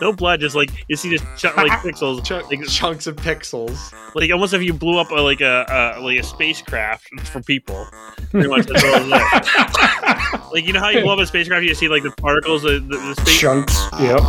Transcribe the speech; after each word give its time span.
no 0.00 0.12
blood, 0.12 0.40
just 0.40 0.54
like 0.54 0.70
you 0.88 0.96
see 0.96 1.10
just 1.10 1.24
ch- 1.36 1.56
like 1.56 1.72
pixels, 1.82 2.24
Chunk- 2.24 2.50
like, 2.50 2.64
chunks 2.68 3.06
of 3.06 3.16
pixels. 3.16 3.92
like 4.14 4.30
almost 4.30 4.54
if 4.54 4.62
you 4.62 4.72
blew 4.72 4.98
up 4.98 5.10
a, 5.10 5.14
like 5.14 5.40
a, 5.40 5.96
a 5.96 6.00
like 6.00 6.18
a 6.18 6.22
spacecraft 6.22 7.08
for 7.26 7.40
people. 7.42 7.86
Pretty 8.30 8.48
much 8.48 8.66
that's 8.66 8.84
all 8.84 8.94
it 8.94 9.06
is. 9.06 9.48
Like 10.52 10.66
you 10.66 10.72
know 10.72 10.80
how 10.80 10.88
you 10.88 11.02
blow 11.02 11.12
up 11.14 11.18
a 11.18 11.26
spacecraft, 11.26 11.64
you 11.64 11.74
see 11.74 11.88
like 11.88 12.02
the 12.02 12.10
particles, 12.12 12.62
the, 12.62 12.80
the, 12.80 12.96
the 12.96 13.14
space. 13.16 13.38
Chunks. 13.38 13.78
Yep. 14.00 14.20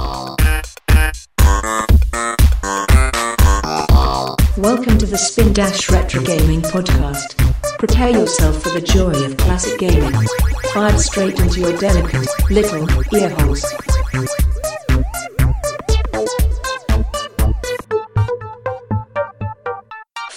Welcome 4.57 4.97
to 4.97 5.05
the 5.05 5.17
Spin 5.17 5.53
Dash 5.53 5.89
Retro 5.89 6.21
Gaming 6.21 6.61
Podcast. 6.61 7.37
Prepare 7.77 8.09
yourself 8.09 8.61
for 8.61 8.69
the 8.69 8.81
joy 8.81 9.11
of 9.23 9.37
classic 9.37 9.79
gaming. 9.79 10.13
Fired 10.73 10.99
straight 10.99 11.39
into 11.39 11.61
your 11.61 11.77
delicate 11.77 12.27
little 12.49 12.87
ear 13.13 13.29
holes. 13.29 13.63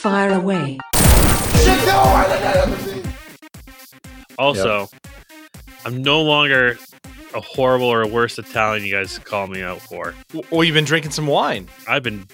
Fire 0.03 0.33
away. 0.33 0.79
Also, 4.37 4.89
I'm 5.85 6.03
no 6.03 6.23
longer 6.23 6.77
a 7.35 7.41
horrible 7.41 7.87
or 7.87 8.03
a 8.03 8.09
worse 8.09 8.37
Italian 8.37 8.85
you 8.85 8.93
guys 8.93 9.21
call 9.21 9.47
me 9.47 9.63
out 9.63 9.81
for. 9.81 10.13
Well, 10.51 10.65
you've 10.65 10.75
been 10.75 10.85
drinking 10.85 11.13
some 11.13 11.29
wine. 11.29 11.69
I've 11.89 12.03
been 12.03 12.27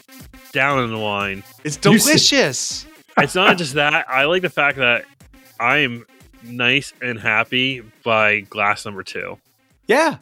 down 0.52 0.82
in 0.82 0.90
the 0.90 0.98
wine. 0.98 1.42
It's 1.62 1.76
delicious. 1.76 2.86
It's 3.18 3.34
not 3.34 3.58
just 3.58 3.74
that. 3.74 4.06
I 4.08 4.24
like 4.24 4.40
the 4.40 4.48
fact 4.48 4.78
that 4.78 5.04
I 5.60 5.78
am 5.78 6.06
nice 6.42 6.94
and 7.02 7.20
happy 7.20 7.82
by 8.02 8.40
glass 8.40 8.86
number 8.86 9.02
two. 9.02 9.38
Yeah. 9.86 10.16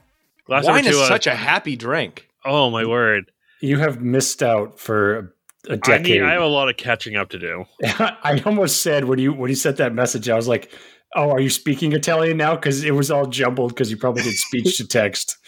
Glass 0.46 0.64
wine 0.64 0.82
number 0.84 0.90
is 0.90 0.96
two. 0.96 1.02
uh, 1.02 1.06
such 1.06 1.28
a 1.28 1.36
happy 1.36 1.76
drink. 1.76 2.28
oh 2.44 2.70
my 2.70 2.84
word! 2.84 3.30
You 3.60 3.78
have 3.78 4.00
missed 4.00 4.42
out 4.42 4.80
for 4.80 5.32
a 5.68 5.72
I 5.72 5.76
decade. 5.76 6.04
need. 6.06 6.22
I 6.22 6.32
have 6.32 6.42
a 6.42 6.46
lot 6.46 6.68
of 6.68 6.76
catching 6.76 7.16
up 7.16 7.30
to 7.30 7.38
do. 7.38 7.64
I 7.84 8.42
almost 8.46 8.82
said 8.82 9.04
when 9.04 9.18
you 9.18 9.32
when 9.32 9.50
you 9.50 9.56
sent 9.56 9.76
that 9.78 9.94
message, 9.94 10.28
I 10.28 10.36
was 10.36 10.48
like, 10.48 10.72
"Oh, 11.14 11.30
are 11.30 11.40
you 11.40 11.50
speaking 11.50 11.92
Italian 11.92 12.36
now?" 12.36 12.54
Because 12.56 12.84
it 12.84 12.92
was 12.92 13.10
all 13.10 13.26
jumbled 13.26 13.70
because 13.74 13.90
you 13.90 13.96
probably 13.96 14.22
did 14.22 14.34
speech 14.34 14.76
to 14.78 14.86
text. 14.86 15.36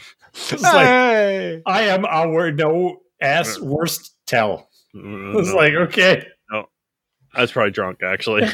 It's 0.53 0.63
like 0.63 0.87
I 1.67 1.83
am 1.89 2.05
our 2.05 2.53
no 2.53 2.99
ass 3.21 3.59
worst 3.59 4.15
tell. 4.27 4.69
Mm, 4.95 5.35
It's 5.41 5.49
no. 5.49 5.57
like 5.57 5.73
okay, 5.75 6.27
No, 6.51 6.69
I 7.35 7.41
was 7.41 7.51
probably 7.51 7.73
drunk 7.73 8.03
actually. 8.05 8.47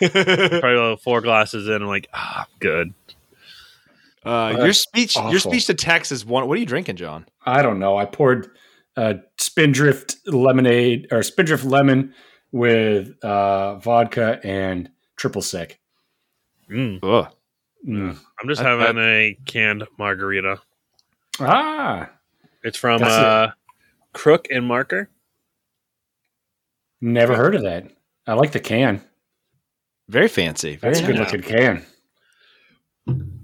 probably 0.00 0.74
about 0.74 1.00
four 1.02 1.20
glasses 1.20 1.68
in. 1.68 1.82
I'm 1.82 1.88
like, 1.88 2.08
ah, 2.14 2.40
I'm 2.40 2.58
good. 2.58 2.94
uh, 4.24 4.54
Oh, 4.56 4.64
your 4.64 4.72
speech, 4.72 5.14
your 5.16 5.38
speech 5.38 5.66
to 5.66 5.74
text 5.74 6.10
is 6.12 6.24
one. 6.24 6.48
What 6.48 6.56
are 6.56 6.60
you 6.60 6.66
drinking, 6.66 6.96
John? 6.96 7.26
I 7.44 7.62
don't 7.62 7.78
know. 7.78 7.96
I 7.96 8.04
poured 8.04 8.50
uh, 8.96 9.14
Spindrift 9.38 10.16
lemonade 10.26 11.08
or 11.10 11.22
Spindrift 11.22 11.64
lemon 11.64 12.14
with 12.52 13.12
uh, 13.24 13.76
vodka 13.76 14.40
and 14.44 14.90
triple 15.16 15.42
sec. 15.42 15.78
Mm. 16.70 16.98
Ugh. 17.02 17.32
Mm. 17.86 18.16
I'm 18.40 18.48
just 18.48 18.60
I- 18.60 18.64
having 18.70 18.98
a 19.02 19.36
canned 19.46 19.84
margarita. 19.98 20.60
Ah, 21.40 22.10
It's 22.62 22.76
from 22.78 23.00
That's 23.00 23.14
it. 23.14 23.24
uh, 23.24 23.50
Crook 24.12 24.48
and 24.50 24.66
Marker. 24.66 25.08
never 27.00 27.34
heard 27.34 27.54
of 27.54 27.62
that. 27.62 27.90
I 28.26 28.34
like 28.34 28.52
the 28.52 28.60
can. 28.60 29.00
Very 30.08 30.28
fancy. 30.28 30.76
Very 30.76 30.94
That's 30.94 31.04
a 31.04 31.06
good 31.06 31.16
nice. 31.16 31.32
looking 31.32 31.50
can. 31.50 31.86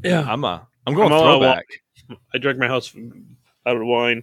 Yeah, 0.04 0.20
I'm 0.30 0.44
uh, 0.44 0.60
I'm 0.86 0.94
going 0.94 1.12
I'm 1.12 1.19
throwback. 1.19 1.64
I 2.34 2.38
drank 2.38 2.58
my 2.58 2.69
house 2.69 2.94
out 3.66 3.76
of 3.76 3.82
wine. 3.86 4.22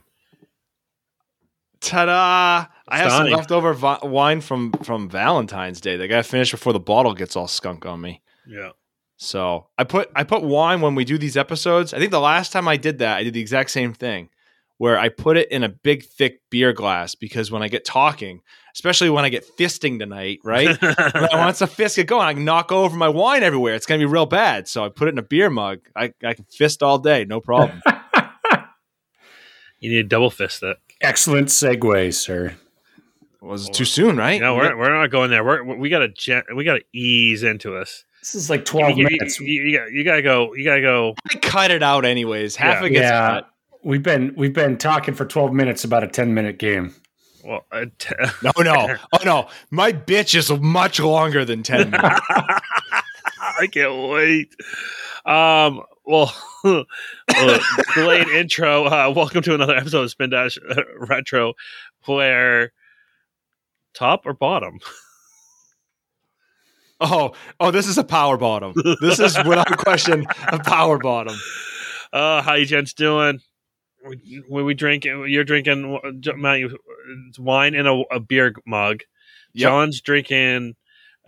Ta-da! 1.86 2.66
I 2.88 2.98
have 2.98 3.12
some 3.12 3.30
leftover 3.30 3.74
vi- 3.74 4.00
wine 4.04 4.42
from 4.42 4.72
from 4.84 5.10
Valentine's 5.10 5.82
Day. 5.82 5.98
They 5.98 6.08
got 6.08 6.18
to 6.18 6.24
finish 6.24 6.52
before 6.52 6.74
the 6.74 6.80
bottle 6.80 7.14
gets 7.14 7.36
all 7.36 7.48
skunk 7.48 7.86
on 7.86 8.02
me. 8.02 8.22
Yeah. 8.48 8.72
So 9.18 9.68
I 9.78 9.84
put 9.84 10.10
I 10.16 10.24
put 10.24 10.44
wine 10.44 10.82
when 10.82 10.96
we 10.96 11.06
do 11.06 11.18
these 11.18 11.38
episodes. 11.38 11.94
I 11.94 12.00
think 12.00 12.12
the 12.12 12.20
last 12.20 12.52
time 12.52 12.68
I 12.68 12.78
did 12.78 13.00
that, 13.00 13.18
I 13.18 13.24
did 13.24 13.34
the 13.34 13.40
exact 13.40 13.72
same 13.72 13.94
thing, 13.94 14.30
where 14.78 15.00
I 15.00 15.10
put 15.10 15.38
it 15.38 15.50
in 15.52 15.64
a 15.64 15.70
big 15.70 16.04
thick 16.04 16.42
beer 16.50 16.74
glass 16.74 17.16
because 17.16 17.50
when 17.50 17.64
I 17.64 17.68
get 17.70 17.86
talking, 17.86 18.42
especially 18.74 19.10
when 19.10 19.24
I 19.24 19.30
get 19.30 19.46
fisting 19.58 20.00
tonight, 20.00 20.40
right? 20.44 20.78
want 20.82 21.56
the 21.58 21.68
fist 21.68 21.96
get 21.96 22.08
going, 22.08 22.28
I 22.28 22.34
can 22.34 22.46
knock 22.46 22.72
over 22.72 22.96
my 22.98 23.10
wine 23.10 23.44
everywhere. 23.44 23.76
It's 23.76 23.86
gonna 23.86 24.00
be 24.00 24.06
real 24.06 24.26
bad. 24.26 24.68
So 24.68 24.84
I 24.84 24.90
put 24.90 25.08
it 25.08 25.12
in 25.12 25.18
a 25.18 25.24
beer 25.24 25.50
mug. 25.50 25.80
I, 25.96 26.14
I 26.24 26.34
can 26.34 26.46
fist 26.46 26.84
all 26.84 26.98
day, 26.98 27.24
no 27.26 27.40
problem. 27.40 27.82
you 29.80 29.90
need 29.90 30.02
to 30.02 30.04
double 30.04 30.30
fist 30.30 30.62
it. 30.64 30.78
Excellent 31.02 31.48
segue, 31.50 32.14
sir. 32.14 32.56
Was 33.42 33.68
it 33.70 33.74
too 33.74 33.86
soon, 33.86 34.18
right? 34.18 34.42
No, 34.42 34.56
we're, 34.56 34.76
we're 34.76 34.92
not 34.94 35.12
going 35.12 35.30
there. 35.30 35.44
We're, 35.44 35.64
we 35.64 35.90
got 35.90 36.00
to 36.00 36.08
gen- 36.08 36.44
we 36.56 36.64
got 36.64 36.76
to 36.76 36.84
ease 36.94 37.44
into 37.44 37.70
this. 37.72 38.04
This 38.22 38.34
is 38.34 38.50
like 38.50 38.66
twelve 38.66 38.98
you, 38.98 39.04
you- 39.04 39.18
minutes. 39.18 39.40
You, 39.40 39.62
you 39.62 39.78
got, 39.78 39.92
you 39.92 40.04
got 40.04 40.16
to 40.16 40.22
go. 40.24 40.56
You 40.56 40.64
got 40.64 40.76
to 40.78 40.82
go. 40.82 41.16
I 41.32 41.36
cut 41.38 41.70
it 41.70 41.84
out 41.84 42.06
anyways. 42.06 42.56
Half 42.56 42.82
Yeah. 42.82 42.88
it 42.88 42.90
gets 42.90 43.02
yeah, 43.04 43.28
cut. 43.28 43.50
we've 43.84 44.02
been 44.02 44.34
we've 44.36 44.54
been 44.54 44.78
talking 44.78 45.14
for 45.14 45.26
twelve 45.26 45.54
minutes 45.54 45.84
about 45.84 46.04
a 46.04 46.08
ten 46.08 46.34
minute 46.34 46.58
game. 46.58 46.96
Well, 47.44 47.64
uh, 47.72 47.86
t- 48.00 48.16
No, 48.44 48.52
no. 48.64 48.96
Oh 49.14 49.20
no. 49.24 49.48
My 49.70 49.94
bitch 49.94 50.34
is 50.34 50.50
much 50.60 51.00
longer 51.00 51.46
than 51.46 51.62
10 51.62 51.92
minutes. 51.92 52.20
I 52.30 53.68
can't 53.72 54.10
wait. 54.10 54.56
Um. 55.28 55.84
Well, 56.06 56.34
uh, 56.64 57.60
delayed 57.96 58.28
intro. 58.28 58.86
Uh, 58.86 59.12
welcome 59.16 59.42
to 59.44 59.56
another 59.56 59.76
episode 59.76 60.04
of 60.04 60.12
Spin 60.12 60.30
Dash 60.30 60.58
uh, 60.58 60.84
Retro, 61.00 61.54
where 62.06 62.72
top 63.94 64.26
or 64.26 64.34
bottom. 64.34 64.80
Oh, 67.02 67.34
oh, 67.60 67.72
this 67.72 67.88
is 67.88 67.98
a 67.98 68.04
power 68.04 68.38
bottom. 68.38 68.74
This 69.02 69.20
is 69.20 69.36
without 69.46 69.78
question 69.80 70.26
a 70.48 70.60
power 70.60 70.98
bottom. 70.98 71.36
Uh, 72.14 72.42
how 72.42 72.54
you 72.54 72.66
gents 72.66 72.94
doing? 72.94 73.42
When 74.48 74.66
we 74.66 74.76
drink, 74.76 75.06
you're 75.06 75.44
drinking 75.44 76.00
Matt, 76.38 76.70
wine 77.40 77.74
in 77.74 77.88
a, 77.88 78.02
a 78.12 78.20
beer 78.20 78.54
mug. 78.66 79.02
Yep. 79.54 79.62
John's 79.62 80.02
drinking 80.02 80.76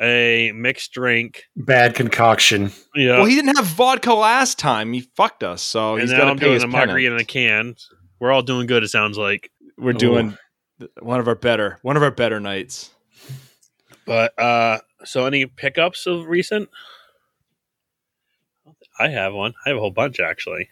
a 0.01 0.51
mixed 0.53 0.91
drink. 0.93 1.45
Bad 1.55 1.95
concoction. 1.95 2.71
Yeah, 2.95 3.17
Well, 3.17 3.25
he 3.25 3.35
didn't 3.35 3.55
have 3.57 3.65
vodka 3.65 4.13
last 4.13 4.59
time. 4.59 4.93
He 4.93 5.01
fucked 5.01 5.43
us, 5.43 5.61
so 5.61 5.93
and 5.93 6.01
he's 6.01 6.11
now 6.11 6.17
got 6.19 6.25
to 6.25 6.31
I'm 6.31 6.37
pay 6.37 6.45
doing 6.45 6.53
his 6.55 6.63
a 6.63 6.67
margarita 6.67 7.15
in 7.15 7.19
a 7.19 7.25
can. 7.25 7.75
We're 8.19 8.31
all 8.31 8.41
doing 8.43 8.67
good. 8.67 8.83
It 8.83 8.89
sounds 8.89 9.17
like. 9.17 9.51
We're 9.77 9.93
doing 9.93 10.37
one 10.99 11.19
of 11.19 11.27
our 11.27 11.35
better, 11.35 11.77
one 11.81 11.97
of 11.97 12.03
our 12.03 12.11
better 12.11 12.39
nights. 12.39 12.89
But 14.05 14.37
uh 14.39 14.79
so 15.05 15.25
any 15.25 15.45
pickups 15.45 16.07
of 16.07 16.25
recent? 16.25 16.69
I 18.99 19.09
have 19.09 19.33
one. 19.33 19.53
I 19.65 19.69
have 19.69 19.77
a 19.77 19.79
whole 19.79 19.91
bunch 19.91 20.19
actually. 20.19 20.69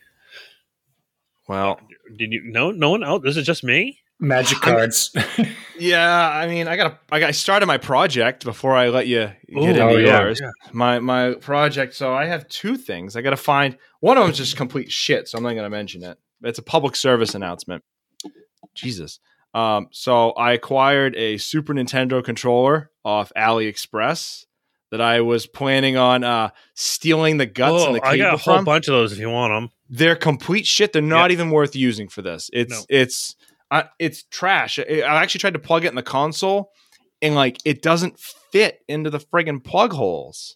Well, 1.48 1.80
Did 2.18 2.32
you 2.32 2.42
no 2.44 2.72
no 2.72 2.90
one 2.90 3.04
else? 3.04 3.22
This 3.24 3.38
is 3.38 3.46
just 3.46 3.64
me? 3.64 4.00
Magic 4.20 4.60
cards. 4.60 5.12
yeah. 5.78 6.30
I 6.30 6.48
mean, 6.48 6.68
I 6.68 6.78
got 6.78 7.00
I 7.12 7.20
got 7.20 7.28
I 7.28 7.32
started 7.32 7.66
my 7.66 7.78
project 7.78 8.46
before 8.46 8.74
I 8.74 8.88
let 8.90 9.08
you 9.08 9.30
get 9.50 9.58
Ooh, 9.58 9.66
into 9.66 9.82
oh, 9.84 9.98
yeah. 9.98 10.22
yours. 10.22 10.42
My 10.72 11.00
my 11.00 11.34
project. 11.34 11.94
So 11.96 12.14
I 12.14 12.26
have 12.26 12.48
two 12.48 12.78
things. 12.78 13.16
I 13.18 13.22
got 13.22 13.32
to 13.32 13.38
find 13.38 13.78
one 14.00 14.18
of 14.18 14.24
them 14.24 14.32
is 14.32 14.38
just 14.38 14.56
complete 14.56 14.92
shit. 14.92 15.28
So 15.28 15.38
I'm 15.38 15.44
not 15.44 15.52
going 15.52 15.64
to 15.66 15.70
mention 15.70 16.04
it. 16.04 16.18
It's 16.44 16.60
a 16.60 16.64
public 16.64 16.96
service 16.96 17.36
announcement. 17.36 17.84
Jesus. 18.74 19.20
Um, 19.54 19.88
so 19.92 20.32
I 20.32 20.54
acquired 20.54 21.16
a 21.16 21.38
Super 21.38 21.74
Nintendo 21.74 22.24
controller 22.24 22.92
off 23.06 23.32
AliExpress 23.38 24.46
that 24.92 25.02
I 25.02 25.22
was 25.22 25.48
planning 25.48 25.98
on 25.98 26.24
uh, 26.24 26.50
stealing 26.74 27.38
the 27.38 27.46
guts 27.46 27.84
Oh, 27.84 27.88
and 27.88 27.96
the 27.96 28.06
I 28.06 28.18
got 28.18 28.34
a 28.34 28.38
whole 28.38 28.56
from. 28.58 28.66
bunch 28.66 28.88
of 28.88 28.94
those 28.94 29.12
if 29.14 29.20
you 29.20 29.30
want 29.30 29.54
them. 29.54 29.70
They're 29.90 30.16
complete 30.16 30.66
shit. 30.66 30.94
They're 30.94 31.02
not 31.02 31.32
even 31.32 31.52
worth 31.52 31.76
using 31.76 32.08
for 32.10 32.22
this. 32.22 32.50
It's 32.54 32.72
No. 32.72 32.86
it's 32.90 33.36
uh, 33.72 33.84
it's 34.00 34.24
trash. 34.24 34.80
I, 34.80 35.02
I 35.02 35.22
actually 35.22 35.40
tried 35.40 35.54
to 35.54 35.60
plug 35.60 35.86
it 35.86 35.90
in 35.90 35.96
the 35.96 36.04
console, 36.04 36.72
and 37.22 37.36
like 37.36 37.58
it 37.66 37.82
doesn't 37.82 38.20
fit 38.20 38.80
into 38.88 39.10
the 39.10 39.20
friggin' 39.20 39.64
plug 39.64 39.94
holes. 39.94 40.56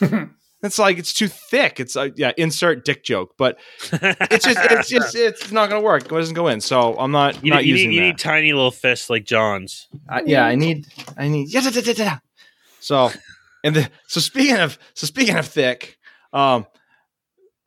It's 0.60 0.78
like 0.78 0.98
it's 0.98 1.12
too 1.12 1.28
thick. 1.28 1.78
It's 1.78 1.94
like 1.94 2.14
yeah, 2.16 2.32
insert 2.36 2.84
dick 2.84 3.04
joke, 3.04 3.34
but 3.38 3.58
it's 3.92 4.44
just 4.44 4.58
it's 4.70 4.88
just 4.88 5.14
it's 5.14 5.52
not 5.52 5.68
gonna 5.68 5.80
work. 5.80 6.06
It 6.06 6.08
doesn't 6.08 6.34
go 6.34 6.48
in. 6.48 6.60
So 6.60 6.98
I'm 6.98 7.12
not 7.12 7.44
you, 7.44 7.52
not 7.52 7.58
need, 7.58 7.66
you, 7.66 7.74
using 7.74 7.90
need, 7.90 7.94
you 7.94 8.00
that. 8.00 8.06
need 8.08 8.18
tiny 8.18 8.52
little 8.52 8.72
fists 8.72 9.08
like 9.08 9.24
John's. 9.24 9.86
I, 10.08 10.22
yeah, 10.26 10.44
I 10.44 10.56
need, 10.56 10.88
I 11.16 11.28
need. 11.28 11.52
Yeah, 11.52 11.60
da, 11.60 11.70
da, 11.70 11.80
da, 11.80 11.92
da. 11.92 12.18
So, 12.80 13.12
and 13.62 13.76
the 13.76 13.90
so 14.08 14.20
speaking 14.20 14.56
of 14.56 14.78
so 14.94 15.06
speaking 15.06 15.36
of 15.36 15.46
thick, 15.46 15.96
um, 16.32 16.66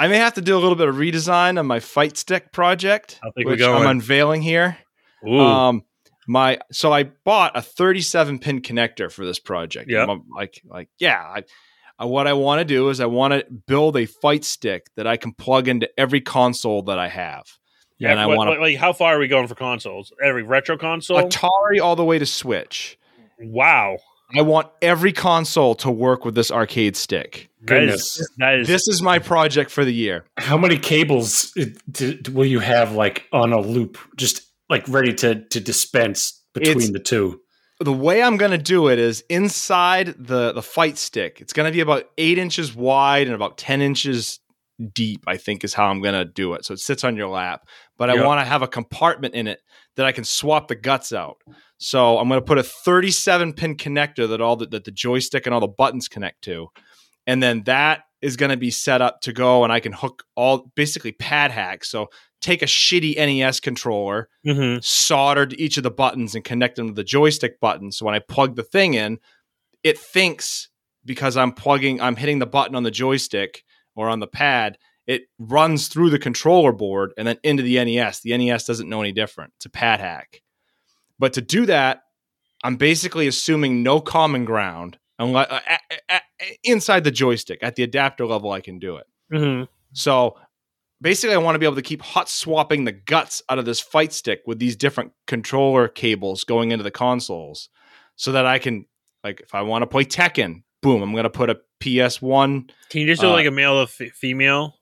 I 0.01 0.07
may 0.07 0.17
have 0.17 0.33
to 0.33 0.41
do 0.41 0.57
a 0.57 0.59
little 0.59 0.75
bit 0.75 0.87
of 0.87 0.95
redesign 0.95 1.59
on 1.59 1.67
my 1.67 1.79
fight 1.79 2.17
stick 2.17 2.51
project, 2.51 3.19
How 3.21 3.29
think 3.33 3.45
we're 3.45 3.51
which 3.51 3.61
I'm 3.61 3.85
unveiling 3.85 4.41
here. 4.41 4.79
Ooh. 5.27 5.39
Um, 5.39 5.83
my 6.27 6.57
so 6.71 6.91
I 6.91 7.03
bought 7.03 7.55
a 7.55 7.61
37 7.61 8.39
pin 8.39 8.61
connector 8.63 9.11
for 9.11 9.23
this 9.27 9.37
project. 9.37 9.91
Yeah. 9.91 10.17
Like 10.35 10.59
like 10.65 10.89
yeah. 10.97 11.21
I, 11.21 11.43
I, 11.99 12.05
what 12.05 12.25
I 12.25 12.33
want 12.33 12.61
to 12.61 12.65
do 12.65 12.89
is 12.89 12.99
I 12.99 13.05
want 13.05 13.33
to 13.33 13.45
build 13.67 13.95
a 13.95 14.07
fight 14.07 14.43
stick 14.43 14.87
that 14.95 15.05
I 15.05 15.17
can 15.17 15.33
plug 15.33 15.67
into 15.67 15.87
every 15.99 16.21
console 16.21 16.81
that 16.83 16.97
I 16.97 17.07
have. 17.07 17.43
Yeah, 17.99 18.09
and 18.09 18.19
I 18.19 18.25
want 18.25 18.59
like 18.59 18.77
how 18.77 18.93
far 18.93 19.17
are 19.17 19.19
we 19.19 19.27
going 19.27 19.47
for 19.47 19.53
consoles? 19.53 20.11
Every 20.23 20.41
retro 20.41 20.79
console? 20.79 21.21
Atari 21.21 21.79
all 21.79 21.95
the 21.95 22.03
way 22.03 22.17
to 22.17 22.25
Switch. 22.25 22.97
wow. 23.39 23.97
I 24.35 24.41
want 24.41 24.67
every 24.81 25.13
console 25.13 25.75
to 25.75 25.91
work 25.91 26.25
with 26.25 26.33
this 26.33 26.49
arcade 26.49 26.95
stick. 26.95 27.50
That 27.63 27.83
is, 27.83 27.89
Goodness. 27.89 28.29
that 28.37 28.55
is 28.55 28.67
This 28.67 28.87
is 28.87 29.01
my 29.01 29.19
project 29.19 29.69
for 29.71 29.85
the 29.85 29.93
year. 29.93 30.25
How 30.37 30.57
many 30.57 30.77
cables 30.79 31.51
uh, 31.59 31.65
d- 31.91 32.15
d- 32.21 32.31
will 32.31 32.45
you 32.45 32.59
have 32.59 32.93
like 32.93 33.27
on 33.31 33.53
a 33.53 33.59
loop, 33.61 33.97
just 34.17 34.41
like 34.69 34.87
ready 34.87 35.13
to 35.15 35.43
to 35.49 35.59
dispense 35.59 36.41
between 36.53 36.77
It's- 36.77 36.91
the 36.91 36.99
two? 36.99 37.39
the 37.79 37.91
way 37.93 38.21
I'm 38.21 38.37
going 38.37 38.51
to 38.51 38.59
do 38.59 38.89
it 38.89 38.99
is 38.99 39.23
inside 39.29 40.13
the 40.17 40.51
the 40.53 40.61
fight 40.61 40.97
stick. 40.97 41.39
It's 41.41 41.53
going 41.53 41.65
to 41.71 41.73
be 41.75 41.79
about 41.81 42.05
eight 42.17 42.37
inches 42.37 42.75
wide 42.75 43.25
and 43.27 43.35
about 43.35 43.57
ten 43.57 43.81
inches 43.81 44.39
deep. 44.93 45.23
I 45.27 45.37
think 45.37 45.63
is 45.63 45.73
how 45.73 45.87
I'm 45.87 46.01
going 46.01 46.13
to 46.15 46.25
do 46.25 46.53
it. 46.53 46.65
So 46.65 46.73
it 46.73 46.79
sits 46.79 47.03
on 47.03 47.15
your 47.15 47.27
lap, 47.27 47.61
but 47.97 48.09
I 48.09 48.15
Yep. 48.15 48.25
want 48.25 48.39
to 48.41 48.45
have 48.45 48.61
a 48.61 48.67
compartment 48.67 49.33
in 49.35 49.47
it 49.47 49.59
that 49.95 50.05
I 50.05 50.11
can 50.11 50.23
swap 50.23 50.67
the 50.67 50.75
guts 50.75 51.11
out. 51.13 51.37
So 51.79 52.17
I'm 52.19 52.27
going 52.27 52.39
to 52.39 52.45
put 52.45 52.57
a 52.59 52.63
37 52.63 53.53
pin 53.53 53.75
connector 53.75 54.27
that 54.29 54.41
all 54.41 54.55
the, 54.55 54.67
that 54.67 54.83
the 54.83 54.91
joystick 54.91 55.45
and 55.47 55.53
all 55.53 55.59
the 55.59 55.67
buttons 55.67 56.07
connect 56.07 56.43
to, 56.43 56.67
and 57.27 57.41
then 57.41 57.63
that 57.63 58.03
is 58.21 58.35
going 58.37 58.51
to 58.51 58.57
be 58.57 58.69
set 58.71 59.01
up 59.01 59.21
to 59.21 59.33
go, 59.33 59.63
and 59.63 59.73
I 59.73 59.79
can 59.79 59.93
hook 59.93 60.23
all 60.35 60.71
basically 60.75 61.11
pad 61.11 61.51
hack. 61.51 61.83
So 61.83 62.09
take 62.39 62.61
a 62.61 62.65
shitty 62.65 63.15
NES 63.17 63.59
controller 63.59 64.29
Mhm. 64.45 64.83
soldered 64.83 65.53
each 65.59 65.77
of 65.77 65.83
the 65.83 65.91
buttons 65.91 66.33
and 66.35 66.43
connect 66.43 66.75
them 66.75 66.87
to 66.87 66.93
the 66.93 67.03
joystick 67.03 67.59
button. 67.59 67.91
So 67.91 68.05
when 68.05 68.15
I 68.15 68.19
plug 68.19 68.55
the 68.55 68.63
thing 68.63 68.93
in, 68.95 69.19
it 69.83 69.97
thinks 69.97 70.69
because 71.05 71.35
I'm 71.37 71.51
plugging, 71.51 71.99
I'm 72.01 72.15
hitting 72.15 72.39
the 72.39 72.45
button 72.45 72.75
on 72.75 72.83
the 72.83 72.91
joystick 72.91 73.63
or 73.95 74.07
on 74.09 74.19
the 74.19 74.27
pad, 74.27 74.77
it 75.07 75.23
runs 75.39 75.87
through 75.87 76.11
the 76.11 76.19
controller 76.19 76.71
board 76.71 77.11
and 77.17 77.27
then 77.27 77.37
into 77.43 77.63
the 77.63 77.77
NES. 77.83 78.21
The 78.21 78.33
NES 78.37 78.65
doesn't 78.65 78.89
know 78.89 79.01
any 79.01 79.11
different. 79.11 79.53
It's 79.57 79.65
a 79.65 79.69
pad 79.69 79.99
hack. 79.99 80.41
But 81.19 81.33
to 81.33 81.41
do 81.41 81.65
that, 81.65 82.03
I'm 82.63 82.75
basically 82.75 83.27
assuming 83.27 83.81
no 83.83 83.99
common 83.99 84.45
ground 84.45 84.99
unless, 85.21 85.49
uh, 86.09 86.19
inside 86.63 87.03
the 87.03 87.11
joystick. 87.11 87.59
At 87.61 87.75
the 87.75 87.83
adapter 87.83 88.25
level, 88.25 88.51
I 88.51 88.61
can 88.61 88.79
do 88.79 88.97
it. 88.97 89.07
Mhm. 89.31 89.67
So 89.93 90.37
basically, 91.01 91.35
I 91.35 91.39
want 91.39 91.55
to 91.55 91.59
be 91.59 91.65
able 91.65 91.75
to 91.75 91.81
keep 91.81 92.01
hot 92.01 92.29
swapping 92.29 92.85
the 92.85 92.91
guts 92.91 93.41
out 93.49 93.59
of 93.59 93.65
this 93.65 93.79
fight 93.79 94.13
stick 94.13 94.41
with 94.45 94.59
these 94.59 94.75
different 94.75 95.11
controller 95.27 95.87
cables 95.87 96.43
going 96.43 96.71
into 96.71 96.83
the 96.83 96.91
consoles 96.91 97.69
so 98.15 98.31
that 98.31 98.45
I 98.45 98.59
can, 98.59 98.85
like, 99.23 99.41
if 99.41 99.53
I 99.55 99.61
want 99.61 99.83
to 99.83 99.87
play 99.87 100.03
Tekken, 100.05 100.63
boom, 100.81 101.01
I'm 101.01 101.11
going 101.11 101.23
to 101.23 101.29
put 101.29 101.49
a 101.49 101.59
PS1. 101.81 102.69
Can 102.89 103.01
you 103.01 103.07
just 103.07 103.21
do 103.21 103.27
Uh, 103.29 103.31
like 103.33 103.47
a 103.47 103.51
male 103.51 103.85
to 103.85 104.05
f- 104.05 104.11
female? 104.13 104.77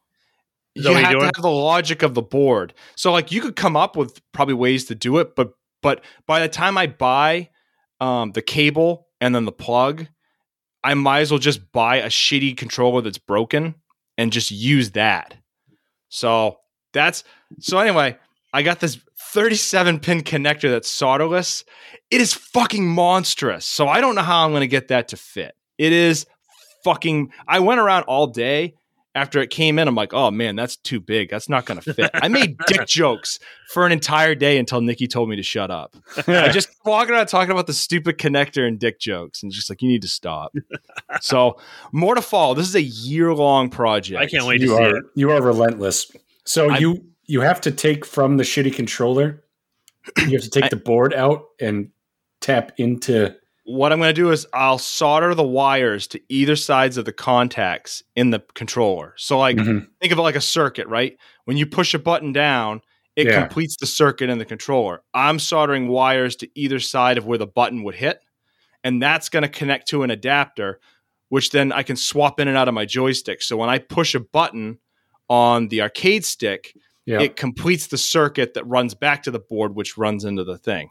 Is 0.75 0.85
You 0.85 0.94
have 0.94 1.12
to 1.12 1.19
have 1.25 1.42
the 1.42 1.50
logic 1.50 2.03
of 2.03 2.13
the 2.13 2.21
board. 2.21 2.74
So, 2.95 3.12
like, 3.12 3.31
you 3.31 3.42
could 3.42 3.56
come 3.56 3.75
up 3.75 3.97
with 3.97 4.21
probably 4.31 4.53
ways 4.53 4.85
to 4.85 4.95
do 4.95 5.18
it, 5.18 5.35
but 5.35 5.51
but 5.81 6.03
by 6.27 6.39
the 6.42 6.50
time 6.50 6.77
I 6.77 6.88
buy 6.88 7.50
um, 8.01 8.33
the 8.33 8.42
cable 8.42 9.07
and 9.21 9.33
then 9.33 9.45
the 9.45 9.51
plug, 9.51 10.07
I 10.84 10.94
might 10.94 11.22
as 11.22 11.31
well 11.31 11.40
just 11.40 11.72
buy 11.72 11.98
a 11.98 12.08
shitty 12.08 12.56
controller 12.58 13.02
that's 13.02 13.18
broken 13.18 13.76
and 14.18 14.31
just 14.31 14.52
use 14.52 14.92
that. 14.92 15.36
So 16.10 16.60
that's 16.94 17.24
so 17.60 17.80
anyway, 17.80 18.18
I 18.54 18.64
got 18.64 18.80
this 18.80 19.00
37 19.31 20.00
pin 20.00 20.22
connector 20.22 20.70
that's 20.70 20.90
solderless. 20.90 21.64
It 22.10 22.22
is 22.22 22.34
fucking 22.34 22.88
monstrous. 22.88 23.66
So 23.66 23.88
I 23.88 24.02
don't 24.02 24.16
know 24.16 24.22
how 24.22 24.46
I'm 24.46 24.52
going 24.52 24.62
to 24.62 24.68
get 24.68 24.88
that 24.88 25.10
to 25.10 25.18
fit. 25.18 25.56
It 25.78 25.94
is 25.94 26.26
fucking 26.84 27.31
I 27.48 27.60
went 27.60 27.80
around 27.80 28.04
all 28.04 28.28
day 28.28 28.76
after 29.15 29.39
it 29.39 29.50
came 29.50 29.79
in. 29.79 29.88
I'm 29.88 29.95
like, 29.95 30.13
"Oh 30.13 30.31
man, 30.31 30.56
that's 30.56 30.75
too 30.75 31.00
big. 31.00 31.29
That's 31.29 31.50
not 31.50 31.65
going 31.65 31.79
to 31.81 31.94
fit." 31.94 32.11
I 32.13 32.27
made 32.27 32.57
dick 32.67 32.85
jokes 32.88 33.39
for 33.71 33.85
an 33.85 33.91
entire 33.91 34.35
day 34.35 34.57
until 34.57 34.81
Nikki 34.81 35.07
told 35.07 35.29
me 35.29 35.35
to 35.35 35.44
shut 35.44 35.71
up. 35.71 35.95
I 36.27 36.50
just 36.50 36.69
walking 36.85 37.13
around 37.13 37.27
talking 37.27 37.51
about 37.51 37.67
the 37.67 37.73
stupid 37.73 38.17
connector 38.17 38.67
and 38.67 38.79
dick 38.79 39.00
jokes, 39.00 39.41
and 39.44 39.51
just 39.51 39.69
like 39.69 39.81
you 39.81 39.89
need 39.89 40.01
to 40.03 40.07
stop. 40.07 40.53
so 41.21 41.59
more 41.91 42.15
to 42.15 42.21
fall. 42.21 42.56
This 42.56 42.67
is 42.67 42.75
a 42.75 42.81
year 42.81 43.33
long 43.33 43.69
project. 43.69 44.19
I 44.21 44.27
can't 44.27 44.45
wait 44.45 44.59
to 44.59 44.63
you 44.65 44.69
see 44.77 44.83
are 44.83 44.97
it. 44.97 45.03
you 45.15 45.31
are 45.31 45.41
relentless. 45.41 46.11
So 46.45 46.69
I'm- 46.69 46.81
you 46.81 47.06
you 47.25 47.41
have 47.41 47.61
to 47.61 47.71
take 47.71 48.06
from 48.06 48.38
the 48.38 48.44
shitty 48.44 48.73
controller. 48.73 49.44
You 50.17 50.31
have 50.31 50.41
to 50.44 50.50
take 50.50 50.65
I- 50.65 50.69
the 50.69 50.75
board 50.77 51.13
out 51.13 51.45
and 51.59 51.89
tap 52.41 52.71
into. 52.77 53.35
What 53.71 53.92
I'm 53.94 54.00
going 54.00 54.10
to 54.10 54.19
do 54.19 54.31
is 54.31 54.48
I'll 54.51 54.80
solder 54.80 55.36
the 55.36 55.44
wires 55.44 56.07
to 56.07 56.19
either 56.27 56.56
sides 56.56 56.98
of 56.98 57.06
the 57.06 57.13
contacts 57.13 58.01
in 58.16 58.31
the 58.31 58.39
controller. 58.56 59.13
So 59.16 59.38
like 59.38 59.57
Mhm. 59.57 59.88
think 60.01 60.12
of 60.12 60.18
it 60.18 60.24
like 60.24 60.36
a 60.36 60.42
circuit, 60.42 60.88
right? 60.88 61.16
When 61.45 61.56
you 61.56 61.68
push 61.68 61.94
a 61.94 62.00
button 62.00 62.33
down, 62.33 62.81
it 63.16 63.27
Yeah. 63.27 63.42
completes 63.42 63.77
the 63.77 63.86
circuit 63.86 64.30
in 64.30 64.39
the 64.39 64.45
controller. 64.45 65.04
I'm 65.13 65.38
soldering 65.38 65.88
wires 65.88 66.36
to 66.38 66.50
either 66.56 66.80
side 66.80 67.19
of 67.19 67.27
where 67.27 67.38
the 67.38 67.45
button 67.45 67.83
would 67.83 67.94
hit, 67.95 68.21
and 68.83 69.00
that's 69.04 69.30
going 69.30 69.44
to 69.44 69.50
connect 69.50 69.88
to 69.89 70.01
an 70.01 70.10
adapter, 70.10 70.80
which 71.27 71.51
then 71.51 71.71
I 71.71 71.83
can 71.83 71.95
swap 71.95 72.39
in 72.39 72.48
and 72.48 72.57
out 72.57 72.68
of 72.69 72.74
my 72.74 72.86
joystick. 72.86 73.44
So 73.44 73.56
when 73.56 73.69
I 73.69 73.77
push 73.77 74.16
a 74.16 74.19
button 74.19 74.80
on 75.30 75.68
the 75.68 75.83
arcade 75.83 76.25
stick, 76.25 76.74
Yeah. 77.06 77.21
it 77.21 77.36
completes 77.36 77.86
the 77.86 78.00
circuit 78.00 78.56
that 78.56 78.66
runs 78.66 78.95
back 78.95 79.21
to 79.24 79.31
the 79.31 79.39
board, 79.39 79.75
which 79.75 79.95
runs 79.95 80.25
into 80.25 80.44
the 80.44 80.57
thing. 80.57 80.89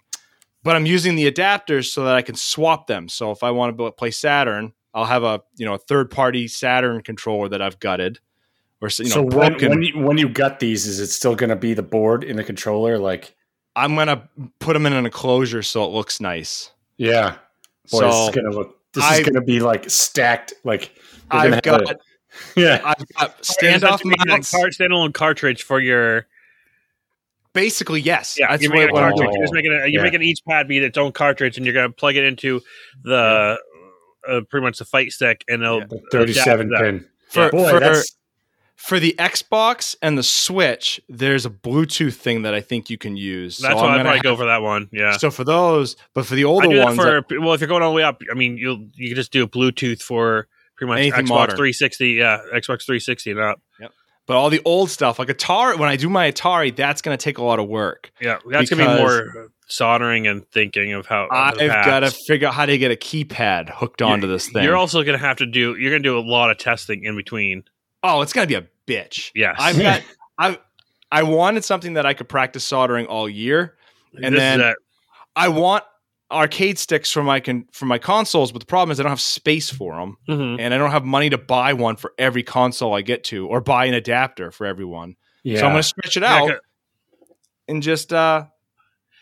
But 0.62 0.76
I'm 0.76 0.86
using 0.86 1.14
the 1.14 1.30
adapters 1.30 1.86
so 1.86 2.04
that 2.04 2.14
I 2.14 2.22
can 2.22 2.34
swap 2.34 2.86
them. 2.88 3.08
So 3.08 3.30
if 3.30 3.42
I 3.42 3.50
want 3.52 3.78
to 3.78 3.92
play 3.92 4.10
Saturn, 4.10 4.72
I'll 4.92 5.04
have 5.04 5.22
a 5.22 5.40
you 5.56 5.64
know 5.64 5.74
a 5.74 5.78
third 5.78 6.10
party 6.10 6.48
Saturn 6.48 7.02
controller 7.02 7.48
that 7.50 7.62
I've 7.62 7.78
gutted, 7.78 8.18
or 8.80 8.88
you 8.98 9.04
know 9.04 9.10
so 9.10 9.22
when, 9.22 9.50
broken. 9.52 9.70
when 9.70 9.82
you 9.82 9.98
when 9.98 10.18
you 10.18 10.28
gut 10.28 10.58
these, 10.58 10.86
is 10.86 10.98
it 10.98 11.08
still 11.08 11.34
going 11.36 11.50
to 11.50 11.56
be 11.56 11.74
the 11.74 11.82
board 11.82 12.24
in 12.24 12.36
the 12.36 12.44
controller? 12.44 12.98
Like, 12.98 13.34
I'm 13.76 13.94
gonna 13.94 14.28
put 14.58 14.72
them 14.72 14.84
in 14.86 14.92
an 14.92 15.04
enclosure 15.04 15.62
so 15.62 15.84
it 15.84 15.88
looks 15.92 16.20
nice. 16.20 16.70
yeah, 16.96 17.36
boy, 17.90 18.00
so 18.00 18.06
this 18.06 18.16
is 18.16 18.34
going 18.34 18.50
to 18.50 18.58
look. 18.58 18.78
This 18.92 19.04
is 19.12 19.20
going 19.20 19.34
to 19.34 19.40
be 19.42 19.60
like 19.60 19.88
stacked. 19.88 20.54
Like, 20.64 20.90
I've 21.30 21.62
got 21.62 21.82
a- 21.82 21.98
yeah, 22.56 22.80
I've 22.84 23.06
got 23.16 23.42
standoff 23.42 24.04
like 24.04 24.26
mounts. 24.26 24.50
car- 24.50 24.68
standalone 24.70 25.14
cartridge 25.14 25.62
for 25.62 25.78
your 25.78 26.26
Basically, 27.52 28.00
yes. 28.00 28.36
yeah. 28.38 28.48
that's 28.50 28.62
you're 28.62 28.70
what, 28.72 28.76
making 28.78 28.90
a 28.90 28.94
what 28.94 29.02
I'm 29.04 29.10
cartridge. 29.12 29.30
doing. 29.30 29.40
You're 29.42 29.54
making 29.54 29.72
a, 29.72 29.76
you're 29.76 29.88
Yeah. 29.88 30.02
making 30.02 30.22
each 30.22 30.40
pad 30.48 30.68
be 30.68 30.78
its 30.78 30.98
own 30.98 31.12
cartridge, 31.12 31.56
and 31.56 31.64
you're 31.66 31.74
gonna 31.74 31.90
plug 31.90 32.16
it 32.16 32.24
into 32.24 32.60
the 33.02 33.58
uh, 34.28 34.40
pretty 34.50 34.64
much 34.64 34.78
the 34.78 34.84
fight 34.84 35.10
stick, 35.12 35.44
and 35.48 35.62
it'll 35.62 35.80
Yeah. 35.80 35.86
the 35.88 36.00
thirty-seven 36.12 36.68
adapt 36.68 36.82
that. 36.84 36.90
pin. 36.92 37.06
For, 37.30 37.50
Boy, 37.50 37.70
for, 37.70 37.80
that's 37.80 38.16
for 38.76 39.00
the 39.00 39.14
Xbox 39.18 39.96
and 40.02 40.16
the 40.16 40.22
Switch, 40.22 41.00
there's 41.08 41.44
a 41.44 41.50
Bluetooth 41.50 42.14
thing 42.14 42.42
that 42.42 42.54
I 42.54 42.60
think 42.60 42.90
you 42.90 42.96
can 42.98 43.16
use. 43.16 43.58
That's 43.58 43.74
so 43.74 43.76
why 43.82 43.88
I'm 43.94 44.00
I'd 44.00 44.02
probably 44.02 44.16
have- 44.18 44.22
go 44.22 44.36
for 44.36 44.46
that 44.46 44.62
one. 44.62 44.88
Yeah. 44.92 45.16
So 45.16 45.30
for 45.30 45.44
those, 45.44 45.96
but 46.14 46.26
for 46.26 46.34
the 46.36 46.44
older 46.44 46.68
ones, 46.68 46.96
for 46.96 47.22
well, 47.40 47.54
if 47.54 47.60
you're 47.60 47.68
going 47.68 47.82
all 47.82 47.90
the 47.90 47.96
way 47.96 48.02
up, 48.04 48.20
I 48.30 48.34
mean, 48.34 48.56
you'll 48.56 48.88
you 48.94 49.08
can 49.08 49.16
just 49.16 49.32
do 49.32 49.42
a 49.42 49.48
Bluetooth 49.48 50.00
for 50.02 50.46
pretty 50.76 50.88
much 50.90 50.98
Anything 51.00 51.24
Xbox 51.26 51.28
modern. 51.28 51.56
360, 51.56 52.08
yeah, 52.12 52.38
Xbox 52.54 52.84
360 52.86 53.32
and 53.32 53.40
up. 53.40 53.60
But 54.28 54.36
all 54.36 54.50
the 54.50 54.60
old 54.64 54.90
stuff, 54.90 55.18
like 55.18 55.28
Atari, 55.28 55.76
when 55.78 55.88
I 55.88 55.96
do 55.96 56.08
my 56.08 56.30
Atari, 56.30 56.74
that's 56.76 57.02
going 57.02 57.16
to 57.16 57.22
take 57.22 57.38
a 57.38 57.42
lot 57.42 57.58
of 57.58 57.66
work. 57.66 58.12
Yeah, 58.20 58.38
that's 58.48 58.70
gonna 58.70 58.86
be 58.86 59.02
more 59.02 59.48
soldering 59.66 60.26
and 60.26 60.46
thinking 60.50 60.92
of 60.92 61.06
how. 61.06 61.26
I've 61.30 61.56
got 61.56 62.00
to 62.00 62.10
figure 62.10 62.46
out 62.46 62.54
how 62.54 62.66
to 62.66 62.78
get 62.78 62.90
a 62.92 62.96
keypad 62.96 63.70
hooked 63.70 64.02
onto 64.02 64.28
this 64.28 64.48
thing. 64.48 64.62
You're 64.62 64.76
also 64.76 65.02
gonna 65.02 65.18
have 65.18 65.38
to 65.38 65.46
do. 65.46 65.76
You're 65.76 65.90
gonna 65.90 66.02
do 66.02 66.18
a 66.18 66.20
lot 66.20 66.50
of 66.50 66.58
testing 66.58 67.04
in 67.04 67.16
between. 67.16 67.64
oh, 68.04 68.20
it's 68.20 68.32
going 68.32 68.46
to 68.46 68.60
be 68.60 68.66
a 68.66 68.68
bitch. 68.86 69.32
Yes, 69.34 69.56
I've 69.58 69.78
got, 69.80 70.02
I, 70.38 70.58
I 71.10 71.22
wanted 71.24 71.64
something 71.64 71.94
that 71.94 72.06
I 72.06 72.14
could 72.14 72.28
practice 72.28 72.64
soldering 72.64 73.06
all 73.06 73.28
year. 73.28 73.76
and 74.14 74.34
This 74.34 74.40
then-. 74.40 74.74
I 75.34 75.48
want 75.48 75.84
arcade 76.30 76.78
sticks 76.78 77.10
for 77.10 77.22
my 77.22 77.40
con- 77.40 77.66
for 77.72 77.86
my 77.86 77.98
consoles, 77.98 78.52
but 78.52 78.58
the 78.60 78.66
problem 78.66 78.90
is 78.92 79.00
I 79.00 79.02
don't 79.02 79.10
have 79.10 79.20
space 79.20 79.70
for 79.70 79.94
them, 79.98 80.16
Mhm. 80.28 80.56
and 80.60 80.74
I 80.74 80.78
don't 80.78 80.90
have 80.90 81.04
money 81.04 81.30
to 81.30 81.38
buy 81.38 81.72
one 81.72 81.96
for 81.96 82.12
every 82.18 82.42
console 82.42 82.94
I 82.94 83.00
get 83.02 83.24
to, 83.24 83.46
or 83.46 83.60
buy 83.60 83.86
an 83.86 83.94
adapter 83.94 84.50
for 84.50 84.66
everyone. 84.66 85.16
yeah. 85.42 85.60
So 85.60 85.66
I'm 85.66 85.72
going 85.72 85.82
to 85.82 85.88
stretch 85.88 86.16
it 86.18 86.24
out 86.24 86.48
c- 86.48 86.54
and 87.68 87.82
just 87.82 88.12
uh, 88.12 88.44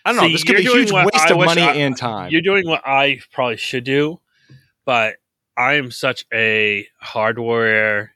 I 0.04 0.12
don't 0.12 0.20
know. 0.22 0.28
This 0.28 0.42
could 0.44 0.56
be 0.56 0.66
a 0.66 0.70
huge 0.70 0.90
waste 0.92 1.14
I 1.14 1.30
of 1.30 1.36
money 1.38 1.62
I- 1.62 1.74
and 1.74 1.96
time. 1.96 2.30
You're 2.32 2.40
doing 2.42 2.66
what 2.68 2.82
I 2.86 3.20
probably 3.32 3.56
should 3.56 3.84
do, 3.84 4.20
but 4.84 5.16
I 5.56 5.74
am 5.74 5.90
such 5.90 6.24
a 6.34 6.86
hardware 7.00 8.14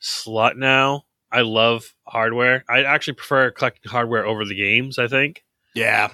slut 0.00 0.56
now. 0.56 1.04
I 1.30 1.40
love 1.42 1.94
hardware. 2.06 2.64
I 2.68 2.84
actually 2.84 3.14
prefer 3.14 3.50
collecting 3.50 3.90
hardware 3.90 4.24
over 4.26 4.44
the 4.44 4.54
games. 4.54 4.98
I 4.98 5.08
think, 5.08 5.44
yeah. 5.74 6.08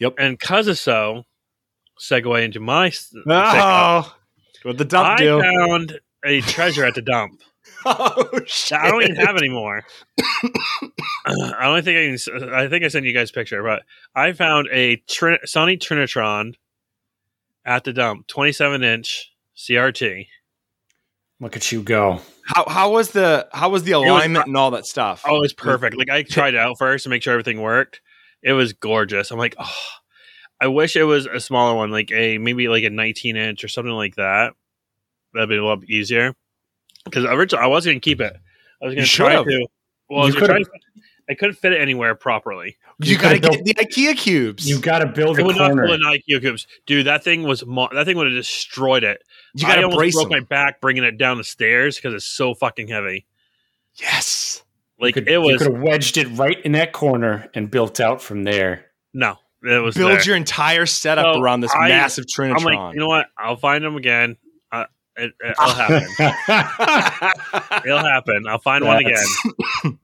And 0.00 0.38
because 0.38 0.66
of 0.68 0.78
so, 0.78 1.24
segue 2.00 2.42
into 2.44 2.60
my. 2.60 2.88
s- 2.88 3.12
Oh, 3.26 4.14
what 4.62 4.78
the 4.78 4.84
dump 4.84 5.08
I 5.08 5.16
do? 5.16 5.40
found 5.40 6.00
a 6.24 6.40
treasure 6.42 6.84
at 6.84 6.94
the 6.94 7.02
dump. 7.02 7.40
oh 7.84 8.40
shit! 8.46 8.70
that 8.70 8.84
I 8.86 8.90
don't 8.90 9.02
even 9.04 9.16
have 9.16 9.36
anymore. 9.36 9.82
I 11.26 11.64
don't 11.64 11.84
think 11.84 11.98
I 11.98 12.04
can. 12.06 12.14
s- 12.14 12.28
I 12.52 12.68
think 12.68 12.84
I 12.84 12.88
sent 12.88 13.04
you 13.06 13.12
guys 13.12 13.30
a 13.30 13.32
picture, 13.32 13.62
but 13.62 13.82
I 14.14 14.32
found 14.32 14.68
a 14.72 14.96
Trin- 15.08 15.38
Sony 15.46 15.78
Trinitron 15.78 16.54
at 17.64 17.84
the 17.84 17.92
dump, 17.92 18.26
27 18.28 18.82
inch 18.82 19.30
CRT. 19.56 20.26
Look 21.40 21.56
at 21.56 21.70
you 21.70 21.82
go. 21.82 22.20
How 22.46 22.64
how 22.68 22.90
was 22.90 23.10
the 23.10 23.46
how 23.52 23.68
was 23.68 23.84
the 23.84 23.92
was 23.92 24.08
alignment 24.08 24.46
and 24.46 24.56
all 24.56 24.70
that 24.72 24.86
stuff? 24.86 25.22
Oh, 25.26 25.42
it's 25.42 25.52
perfect. 25.52 25.96
Like 25.96 26.08
I 26.10 26.22
tried 26.22 26.54
it 26.54 26.60
out 26.60 26.78
first 26.78 27.04
to 27.04 27.10
make 27.10 27.22
sure 27.22 27.32
everything 27.34 27.60
worked. 27.60 28.00
It 28.42 28.52
was 28.52 28.72
gorgeous. 28.72 29.30
I'm 29.30 29.38
like, 29.38 29.56
oh, 29.58 29.76
I 30.60 30.68
wish 30.68 30.96
it 30.96 31.04
was 31.04 31.26
a 31.26 31.40
smaller 31.40 31.74
one, 31.74 31.90
like 31.90 32.10
a 32.12 32.38
maybe 32.38 32.68
like 32.68 32.84
a 32.84 32.90
19 32.90 33.36
inch 33.36 33.64
or 33.64 33.68
something 33.68 33.92
like 33.92 34.16
that. 34.16 34.52
That'd 35.34 35.48
be 35.48 35.56
a 35.56 35.64
lot 35.64 35.84
easier. 35.88 36.34
Because 37.04 37.24
originally 37.24 37.64
I 37.64 37.68
was 37.68 37.84
going 37.84 37.96
to 37.96 38.00
keep 38.00 38.20
it. 38.20 38.36
I 38.82 38.84
was 38.86 38.94
going 38.94 38.98
You 38.98 39.06
to 39.06 39.10
try 39.10 39.42
to. 39.42 39.66
Well, 40.10 40.20
I 40.22 40.24
was 40.26 40.34
You 40.34 40.40
gonna 40.40 40.52
could've- 40.54 40.70
to- 40.72 40.80
I 41.30 41.34
couldn't 41.34 41.56
fit 41.56 41.74
it 41.74 41.80
anywhere 41.82 42.14
properly. 42.14 42.78
you, 43.00 43.12
you 43.12 43.18
got 43.18 43.32
to 43.34 43.38
could've 43.40 43.62
get 43.62 43.76
the 43.76 43.84
IKEA 43.84 44.16
cubes. 44.16 44.66
You 44.66 44.80
got 44.80 45.00
to 45.00 45.06
build 45.06 45.38
It 45.38 45.42
a 45.42 45.44
would 45.44 45.56
not 45.56 45.68
corner. 45.72 45.84
pull 45.86 45.94
in 45.94 46.00
IQ 46.00 46.40
cubes, 46.40 46.66
dude. 46.86 47.06
That 47.06 47.22
thing 47.22 47.42
was 47.42 47.66
mo- 47.66 47.90
that 47.92 48.06
thing 48.06 48.16
would 48.16 48.28
have 48.28 48.34
destroyed 48.34 49.04
it. 49.04 49.22
you 49.54 49.66
got 49.66 49.74
to 49.74 49.82
almost 49.82 49.98
brace 49.98 50.14
broke 50.14 50.30
them. 50.30 50.38
my 50.40 50.44
back 50.46 50.80
bringing 50.80 51.04
it 51.04 51.18
down 51.18 51.36
the 51.36 51.44
stairs 51.44 51.96
because 51.96 52.14
it's 52.14 52.24
so 52.24 52.54
fucking 52.54 52.88
heavy. 52.88 53.26
yes. 53.96 54.62
Like 55.00 55.14
you 55.16 55.22
could, 55.22 55.28
it 55.28 55.32
you 55.32 55.40
was 55.40 55.62
could 55.62 55.72
have 55.72 55.82
wedged 55.82 56.16
it 56.16 56.26
right 56.28 56.60
in 56.64 56.72
that 56.72 56.92
corner 56.92 57.48
and 57.54 57.70
built 57.70 58.00
out 58.00 58.20
from 58.20 58.44
there. 58.44 58.86
no, 59.14 59.36
it 59.62 59.78
was 59.82 59.94
Build 59.96 60.10
there. 60.12 60.22
your 60.22 60.36
entire 60.36 60.86
setup 60.86 61.34
So, 61.36 61.40
around 61.40 61.60
this 61.60 61.72
I- 61.74 61.88
massive 61.88 62.24
I'm 62.38 62.46
Trinitron. 62.56 62.64
like, 62.64 62.94
you 62.94 63.00
know 63.00 63.06
what? 63.08 63.26
I'll 63.38 63.56
find 63.56 63.84
them 63.84 63.96
again. 63.96 64.36
Uh, 64.72 64.84
it, 65.16 65.32
it'll 65.44 65.68
happen. 65.70 66.02
It'll 67.86 67.98
happen. 67.98 68.46
I'll 68.48 68.58
find 68.60 68.84
one 68.84 69.04
again. 69.04 69.24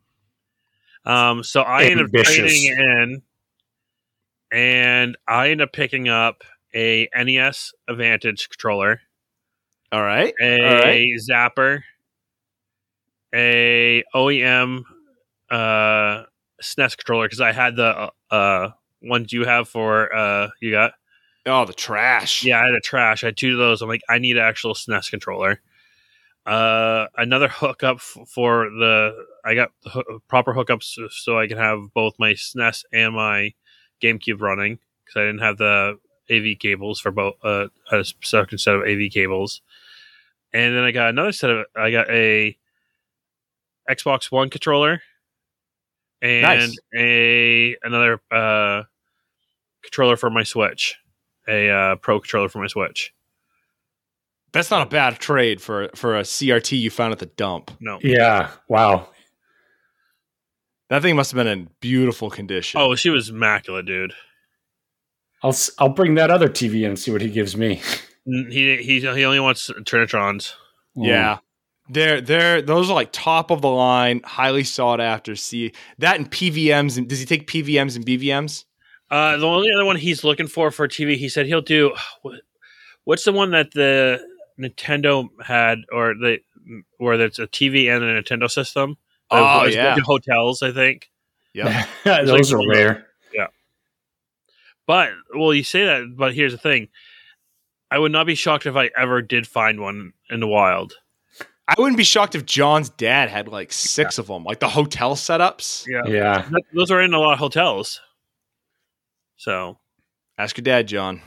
Um, 1.07 1.43
so 1.45 1.61
I 1.61 1.85
end 1.85 2.01
up 2.01 2.07
Ambitious. 2.07 2.35
trading 2.35 2.65
in, 2.79 3.23
and 4.51 5.17
I 5.29 5.51
end 5.51 5.61
up 5.61 5.73
picking 5.73 6.09
up 6.09 6.43
a 6.75 7.09
NES 7.15 7.73
Advantage 7.89 8.49
controller, 8.49 9.01
all 9.93 10.03
right. 10.03 10.33
a 10.41 10.59
All 10.67 10.79
right. 10.81 11.09
Zapper, 11.31 11.81
a 13.35 14.05
OEM 14.14 14.83
uh, 15.50 16.25
SNES 16.62 16.97
controller 16.97 17.26
because 17.26 17.41
I 17.41 17.53
had 17.53 17.76
the 17.76 18.11
uh, 18.31 18.69
ones 19.03 19.33
you 19.33 19.45
have 19.45 19.69
for 19.69 20.14
uh, 20.14 20.49
you 20.61 20.71
got. 20.73 20.93
Oh, 21.47 21.67
the 21.67 21.75
trash. 21.75 22.43
Yeah, 22.43 22.61
I 22.61 22.64
had 22.67 22.75
a 22.75 22.81
trash. 22.81 23.23
I 23.23 23.26
had 23.29 23.37
two 23.37 23.53
of 23.53 23.59
those. 23.59 23.83
I'm 23.83 23.88
like, 23.88 24.00
I 24.09 24.19
need 24.19 24.38
an 24.38 24.43
actual 24.45 24.73
SNES 24.75 25.11
controller. 25.11 25.61
Uh, 26.47 27.07
another 27.17 27.49
hookup 27.49 27.97
f- 27.97 28.19
for 28.29 28.64
the. 28.71 29.14
I 29.45 29.55
got 29.55 29.71
the 29.83 30.21
proper 30.29 30.55
hookups 30.55 30.85
so- 30.85 31.09
so 31.11 31.38
I 31.38 31.47
can 31.47 31.59
have 31.59 31.93
both 31.95 32.14
my 32.19 32.33
SNES 32.33 32.85
and 32.93 33.14
my 33.14 33.53
GameCube 34.03 34.41
running 34.41 34.79
because 35.05 35.21
I 35.21 35.25
didn't 35.25 35.41
have 35.41 35.59
the 35.59 35.99
AV 36.31 36.59
cables 36.59 37.00
for 37.00 37.11
both. 37.11 37.35
Uh, 37.43 37.69
a 37.93 38.05
second 38.23 38.59
set 38.59 38.75
of 38.75 38.83
AV 38.83 39.11
cables, 39.11 39.61
and 40.53 40.75
then 40.75 40.85
I 40.85 40.91
got 40.93 41.11
another 41.11 41.33
set 41.33 41.50
of. 41.50 41.67
I 41.76 41.91
got 41.91 42.09
a 42.11 42.57
Xbox 43.91 44.31
One 44.33 44.50
controller 44.50 45.00
and 46.23 46.43
Nice. 46.43 46.76
a 46.97 47.76
another 47.83 48.21
uh 48.31 48.83
controller 49.83 50.17
for 50.17 50.31
my 50.31 50.43
Switch 50.43 50.97
a 51.49 51.69
uh, 51.71 51.97
pro 51.97 52.21
controller 52.21 52.49
for 52.49 52.59
my 52.61 52.67
Switch. 52.67 53.12
That's 54.53 54.71
not 54.71 54.87
a 54.87 54.91
bad 54.91 55.19
trade 55.19 55.61
for 55.61 55.91
for 55.95 56.17
a 56.17 56.23
CRT 56.23 56.79
you 56.79 56.91
found 56.91 57.12
at 57.12 57.19
the 57.19 57.26
dump. 57.26 57.71
No. 57.81 57.99
yeah. 58.03 58.50
Wow. 58.69 59.09
That 60.91 61.03
thing 61.03 61.17
must 61.17 61.33
have 61.33 61.37
been 61.37 61.47
in 61.47 61.71
beautiful 61.81 62.31
condition. 62.31 62.81
Oh, 62.81 62.95
she 62.95 63.11
was 63.11 63.31
immaculate, 63.31 63.87
dude. 63.87 64.12
I'll 65.43 65.57
I'll 65.79 65.88
bring 65.88 66.14
that 66.14 66.31
other 66.31 66.49
TV 66.49 66.83
in 66.83 66.91
and 66.91 66.99
see 66.99 67.11
what 67.11 67.21
he 67.21 67.31
gives 67.31 67.57
me. 67.57 67.83
He 68.25 68.76
he 68.76 69.00
he 69.00 69.25
only 69.25 69.41
wants 69.41 69.71
Trinitrons. 69.83 70.55
yeah. 70.95 71.38
They're 71.88 72.21
they're 72.21 72.62
those 72.62 72.88
are 72.91 72.95
like 72.95 73.11
top 73.12 73.50
of 73.50 73.61
the 73.61 73.69
line, 73.69 74.23
highly 74.25 74.64
sought 74.64 75.00
after. 75.00 75.37
See 75.37 75.73
that 75.99 76.17
in 76.17 76.26
PVMs. 76.26 76.97
And 76.97 77.09
does 77.09 77.21
he 77.21 77.26
take 77.26 77.47
PVMs 77.47 77.95
and 77.97 78.07
BVMs? 78.07 78.64
Uh, 79.11 79.37
the 79.37 79.47
only 79.47 79.69
other 79.73 79.85
one 79.85 79.97
he's 79.97 80.25
looking 80.25 80.47
for 80.47 80.71
for 80.71 80.88
TV, 80.88 81.17
he 81.17 81.29
said 81.29 81.47
he'll 81.47 81.61
do. 81.61 81.95
What, 82.23 82.41
what's 83.05 83.25
the 83.25 83.33
one 83.33 83.50
that 83.50 83.73
the 83.73 84.26
Nintendo 84.59 85.29
had, 85.45 85.81
or 85.93 86.14
the 86.14 86.38
where 86.97 87.21
it's 87.21 87.38
a 87.38 87.47
TV 87.47 87.95
and 87.95 88.03
a 88.03 88.23
Nintendo 88.23 88.50
system? 88.50 88.97
Oh, 89.31 89.64
It's 89.64 89.76
yeah. 89.76 89.97
hotels, 90.00 90.62
I 90.62 90.73
think. 90.73 91.11
Yeah, 91.53 91.87
Those 92.05 92.50
like- 92.53 92.64
are 92.64 92.69
rare. 92.69 93.07
Yeah, 93.33 93.49
but 94.87 95.11
well, 95.35 95.53
you 95.55 95.64
say 95.64 95.85
that, 95.85 96.14
but 96.17 96.35
here's 96.35 96.53
the 96.53 96.59
thing: 96.59 96.88
I 97.91 97.99
would 97.99 98.11
not 98.12 98.26
be 98.26 98.35
shocked 98.35 98.67
if 98.67 98.75
I 98.76 98.91
ever 98.97 99.23
did 99.23 99.47
find 99.47 99.81
one 99.81 100.12
in 100.31 100.41
the 100.41 100.49
wild. 100.49 100.95
I 101.66 101.75
wouldn't 101.78 101.97
be 101.97 102.04
shocked 102.04 102.35
if 102.35 102.44
John's 102.44 102.90
dad 102.90 103.30
had 103.30 103.49
like 103.49 103.73
six 103.73 104.18
of 104.18 104.26
them, 104.26 104.44
like 104.44 104.61
the 104.61 104.68
hotel 104.68 105.14
setups. 105.16 105.87
Yeah, 105.87 106.02
Yeah. 106.06 106.49
Those 106.75 106.90
are 106.90 107.00
in 107.00 107.14
a 107.14 107.18
lot 107.18 107.33
of 107.33 107.38
hotels. 107.38 108.00
So, 109.37 109.78
Ask 110.37 110.56
your 110.59 110.62
dad, 110.64 110.88
John. 110.88 111.23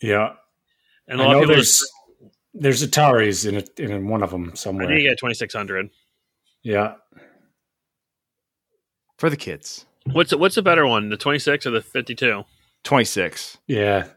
Yeah. 0.00 0.34
and 1.08 1.20
a 1.20 1.24
I 1.24 1.26
lot 1.26 1.32
know 1.32 1.38
of 1.38 1.42
people. 1.44 1.54
there's 1.56 1.90
there's 2.54 2.86
Ataris 2.86 3.48
in 3.48 3.54
it 3.56 3.70
in 3.80 4.08
one 4.08 4.22
of 4.22 4.30
them 4.30 4.54
somewhere. 4.54 4.86
I 4.86 4.90
need 4.90 4.94
to 4.94 5.00
somewhere. 5.00 5.10
get 5.12 5.18
twenty 5.18 5.34
six 5.34 5.54
hundred. 5.54 5.90
Yeah. 6.62 6.94
For 9.18 9.30
the 9.30 9.36
kids. 9.36 9.86
What's 10.10 10.34
what's 10.34 10.56
a 10.56 10.62
better 10.62 10.86
one, 10.86 11.08
the 11.08 11.16
twenty 11.16 11.38
six 11.38 11.66
or 11.66 11.70
the 11.70 11.80
fifty 11.80 12.14
two? 12.14 12.44
26. 12.84 13.58
Yeah. 13.68 14.08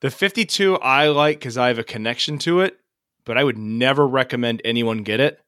The 0.00 0.10
52 0.10 0.76
I 0.76 1.08
like 1.08 1.40
because 1.40 1.58
I 1.58 1.66
have 1.68 1.78
a 1.80 1.84
connection 1.84 2.38
to 2.38 2.60
it, 2.60 2.78
but 3.24 3.38
I 3.38 3.44
would 3.44 3.58
never 3.58 4.06
recommend 4.06 4.60
anyone 4.64 5.02
get 5.02 5.20
it 5.20 5.38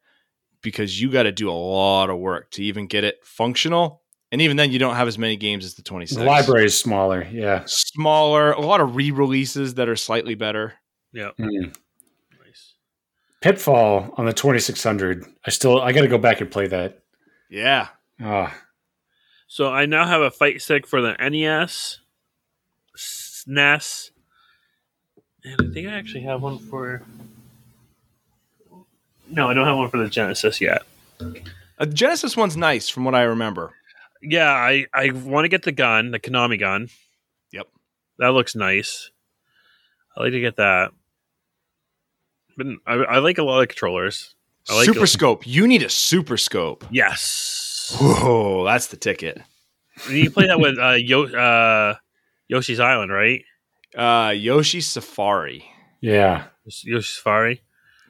because 0.62 1.00
you 1.00 1.10
got 1.10 1.24
to 1.24 1.32
do 1.32 1.50
a 1.50 1.52
lot 1.52 2.10
of 2.10 2.18
work 2.18 2.50
to 2.52 2.62
even 2.64 2.86
get 2.86 3.04
it 3.04 3.18
functional. 3.24 4.02
And 4.32 4.40
even 4.42 4.56
then, 4.56 4.72
you 4.72 4.78
don't 4.78 4.96
have 4.96 5.06
as 5.06 5.18
many 5.18 5.36
games 5.36 5.64
as 5.64 5.74
the 5.74 5.82
26. 5.82 6.18
The 6.18 6.24
library 6.24 6.64
is 6.64 6.76
smaller. 6.78 7.22
Yeah. 7.30 7.62
Smaller, 7.66 8.52
a 8.52 8.60
lot 8.60 8.80
of 8.80 8.96
re 8.96 9.10
releases 9.12 9.74
that 9.74 9.88
are 9.88 9.94
slightly 9.96 10.34
better. 10.34 10.74
Yeah, 11.12 11.30
Mm. 11.38 11.76
nice. 12.44 12.74
Pitfall 13.40 14.12
on 14.16 14.26
the 14.26 14.32
2600. 14.32 15.24
I 15.46 15.50
still 15.50 15.80
I 15.80 15.92
got 15.92 16.00
to 16.00 16.08
go 16.08 16.18
back 16.18 16.40
and 16.40 16.50
play 16.50 16.66
that. 16.68 16.98
Yeah. 17.48 17.88
Ah, 18.20 18.56
So 19.46 19.68
I 19.68 19.86
now 19.86 20.04
have 20.06 20.22
a 20.22 20.30
fight 20.32 20.60
stick 20.62 20.86
for 20.86 21.00
the 21.00 21.14
NES, 21.20 22.00
SNES, 22.96 24.10
and 25.44 25.60
I 25.60 25.72
think 25.72 25.86
I 25.86 25.92
actually 25.92 26.22
have 26.22 26.42
one 26.42 26.58
for. 26.58 27.02
No, 29.34 29.48
I 29.48 29.54
don't 29.54 29.66
have 29.66 29.76
one 29.76 29.90
for 29.90 29.98
the 29.98 30.08
Genesis 30.08 30.60
yet. 30.60 30.82
Uh, 31.20 31.30
the 31.80 31.86
Genesis 31.86 32.36
one's 32.36 32.56
nice 32.56 32.88
from 32.88 33.04
what 33.04 33.14
I 33.14 33.22
remember. 33.22 33.72
Yeah, 34.22 34.50
I 34.50 34.86
I 34.94 35.10
want 35.10 35.44
to 35.44 35.48
get 35.48 35.62
the 35.62 35.72
gun, 35.72 36.10
the 36.12 36.20
Konami 36.20 36.58
gun. 36.58 36.88
Yep. 37.52 37.66
That 38.18 38.28
looks 38.28 38.54
nice. 38.54 39.10
I 40.16 40.22
like 40.22 40.32
to 40.32 40.40
get 40.40 40.56
that. 40.56 40.92
But 42.56 42.66
I, 42.86 42.94
I 42.94 43.18
like 43.18 43.38
a 43.38 43.42
lot 43.42 43.60
of 43.62 43.68
controllers. 43.68 44.34
I 44.70 44.76
like 44.76 44.84
super 44.86 45.06
Scope. 45.06 45.46
You 45.46 45.66
need 45.66 45.82
a 45.82 45.90
Super 45.90 46.36
Scope. 46.36 46.84
Yes. 46.90 47.96
Whoa, 48.00 48.64
that's 48.64 48.86
the 48.86 48.96
ticket. 48.96 49.42
you 50.08 50.30
play 50.30 50.46
that 50.46 50.58
with 50.60 50.78
uh, 50.78 50.92
Yo, 50.92 51.24
uh, 51.26 51.94
Yoshi's 52.48 52.80
Island, 52.80 53.12
right? 53.12 53.42
Uh, 53.96 54.30
Yoshi 54.30 54.80
Safari. 54.80 55.64
yeah. 56.00 56.44
Yoshi 56.64 57.02
Safari. 57.02 57.60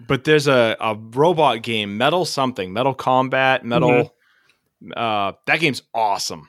But 0.07 0.25
there's 0.25 0.49
a, 0.49 0.77
a 0.81 0.95
robot 0.97 1.63
game, 1.63 1.97
Metal 1.97 2.25
something, 2.25 2.73
Metal 2.73 2.95
Combat, 2.95 3.65
Metal. 3.65 4.15
Uh, 4.95 5.33
that 5.47 5.61
game's 5.61 5.83
awesome. 5.95 6.49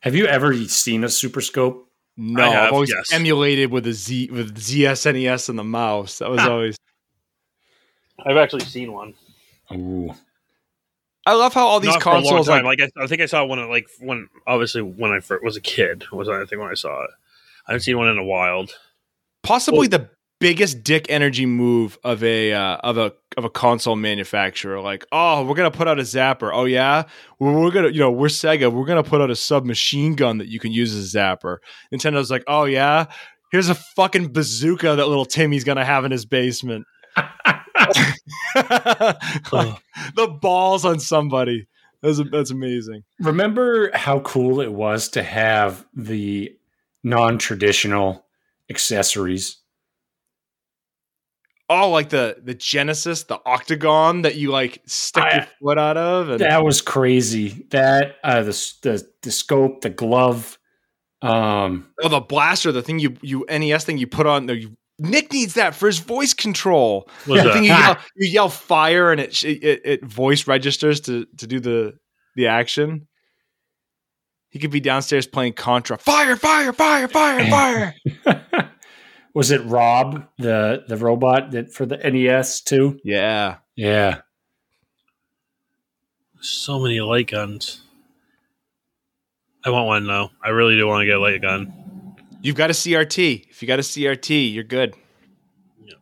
Have 0.00 0.14
you 0.14 0.26
ever 0.26 0.54
seen 0.64 1.04
a 1.04 1.08
Super 1.08 1.40
Scope? 1.40 1.88
No, 2.16 2.42
I 2.42 2.48
have, 2.50 2.64
I've 2.64 2.72
always 2.72 2.92
yes. 2.94 3.12
emulated 3.12 3.70
with 3.70 3.86
a 3.86 3.92
Z 3.92 4.30
with 4.30 4.56
ZSNES 4.56 5.48
and 5.48 5.58
the 5.58 5.64
mouse. 5.64 6.18
That 6.18 6.30
was 6.30 6.40
always. 6.40 6.76
I've 8.24 8.36
actually 8.36 8.64
seen 8.64 8.92
one. 8.92 9.14
Ooh. 9.72 10.12
I 11.24 11.34
love 11.34 11.54
how 11.54 11.66
all 11.66 11.80
these 11.80 11.92
Not 11.92 12.02
for 12.02 12.08
a 12.10 12.12
long 12.14 12.22
consoles 12.24 12.48
time. 12.48 12.64
like 12.64 12.80
Like, 12.80 12.90
I, 12.96 13.04
I 13.04 13.06
think 13.06 13.22
I 13.22 13.26
saw 13.26 13.44
one 13.44 13.60
at, 13.60 13.68
like 13.68 13.88
when 14.00 14.28
obviously 14.46 14.82
when 14.82 15.12
I 15.12 15.20
first 15.20 15.44
was 15.44 15.56
a 15.56 15.60
kid 15.60 16.04
was 16.10 16.28
I 16.28 16.44
think 16.44 16.60
when 16.60 16.70
I 16.70 16.74
saw 16.74 17.04
it. 17.04 17.10
I 17.66 17.72
haven't 17.72 17.82
seen 17.82 17.96
one 17.96 18.08
in 18.08 18.18
a 18.18 18.24
wild. 18.24 18.72
possibly 19.42 19.86
the 19.86 20.10
biggest 20.42 20.82
dick 20.82 21.06
energy 21.08 21.46
move 21.46 21.96
of 22.02 22.22
a 22.24 22.52
uh, 22.52 22.76
of 22.78 22.98
a 22.98 23.12
of 23.36 23.44
a 23.44 23.50
console 23.50 23.94
manufacturer. 23.94 24.80
Like, 24.80 25.06
oh, 25.12 25.44
we're 25.44 25.54
gonna 25.54 25.70
put 25.70 25.86
out 25.86 26.00
a 26.00 26.02
zapper. 26.02 26.50
Oh 26.52 26.64
yeah, 26.64 27.04
well, 27.38 27.54
we're 27.54 27.70
gonna 27.70 27.88
you 27.88 28.00
know 28.00 28.10
we're 28.10 28.26
Sega. 28.26 28.70
We're 28.70 28.84
gonna 28.84 29.04
put 29.04 29.20
out 29.20 29.30
a 29.30 29.36
submachine 29.36 30.16
gun 30.16 30.38
that 30.38 30.48
you 30.48 30.58
can 30.58 30.72
use 30.72 30.94
as 30.94 31.14
a 31.14 31.18
zapper. 31.18 31.58
Nintendo's 31.94 32.30
like, 32.30 32.42
oh 32.48 32.64
yeah, 32.64 33.06
here's 33.52 33.68
a 33.68 33.76
fucking 33.76 34.32
bazooka 34.32 34.96
that 34.96 35.08
little 35.08 35.24
Timmy's 35.24 35.64
gonna 35.64 35.84
have 35.84 36.04
in 36.04 36.10
his 36.10 36.26
basement. 36.26 36.86
Like, 39.52 39.82
the 40.14 40.28
balls 40.40 40.84
on 40.84 40.98
somebody. 40.98 41.66
That's 42.02 42.20
that's 42.30 42.50
amazing. 42.50 43.04
Remember 43.20 43.96
how 43.96 44.20
cool 44.20 44.60
it 44.60 44.72
was 44.72 45.08
to 45.10 45.22
have 45.22 45.86
the 45.94 46.54
non-traditional 47.04 48.26
accessories? 48.68 49.61
Oh, 51.74 51.88
like 51.90 52.10
the 52.10 52.36
the 52.42 52.52
Genesis, 52.54 53.22
the 53.24 53.40
octagon 53.46 54.22
that 54.22 54.34
you 54.34 54.50
like 54.50 54.82
stick 54.86 55.22
I- 55.24 55.34
your 55.36 55.46
foot 55.62 55.78
out 55.78 55.96
of, 55.96 56.28
and 56.28 56.40
That 56.40 56.62
was 56.64 56.82
crazy. 56.82 57.66
That 57.70 58.16
uh, 58.22 58.42
the 58.42 58.72
the 58.82 59.08
the 59.22 59.30
scope, 59.30 59.80
the 59.80 59.88
glove. 59.90 60.58
Um, 61.22 61.88
oh, 62.02 62.08
the 62.08 62.20
blaster, 62.20 62.72
the 62.72 62.82
thing 62.82 62.98
you 62.98 63.16
you 63.22 63.46
NES 63.48 63.84
thing 63.84 63.96
you 63.96 64.06
put 64.06 64.26
on 64.26 64.46
there. 64.46 64.56
You, 64.56 64.76
Nick 64.98 65.32
needs 65.32 65.54
that 65.54 65.74
for 65.74 65.86
his 65.86 65.98
voice 65.98 66.34
control. 66.34 67.08
Was 67.26 67.40
the 67.42 67.48
that- 67.48 67.54
thing 67.54 67.64
you 67.64 67.70
yell, 67.70 67.96
you 68.16 68.28
yell 68.30 68.48
fire 68.50 69.10
and 69.10 69.20
it, 69.20 69.42
it 69.42 69.80
it 69.84 70.04
voice 70.04 70.46
registers 70.46 71.00
to 71.02 71.24
to 71.38 71.46
do 71.46 71.58
the 71.58 71.94
the 72.36 72.48
action. 72.48 73.08
He 74.50 74.58
could 74.58 74.70
be 74.70 74.80
downstairs 74.80 75.26
playing 75.26 75.54
Contra. 75.54 75.96
Fire! 75.96 76.36
Fire! 76.36 76.74
Fire! 76.74 77.08
Fire! 77.08 77.46
Fire! 77.48 77.94
was 79.34 79.50
it 79.50 79.64
Rob 79.64 80.26
the 80.38 80.84
the 80.88 80.96
robot 80.96 81.50
that 81.52 81.72
for 81.72 81.86
the 81.86 81.96
NES 81.96 82.60
too? 82.60 82.98
yeah. 83.04 83.56
Yeah. 83.74 84.18
so 86.40 86.78
many 86.80 87.00
light 87.00 87.30
guns. 87.30 87.82
I 89.64 89.70
want 89.70 89.86
one 89.86 90.06
though. 90.06 90.30
I 90.44 90.50
really 90.50 90.76
do 90.76 90.86
want 90.86 91.02
to 91.02 91.06
get 91.06 91.16
a 91.16 91.20
light 91.20 91.40
gun. 91.40 91.72
You've 92.42 92.56
got 92.56 92.70
a 92.70 92.72
CRT. 92.72 93.48
If 93.48 93.62
you 93.62 93.68
got 93.68 93.78
a 93.78 93.82
CRT, 93.82 94.52
you're 94.52 94.64
good. 94.64 94.94
Yeah. 95.80 95.94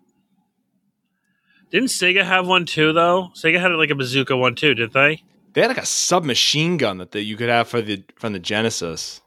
Didn't 1.71 1.89
Sega 1.91 2.25
have 2.25 2.47
one 2.49 2.65
too 2.65 2.93
though? 2.93 3.29
Sega 3.37 3.61
had 3.61 3.71
like 3.73 3.91
a 3.91 3.95
bazooka 3.95 4.37
one 4.37 4.55
too, 4.55 4.75
did 4.75 4.93
they? 4.93 5.23
They 5.53 5.61
had 5.61 5.69
like 5.69 5.79
a 5.79 5.87
submachine 5.87 6.77
gun 6.79 6.99
that, 6.99 7.11
that 7.13 7.23
you 7.23 7.37
could 7.37 7.51
have 7.51 7.69
for 7.69 7.83
the 7.83 8.03
from 8.17 8.33
the 8.33 8.39
Genesis. 8.39 9.21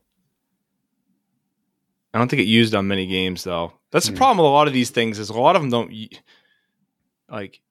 I 2.14 2.18
don't 2.18 2.28
think 2.28 2.42
it 2.42 2.46
used 2.46 2.74
on 2.76 2.88
many 2.88 3.06
games 3.08 3.44
though. 3.44 3.74
That's 3.94 4.08
the 4.08 4.12
Hmm. 4.12 4.18
problem 4.18 4.38
with 4.40 4.46
a 4.48 4.50
lot 4.50 4.68
of 4.68 4.74
these 4.74 4.90
things 4.90 5.20
is 5.20 5.30
a 5.30 5.34
lot 5.40 5.56
of 5.56 5.62
them 5.62 5.72
don't 5.72 5.94
like 7.30 7.62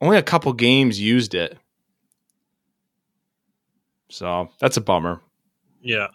only 0.00 0.16
a 0.18 0.22
couple 0.22 0.52
games 0.52 1.00
used 1.00 1.34
it. 1.34 1.58
So 4.10 4.50
that's 4.60 4.76
a 4.76 4.80
bummer. 4.80 5.20
Yeah. 5.82 6.08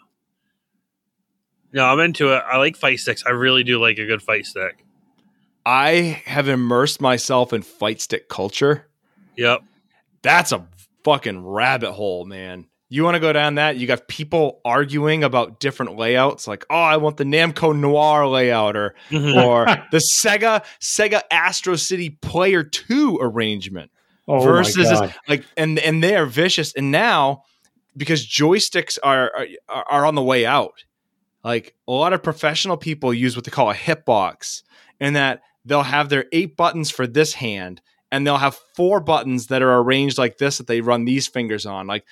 No, 1.72 1.84
I'm 1.84 2.00
into 2.00 2.32
it. 2.32 2.42
I 2.46 2.56
like 2.58 2.76
fight 2.76 3.00
sticks. 3.00 3.24
I 3.26 3.30
really 3.30 3.64
do 3.64 3.78
like 3.80 3.98
a 3.98 4.06
good 4.06 4.22
fight 4.22 4.46
stick. 4.46 4.84
I 5.64 6.22
have 6.26 6.48
immersed 6.48 7.00
myself 7.00 7.52
in 7.52 7.62
fight 7.62 8.00
stick 8.00 8.28
culture. 8.28 8.86
Yep. 9.36 9.62
That's 10.22 10.52
a 10.52 10.66
fucking 11.04 11.44
rabbit 11.44 11.92
hole, 11.92 12.24
man. 12.24 12.66
You 12.88 13.02
want 13.02 13.16
to 13.16 13.20
go 13.20 13.32
down 13.32 13.56
that? 13.56 13.76
You 13.78 13.86
got 13.88 14.06
people 14.06 14.60
arguing 14.64 15.24
about 15.24 15.58
different 15.58 15.96
layouts, 15.96 16.46
like, 16.46 16.64
oh, 16.70 16.76
I 16.76 16.98
want 16.98 17.16
the 17.16 17.24
Namco 17.24 17.76
Noir 17.76 18.28
layout, 18.28 18.76
or 18.76 18.94
Mhm. 19.10 19.44
or 19.44 19.64
the 19.90 19.98
Sega 19.98 20.64
Sega 20.80 21.22
Astro 21.30 21.74
City 21.76 22.10
Player 22.10 22.62
Two 22.62 23.18
arrangement 23.20 23.90
Oh 24.28 24.38
versus 24.40 24.76
my 24.76 24.82
this- 24.84 25.00
god. 25.00 25.14
like, 25.28 25.44
and 25.56 25.78
and 25.80 26.02
they 26.02 26.14
are 26.14 26.26
vicious. 26.26 26.72
And 26.74 26.92
now, 26.92 27.42
because 27.96 28.24
joysticks 28.26 28.98
are 29.02 29.32
are, 29.68 29.84
are 29.90 30.06
on 30.06 30.14
the 30.14 30.22
way 30.22 30.46
out, 30.46 30.84
like 31.42 31.74
a 31.88 31.92
lot 31.92 32.12
of 32.12 32.22
professional 32.22 32.76
people 32.76 33.12
use 33.12 33.34
what 33.34 33.44
they 33.44 33.50
call 33.50 33.68
a 33.70 33.74
hitbox, 33.74 34.62
and 35.00 35.16
that 35.16 35.42
they'll 35.64 35.82
have 35.82 36.08
their 36.08 36.26
eight 36.30 36.56
buttons 36.56 36.92
for 36.92 37.08
this 37.08 37.34
hand, 37.34 37.80
and 38.12 38.24
they'll 38.24 38.36
have 38.38 38.56
four 38.76 39.00
buttons 39.00 39.48
that 39.48 39.60
are 39.60 39.78
arranged 39.78 40.18
like 40.18 40.38
this 40.38 40.58
that 40.58 40.68
they 40.68 40.80
run 40.80 41.04
these 41.04 41.26
fingers 41.26 41.66
on, 41.66 41.88
like. 41.88 42.04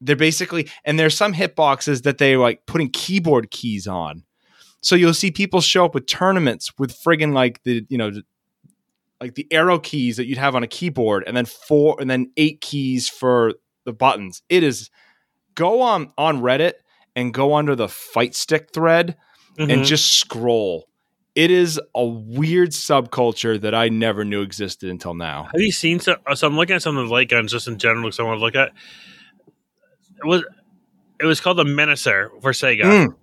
They're 0.00 0.16
basically, 0.16 0.68
and 0.84 0.98
there's 0.98 1.16
some 1.16 1.32
hitboxes 1.34 2.02
that 2.02 2.18
they 2.18 2.36
like 2.36 2.66
putting 2.66 2.90
keyboard 2.90 3.50
keys 3.50 3.86
on. 3.86 4.24
So 4.82 4.94
you'll 4.94 5.14
see 5.14 5.30
people 5.30 5.60
show 5.60 5.86
up 5.86 5.94
with 5.94 6.06
tournaments 6.06 6.70
with 6.78 6.92
friggin' 6.96 7.32
like 7.32 7.62
the, 7.64 7.84
you 7.88 7.96
know, 7.98 8.12
like 9.20 9.34
the 9.34 9.46
arrow 9.50 9.78
keys 9.78 10.18
that 10.18 10.26
you'd 10.26 10.38
have 10.38 10.54
on 10.54 10.62
a 10.62 10.66
keyboard 10.66 11.24
and 11.26 11.36
then 11.36 11.46
four 11.46 11.96
and 11.98 12.10
then 12.10 12.30
eight 12.36 12.60
keys 12.60 13.08
for 13.08 13.54
the 13.84 13.92
buttons. 13.92 14.42
It 14.50 14.62
is 14.62 14.90
go 15.54 15.80
on 15.80 16.12
on 16.18 16.42
Reddit 16.42 16.74
and 17.16 17.32
go 17.32 17.54
under 17.54 17.74
the 17.74 17.88
fight 17.88 18.34
stick 18.34 18.68
thread 18.74 19.16
Mhm. 19.58 19.72
and 19.72 19.84
just 19.86 20.12
scroll. 20.18 20.86
It 21.34 21.50
is 21.50 21.80
a 21.94 22.04
weird 22.04 22.70
subculture 22.70 23.58
that 23.60 23.74
I 23.74 23.88
never 23.88 24.24
knew 24.24 24.42
existed 24.42 24.90
until 24.90 25.14
now. 25.14 25.44
Have 25.52 25.60
you 25.62 25.72
seen 25.72 25.98
some? 25.98 26.16
So 26.34 26.46
I'm 26.46 26.56
looking 26.56 26.76
at 26.76 26.82
some 26.82 26.96
of 26.98 27.06
the 27.08 27.12
light 27.12 27.30
guns 27.30 27.52
just 27.52 27.66
in 27.68 27.78
general 27.78 28.02
because 28.04 28.20
I 28.20 28.22
want 28.24 28.38
to 28.38 28.44
look 28.44 28.54
at. 28.54 28.72
It 30.18 30.26
was, 30.26 30.44
it 31.20 31.24
was 31.26 31.40
called 31.40 31.58
the 31.58 31.64
Menacer 31.64 32.30
for 32.42 32.52
Sega. 32.52 32.82
Mm. 32.82 33.14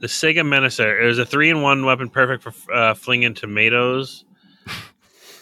The 0.00 0.06
Sega 0.08 0.42
Menacer. 0.44 1.00
It 1.02 1.06
was 1.06 1.18
a 1.18 1.26
three-in-one 1.26 1.84
weapon, 1.84 2.08
perfect 2.10 2.42
for 2.42 2.72
uh, 2.72 2.94
flinging 2.94 3.34
tomatoes. 3.34 4.24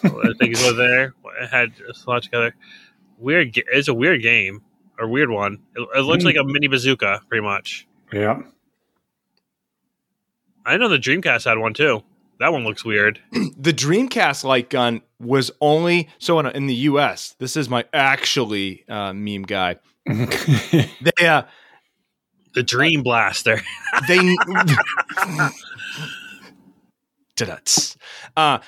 I 0.03 0.09
think 0.39 0.53
it's 0.53 0.65
over 0.67 0.77
there. 0.77 1.15
It 1.43 1.49
had 1.51 1.73
a 1.89 1.95
slot 1.95 2.23
together. 2.25 2.55
Weird. 3.19 3.53
It's 3.73 3.89
a 3.89 3.95
weird 3.95 4.23
game 4.23 4.63
or 4.99 5.09
weird 5.09 5.31
one. 5.31 5.59
It, 5.77 5.87
it 5.97 6.01
looks 6.03 6.23
Mm. 6.25 6.27
like 6.27 6.37
a 6.37 6.45
mini 6.45 6.69
bazooka, 6.69 7.21
pretty 7.29 7.43
much. 7.45 7.87
Yeah. 8.13 8.43
I 10.65 10.77
know 10.77 10.89
the 10.89 10.99
Dreamcast 10.99 11.45
had 11.45 11.59
one 11.59 11.75
too. 11.75 12.03
That 12.41 12.53
one 12.55 12.65
looks 12.65 12.85
weird. 12.85 13.21
The 13.61 13.75
Dreamcast 13.75 14.45
light 14.45 14.71
gun 14.71 15.03
was 15.21 15.51
only 15.61 16.09
so 16.19 16.39
in, 16.39 16.47
in 16.47 16.67
the 16.67 16.75
US. 16.75 17.37
This 17.39 17.55
is 17.55 17.69
my 17.69 17.85
actually 17.93 18.85
uh, 18.89 19.13
meme 19.13 19.43
guy. 19.43 19.77
They 20.09 21.27
uh, 21.27 21.43
The 22.55 22.63
Dream 22.63 23.03
Blaster. 23.03 23.61
they 24.09 24.37
Ta-da-ts. 27.37 27.97
uh, 28.37 28.59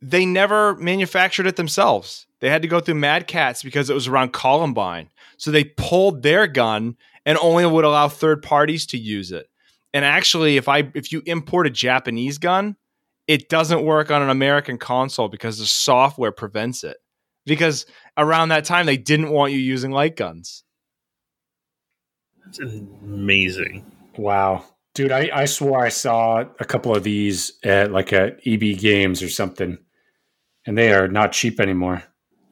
they 0.00 0.24
never 0.24 0.76
manufactured 0.76 1.46
it 1.46 1.56
themselves. 1.56 2.26
They 2.40 2.48
had 2.48 2.62
to 2.62 2.68
go 2.68 2.80
through 2.80 2.94
Mad 2.94 3.26
Catz 3.26 3.62
because 3.62 3.90
it 3.90 3.94
was 3.94 4.08
around 4.08 4.32
Columbine. 4.32 5.10
So 5.36 5.50
they 5.50 5.64
pulled 5.64 6.22
their 6.22 6.46
gun 6.46 6.96
and 7.26 7.36
only 7.38 7.66
would 7.66 7.84
allow 7.84 8.08
third 8.08 8.42
parties 8.42 8.86
to 8.86 8.98
use 8.98 9.32
it. 9.32 9.48
And 9.92 10.04
actually, 10.04 10.56
if 10.56 10.68
I 10.68 10.90
if 10.94 11.12
you 11.12 11.22
import 11.26 11.66
a 11.66 11.70
Japanese 11.70 12.38
gun, 12.38 12.76
it 13.28 13.48
doesn't 13.48 13.84
work 13.84 14.10
on 14.10 14.22
an 14.22 14.30
American 14.30 14.78
console 14.78 15.28
because 15.28 15.58
the 15.58 15.66
software 15.66 16.32
prevents 16.32 16.82
it. 16.82 16.96
Because 17.46 17.86
around 18.16 18.48
that 18.48 18.64
time 18.64 18.86
they 18.86 18.96
didn't 18.96 19.30
want 19.30 19.52
you 19.52 19.58
using 19.58 19.90
light 19.92 20.16
guns. 20.16 20.64
It's 22.48 22.58
amazing. 22.58 23.84
wow. 24.16 24.64
Dude, 24.94 25.12
I, 25.12 25.30
I 25.32 25.44
swore 25.44 25.84
I 25.84 25.90
saw 25.90 26.40
a 26.58 26.64
couple 26.64 26.96
of 26.96 27.04
these 27.04 27.52
at 27.62 27.92
like 27.92 28.10
a 28.12 28.36
EB 28.44 28.76
Games 28.78 29.22
or 29.22 29.28
something, 29.28 29.78
and 30.66 30.76
they 30.76 30.92
are 30.92 31.06
not 31.06 31.30
cheap 31.32 31.60
anymore. 31.60 32.02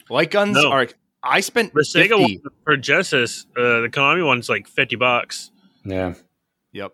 Light 0.08 0.30
guns 0.30 0.54
No. 0.54 0.70
are 0.70 0.86
I 1.24 1.40
spent 1.40 1.72
The 1.74 1.80
Sega 1.80 2.10
50 2.10 2.22
one 2.22 2.38
for 2.62 2.76
Genesis, 2.76 3.46
uh, 3.56 3.80
the 3.80 3.88
Konami 3.90 4.24
one's 4.24 4.48
like 4.48 4.68
fifty 4.68 4.94
bucks. 4.94 5.50
Yeah. 5.84 6.14
Yep. 6.72 6.92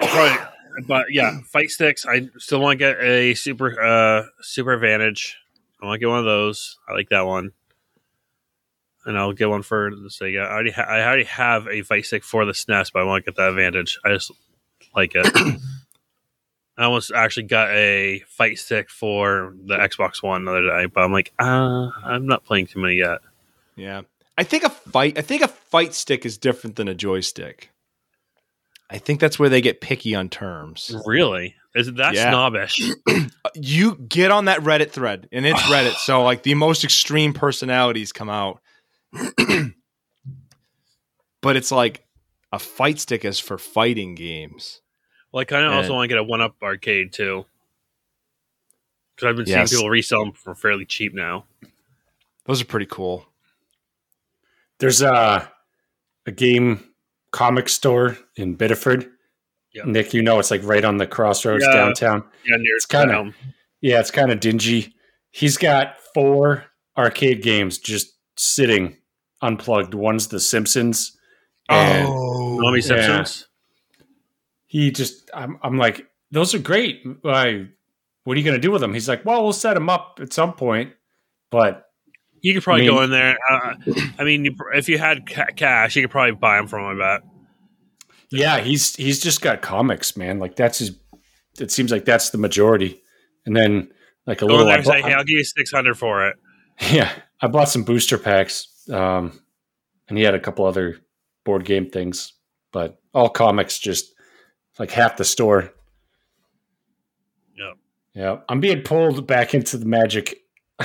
Right. 0.00 0.48
But 0.86 1.06
yeah, 1.10 1.40
fight 1.46 1.70
sticks. 1.70 2.06
I 2.06 2.28
still 2.38 2.60
want 2.60 2.78
to 2.78 2.84
get 2.84 3.00
a 3.00 3.34
super 3.34 3.80
uh 3.80 4.26
super 4.40 4.72
advantage. 4.72 5.36
I 5.82 5.86
want 5.86 5.96
to 5.96 6.00
get 6.00 6.08
one 6.08 6.18
of 6.18 6.24
those. 6.24 6.78
I 6.88 6.94
like 6.94 7.10
that 7.10 7.26
one, 7.26 7.52
and 9.04 9.18
I'll 9.18 9.32
get 9.32 9.50
one 9.50 9.62
for 9.62 9.90
the 9.90 10.08
Sega. 10.08 10.46
I 10.46 10.52
already 10.52 10.70
ha- 10.70 10.86
I 10.88 11.02
already 11.02 11.24
have 11.24 11.68
a 11.68 11.82
fight 11.82 12.06
stick 12.06 12.24
for 12.24 12.44
the 12.44 12.52
SNES, 12.52 12.92
but 12.92 13.02
I 13.02 13.04
want 13.04 13.24
to 13.24 13.30
get 13.30 13.36
that 13.36 13.50
advantage. 13.50 13.98
I 14.04 14.10
just 14.10 14.30
like 14.94 15.12
it. 15.14 15.26
I 16.76 16.84
almost 16.84 17.12
actually 17.12 17.44
got 17.44 17.70
a 17.70 18.20
fight 18.26 18.58
stick 18.58 18.90
for 18.90 19.54
the 19.64 19.76
Xbox 19.76 20.22
One 20.22 20.44
the 20.44 20.50
other 20.50 20.66
day, 20.66 20.86
but 20.86 21.02
I'm 21.02 21.12
like, 21.12 21.32
uh, 21.38 21.90
I'm 22.02 22.26
not 22.26 22.44
playing 22.44 22.66
too 22.66 22.80
many 22.80 22.96
yet. 22.96 23.20
Yeah. 23.76 24.02
I 24.36 24.42
think 24.42 24.64
a 24.64 24.70
fight 24.70 25.18
I 25.18 25.22
think 25.22 25.42
a 25.42 25.48
fight 25.48 25.94
stick 25.94 26.26
is 26.26 26.38
different 26.38 26.76
than 26.76 26.88
a 26.88 26.94
joystick. 26.94 27.70
I 28.94 28.98
think 28.98 29.18
that's 29.18 29.38
where 29.40 29.48
they 29.48 29.60
get 29.60 29.80
picky 29.80 30.14
on 30.14 30.28
terms. 30.28 30.94
Really? 31.04 31.56
Is 31.74 31.92
that 31.94 32.14
Yeah. 32.14 32.30
snobbish? 32.30 32.80
You 33.56 33.96
get 33.96 34.30
on 34.30 34.46
that 34.46 34.60
Reddit 34.60 34.90
thread 34.90 35.28
and 35.30 35.44
it's 35.44 35.62
Reddit, 35.68 35.98
so 35.98 36.22
like 36.22 36.42
the 36.44 36.54
most 36.54 36.82
extreme 36.84 37.32
personalities 37.34 38.10
come 38.12 38.30
out. 38.30 38.60
but 41.42 41.56
it's 41.56 41.70
like 41.70 42.04
a 42.52 42.58
fight 42.58 42.98
stick 42.98 43.24
is 43.24 43.38
for 43.38 43.58
fighting 43.58 44.14
games. 44.14 44.80
Well, 45.32 45.40
I 45.42 45.44
kind 45.44 45.66
of 45.66 45.72
also 45.72 45.92
want 45.94 46.04
to 46.04 46.08
get 46.08 46.18
a 46.18 46.22
one 46.24 46.40
up 46.40 46.56
arcade 46.62 47.12
too, 47.12 47.44
because 49.14 49.28
I've 49.28 49.36
been 49.36 49.46
Yes. 49.46 49.70
seeing 49.70 49.80
people 49.80 49.90
resell 49.90 50.24
them 50.24 50.32
for 50.32 50.54
fairly 50.54 50.84
cheap 50.86 51.12
now. 51.14 51.44
Those 52.46 52.62
are 52.62 52.66
pretty 52.66 52.86
cool. 52.86 53.26
There's 54.78 55.02
a 55.02 55.50
a 56.26 56.32
game 56.32 56.93
comic 57.34 57.68
store 57.68 58.16
in 58.36 58.54
Biddeford. 58.54 59.10
Yep. 59.74 59.86
Nick, 59.86 60.14
you 60.14 60.22
know 60.22 60.38
it's 60.38 60.52
like 60.52 60.62
right 60.62 60.84
on 60.84 60.98
the 60.98 61.06
crossroads 61.06 61.64
Yeah. 61.66 61.74
downtown. 61.74 62.22
Yeah, 62.46 62.56
near 62.58 62.76
It's 62.76 62.86
kinda- 62.86 63.34
Yeah, 63.80 63.98
it's 63.98 64.12
kind 64.12 64.30
of 64.30 64.38
dingy. 64.38 64.94
He's 65.32 65.56
got 65.56 65.96
four 66.14 66.64
arcade 66.96 67.42
games 67.42 67.78
just 67.78 68.14
sitting 68.36 68.96
unplugged. 69.42 69.94
One's 69.94 70.28
The 70.28 70.38
Simpsons. 70.38 71.18
And 71.68 72.06
Oh. 72.08 72.58
Mommy 72.60 72.78
yeah. 72.78 72.84
Simpsons. 72.86 73.48
he 74.66 74.90
just 74.92 75.28
I'm 75.34 75.58
I'm 75.62 75.76
like 75.76 76.06
those 76.30 76.54
are 76.54 76.58
great. 76.60 77.02
I, 77.24 77.66
what 78.24 78.34
are 78.36 78.38
you 78.38 78.44
going 78.44 78.56
to 78.56 78.60
do 78.60 78.70
with 78.72 78.80
them? 78.80 78.92
He's 78.94 79.08
like, 79.08 79.24
well, 79.24 79.42
we'll 79.44 79.52
set 79.52 79.74
them 79.74 79.88
up 79.88 80.18
at 80.20 80.32
some 80.32 80.52
point, 80.54 80.92
but 81.50 81.83
You 82.44 82.52
could 82.52 82.62
probably 82.62 82.82
I 82.82 82.86
mean- 82.90 82.94
go 82.96 83.02
in 83.04 83.10
there. 83.10 83.38
Uh, 83.50 83.74
I 84.18 84.24
mean, 84.24 84.44
you, 84.44 84.54
if 84.74 84.86
you 84.90 84.98
had 84.98 85.26
ca- 85.26 85.46
cash, 85.56 85.96
you 85.96 86.02
could 86.02 86.10
probably 86.10 86.32
buy 86.32 86.56
them 86.58 86.68
from 86.68 86.90
him. 86.90 87.00
I 87.00 87.18
bet. 87.18 87.28
yeah, 88.30 88.60
he's 88.60 88.94
he's 88.96 89.18
just 89.22 89.40
got 89.40 89.62
comics, 89.62 90.14
man. 90.14 90.38
Like 90.38 90.54
that's 90.54 90.78
his. 90.78 90.98
It 91.58 91.70
seems 91.70 91.90
like 91.90 92.04
that's 92.04 92.28
the 92.30 92.36
majority, 92.38 93.00
and 93.46 93.56
then 93.56 93.90
like 94.26 94.42
a 94.42 94.46
Go 94.46 94.52
little. 94.52 94.66
there 94.66 94.76
and 94.76 94.84
say, 94.86 95.00
"Hey, 95.00 95.14
I'll 95.14 95.24
give 95.24 95.38
you 95.38 95.44
six 95.44 95.72
hundred 95.72 95.94
for 95.96 96.28
it." 96.28 96.36
yeah, 96.92 97.10
I 97.40 97.46
bought 97.46 97.70
some 97.70 97.82
booster 97.82 98.18
packs, 98.18 98.68
um, 98.90 99.40
and 100.08 100.18
he 100.18 100.24
had 100.24 100.34
a 100.34 100.40
couple 100.40 100.66
other 100.66 100.98
board 101.44 101.64
game 101.64 101.88
things, 101.88 102.34
but 102.72 103.00
all 103.14 103.30
comics, 103.30 103.78
just 103.78 104.12
like 104.78 104.90
half 104.90 105.16
the 105.16 105.24
store. 105.24 105.72
Yep. 107.56 107.74
Yeah, 108.14 108.36
I'm 108.50 108.60
being 108.60 108.82
pulled 108.82 109.26
back 109.26 109.54
into 109.54 109.78
the 109.78 109.86
magic. 109.86 110.40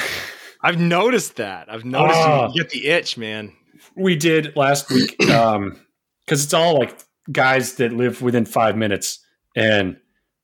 I've 0.62 0.80
noticed 0.80 1.38
that. 1.38 1.72
I've 1.72 1.86
noticed 1.86 2.20
Ah. 2.20 2.50
you 2.54 2.62
get 2.64 2.72
the 2.72 2.88
itch, 2.88 3.18
man. 3.18 3.54
we 3.96 4.16
did 4.16 4.56
last 4.58 4.90
week 4.92 5.20
um 5.30 5.80
because 6.26 6.44
it's 6.44 6.54
all 6.54 6.78
like 6.78 6.98
guys 7.32 7.76
that 7.76 7.94
live 7.94 8.22
within 8.22 8.44
five 8.46 8.76
minutes 8.76 9.20
and 9.56 9.96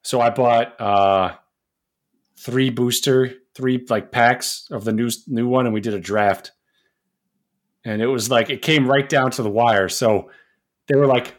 so 0.04 0.22
i 0.22 0.30
bought 0.30 0.80
uh 0.80 1.36
three 2.40 2.70
booster 2.70 3.34
three 3.54 3.84
like 3.90 4.10
packs 4.12 4.68
of 4.72 4.86
the 4.86 4.94
new 4.94 5.10
new 5.28 5.48
one 5.50 5.66
and 5.66 5.74
we 5.74 5.82
did 5.82 5.94
a 5.94 6.00
draft 6.00 6.52
and 7.84 8.02
it 8.02 8.08
was 8.08 8.30
like 8.30 8.50
it 8.50 8.62
came 8.62 8.88
right 8.88 9.10
down 9.10 9.32
to 9.32 9.44
the 9.44 9.50
wire 9.50 9.90
so 9.90 10.30
they 10.88 10.96
were 10.98 11.08
like 11.08 11.36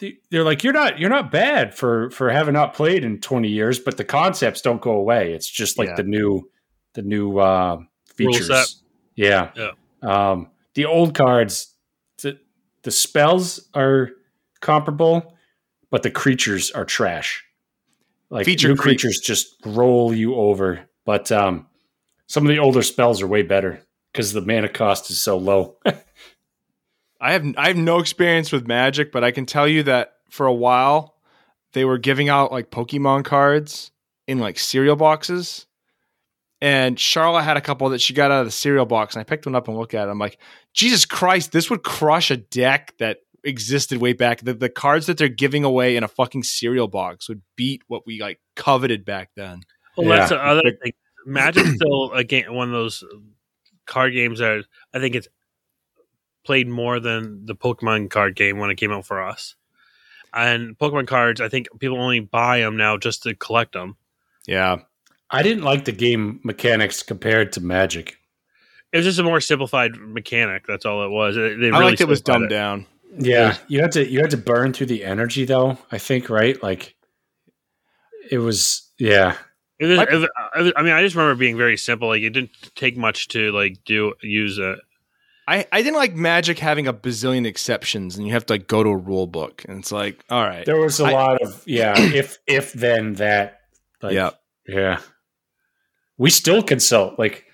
they- 0.00 0.18
they're 0.32 0.44
like 0.44 0.64
you're 0.64 0.72
not 0.72 0.98
you're 0.98 1.10
not 1.10 1.30
bad 1.30 1.74
for 1.76 2.10
for 2.10 2.28
having 2.30 2.54
not 2.54 2.74
played 2.74 3.04
in 3.04 3.20
20 3.20 3.48
years 3.48 3.78
but 3.78 3.96
the 3.96 4.04
concepts 4.04 4.60
don't 4.62 4.82
go 4.82 4.92
away 4.92 5.32
it's 5.32 5.48
just 5.48 5.78
like 5.78 5.90
Yeah. 5.90 5.96
the 5.96 6.02
new 6.04 6.48
the 6.94 7.02
new 7.02 7.38
uh 7.38 7.78
features 8.16 8.82
yeah 9.16 9.50
Yeah. 9.56 9.70
um 10.02 10.48
the 10.74 10.86
old 10.86 11.14
cards 11.14 11.74
the, 12.22 12.38
the 12.82 12.90
spells 12.90 13.68
are 13.74 14.10
comparable 14.60 15.34
but 15.90 16.02
the 16.02 16.10
creatures 16.10 16.70
are 16.70 16.84
trash 16.84 17.44
like 18.30 18.44
Feature 18.46 18.68
new 18.68 18.76
creep. 18.76 18.98
creatures 18.98 19.18
just 19.20 19.54
roll 19.66 20.12
you 20.14 20.34
over 20.34 20.88
but 21.04 21.30
um 21.32 21.66
some 22.26 22.44
of 22.44 22.48
the 22.48 22.58
older 22.58 22.82
spells 22.82 23.20
are 23.22 23.26
way 23.26 23.42
better 23.42 23.80
because 24.12 24.32
the 24.32 24.40
mana 24.40 24.68
cost 24.68 25.10
is 25.10 25.20
so 25.20 25.36
low 25.36 25.76
I 27.20 27.32
have 27.32 27.44
I 27.56 27.68
have 27.68 27.76
no 27.76 28.00
experience 28.00 28.52
with 28.52 28.66
Magic, 28.66 29.10
but 29.10 29.24
I 29.24 29.30
can 29.30 29.46
tell 29.46 29.66
you 29.66 29.82
that 29.84 30.14
for 30.30 30.46
a 30.46 30.52
while 30.52 31.14
they 31.72 31.84
were 31.84 31.96
giving 31.96 32.28
out 32.28 32.52
like 32.52 32.70
Pokemon 32.70 33.24
cards 33.24 33.90
in 34.26 34.38
like 34.40 34.58
cereal 34.58 34.96
boxes. 34.96 35.66
And 36.64 36.98
Charlotte 36.98 37.42
had 37.42 37.58
a 37.58 37.60
couple 37.60 37.90
that 37.90 38.00
she 38.00 38.14
got 38.14 38.30
out 38.30 38.40
of 38.40 38.46
the 38.46 38.50
cereal 38.50 38.86
box, 38.86 39.14
and 39.14 39.20
I 39.20 39.24
picked 39.24 39.44
one 39.44 39.54
up 39.54 39.68
and 39.68 39.76
looked 39.76 39.92
at 39.92 40.08
it. 40.08 40.10
I'm 40.10 40.18
like, 40.18 40.38
Jesus 40.72 41.04
Christ, 41.04 41.52
this 41.52 41.68
would 41.68 41.82
crush 41.82 42.30
a 42.30 42.38
deck 42.38 42.94
that 42.98 43.18
existed 43.44 44.00
way 44.00 44.14
back. 44.14 44.40
The, 44.40 44.54
the 44.54 44.70
cards 44.70 45.04
that 45.06 45.18
they're 45.18 45.28
giving 45.28 45.62
away 45.64 45.94
in 45.96 46.04
a 46.04 46.08
fucking 46.08 46.42
cereal 46.44 46.88
box 46.88 47.28
would 47.28 47.42
beat 47.54 47.82
what 47.86 48.06
we 48.06 48.18
like 48.22 48.40
coveted 48.56 49.04
back 49.04 49.28
then. 49.36 49.60
Well, 49.94 50.08
Yeah. 50.08 50.16
that's 50.16 50.30
the 50.30 50.42
other 50.42 50.62
thing. 50.82 50.92
Magic's 51.26 51.74
still 51.74 52.12
a 52.12 52.24
game, 52.24 52.54
one 52.54 52.68
of 52.68 52.72
those 52.72 53.04
card 53.84 54.14
games 54.14 54.38
that 54.38 54.64
I 54.94 54.98
think 55.00 55.14
it's 55.16 55.28
played 56.46 56.66
more 56.68 56.98
than 56.98 57.44
the 57.44 57.54
Pokemon 57.54 58.08
card 58.10 58.36
game 58.36 58.58
when 58.58 58.70
it 58.70 58.76
came 58.76 58.90
out 58.90 59.04
for 59.04 59.22
us. 59.22 59.54
And 60.32 60.78
Pokemon 60.78 61.08
cards, 61.08 61.42
I 61.42 61.48
think 61.50 61.68
people 61.78 62.00
only 62.00 62.20
buy 62.20 62.60
them 62.60 62.78
now 62.78 62.96
just 62.96 63.22
to 63.24 63.34
collect 63.34 63.72
them. 63.74 63.96
Yeah. 64.46 64.78
I 65.34 65.42
didn't 65.42 65.64
like 65.64 65.84
the 65.84 65.92
game 65.92 66.40
mechanics 66.44 67.02
compared 67.02 67.52
to 67.52 67.60
magic 67.60 68.16
It 68.92 68.98
was 68.98 69.06
just 69.06 69.18
a 69.18 69.24
more 69.24 69.40
simplified 69.40 69.96
mechanic. 69.96 70.66
That's 70.68 70.86
all 70.86 71.04
it 71.04 71.10
was. 71.10 71.36
It, 71.36 71.58
they 71.58 71.66
I 71.66 71.78
really 71.78 71.84
liked 71.90 72.00
it 72.00 72.06
was 72.08 72.20
simplified 72.20 72.48
dumbed 72.48 72.50
down. 72.50 72.86
yeah 73.18 73.56
you 73.68 73.80
had 73.80 73.92
to 73.92 74.06
you 74.08 74.20
had 74.20 74.30
to 74.30 74.36
burn 74.36 74.72
through 74.72 74.86
the 74.86 75.04
energy 75.04 75.44
though 75.44 75.78
i 75.92 75.98
think 75.98 76.30
right 76.30 76.60
like 76.62 76.94
it 78.30 78.38
was 78.38 78.90
yeah 78.98 79.36
It 79.78 79.86
was, 79.86 79.98
Like- 79.98 80.10
it 80.12 80.16
was- 80.16 80.72
I 80.76 80.82
mean, 80.82 80.92
I 80.92 81.02
just 81.02 81.16
remember 81.16 81.34
being 81.38 81.56
very 81.56 81.76
simple. 81.76 82.08
Like 82.08 82.22
it 82.22 82.30
didn't 82.30 82.50
take 82.76 82.96
much 82.96 83.28
to 83.28 83.50
like 83.52 83.78
do 83.84 84.14
use 84.22 84.56
it. 84.58 84.78
I, 85.46 85.66
I 85.72 85.82
didn't 85.82 85.96
like 85.96 86.14
Magic 86.14 86.58
having 86.58 86.86
a 86.86 86.94
bazillion 86.94 87.44
exceptions 87.46 88.16
and 88.16 88.26
you 88.26 88.32
have 88.32 88.46
to 88.46 88.54
like 88.54 88.66
go 88.66 88.82
to 88.82 88.88
a 88.90 88.96
rule 88.96 89.26
book 89.26 89.64
and 89.68 89.78
it's 89.80 89.92
like, 89.92 90.24
all 90.30 90.42
right. 90.42 90.64
there 90.64 90.78
was 90.80 91.00
a 91.00 91.04
I- 91.06 91.12
lot 91.12 91.42
of 91.42 91.62
yeah 91.66 91.94
if 91.98 92.38
if 92.46 92.72
then 92.72 93.14
that 93.14 93.60
like, 94.00 94.14
yeah. 94.14 94.30
Yeah. 94.66 95.00
We 96.18 96.30
still 96.30 96.62
consult, 96.62 97.18
like, 97.18 97.44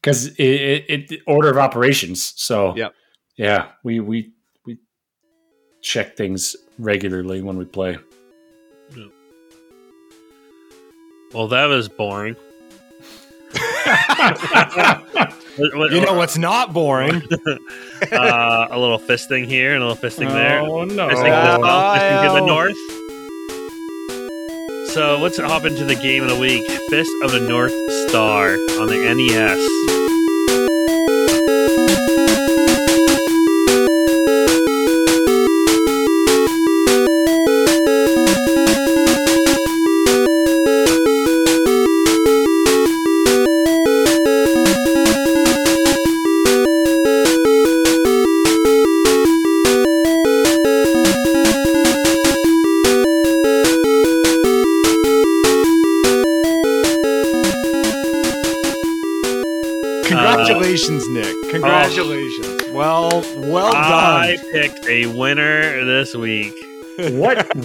because 0.00 0.26
it, 0.28 0.42
it, 0.42 1.10
it 1.12 1.20
order 1.26 1.50
of 1.50 1.56
operations. 1.58 2.32
So 2.36 2.74
yeah, 2.76 2.88
yeah, 3.36 3.68
we 3.82 3.98
we 4.00 4.32
we 4.64 4.78
check 5.82 6.16
things 6.16 6.54
regularly 6.78 7.42
when 7.42 7.56
we 7.56 7.64
play. 7.64 7.98
Well, 11.32 11.48
that 11.48 11.66
was 11.66 11.88
boring. 11.88 12.36
What- 15.56 15.74
what- 15.76 15.90
You 15.92 16.00
know 16.00 16.14
what's 16.14 16.38
not 16.38 16.72
boring? 16.72 17.22
uh, 18.12 18.68
a 18.70 18.78
little 18.78 19.00
fisting 19.00 19.46
here 19.46 19.74
and 19.74 19.82
a 19.82 19.86
little 19.88 20.00
fisting 20.10 20.30
there. 20.30 20.60
Oh 20.60 20.84
no! 20.84 21.08
Fisting 21.08 21.24
to 21.24 21.30
the 21.30 21.58
south, 21.58 21.98
fisting 22.00 22.22
to 22.28 22.32
the 22.34 22.40
Oh. 22.40 22.46
north. 22.46 22.76
So 24.94 25.18
let's 25.18 25.38
hop 25.38 25.64
into 25.64 25.84
the 25.84 25.96
game 25.96 26.22
of 26.22 26.30
the 26.30 26.36
week: 26.36 26.70
Fist 26.88 27.10
of 27.24 27.32
the 27.32 27.40
North 27.40 27.74
Star 28.08 28.52
on 28.78 28.86
the 28.86 29.12
NES. 29.12 29.93
Uh, 60.04 60.08
Congratulations, 60.08 61.08
Nick. 61.08 61.24
Oh. 61.26 61.48
Congratulations. 61.50 62.62
Well, 62.74 63.08
well 63.50 63.72
done. 63.72 63.82
I 63.82 64.36
picked 64.52 64.86
a 64.86 65.06
winner 65.06 65.84
this 65.84 66.14
week. 66.14 66.52
what? 66.98 67.56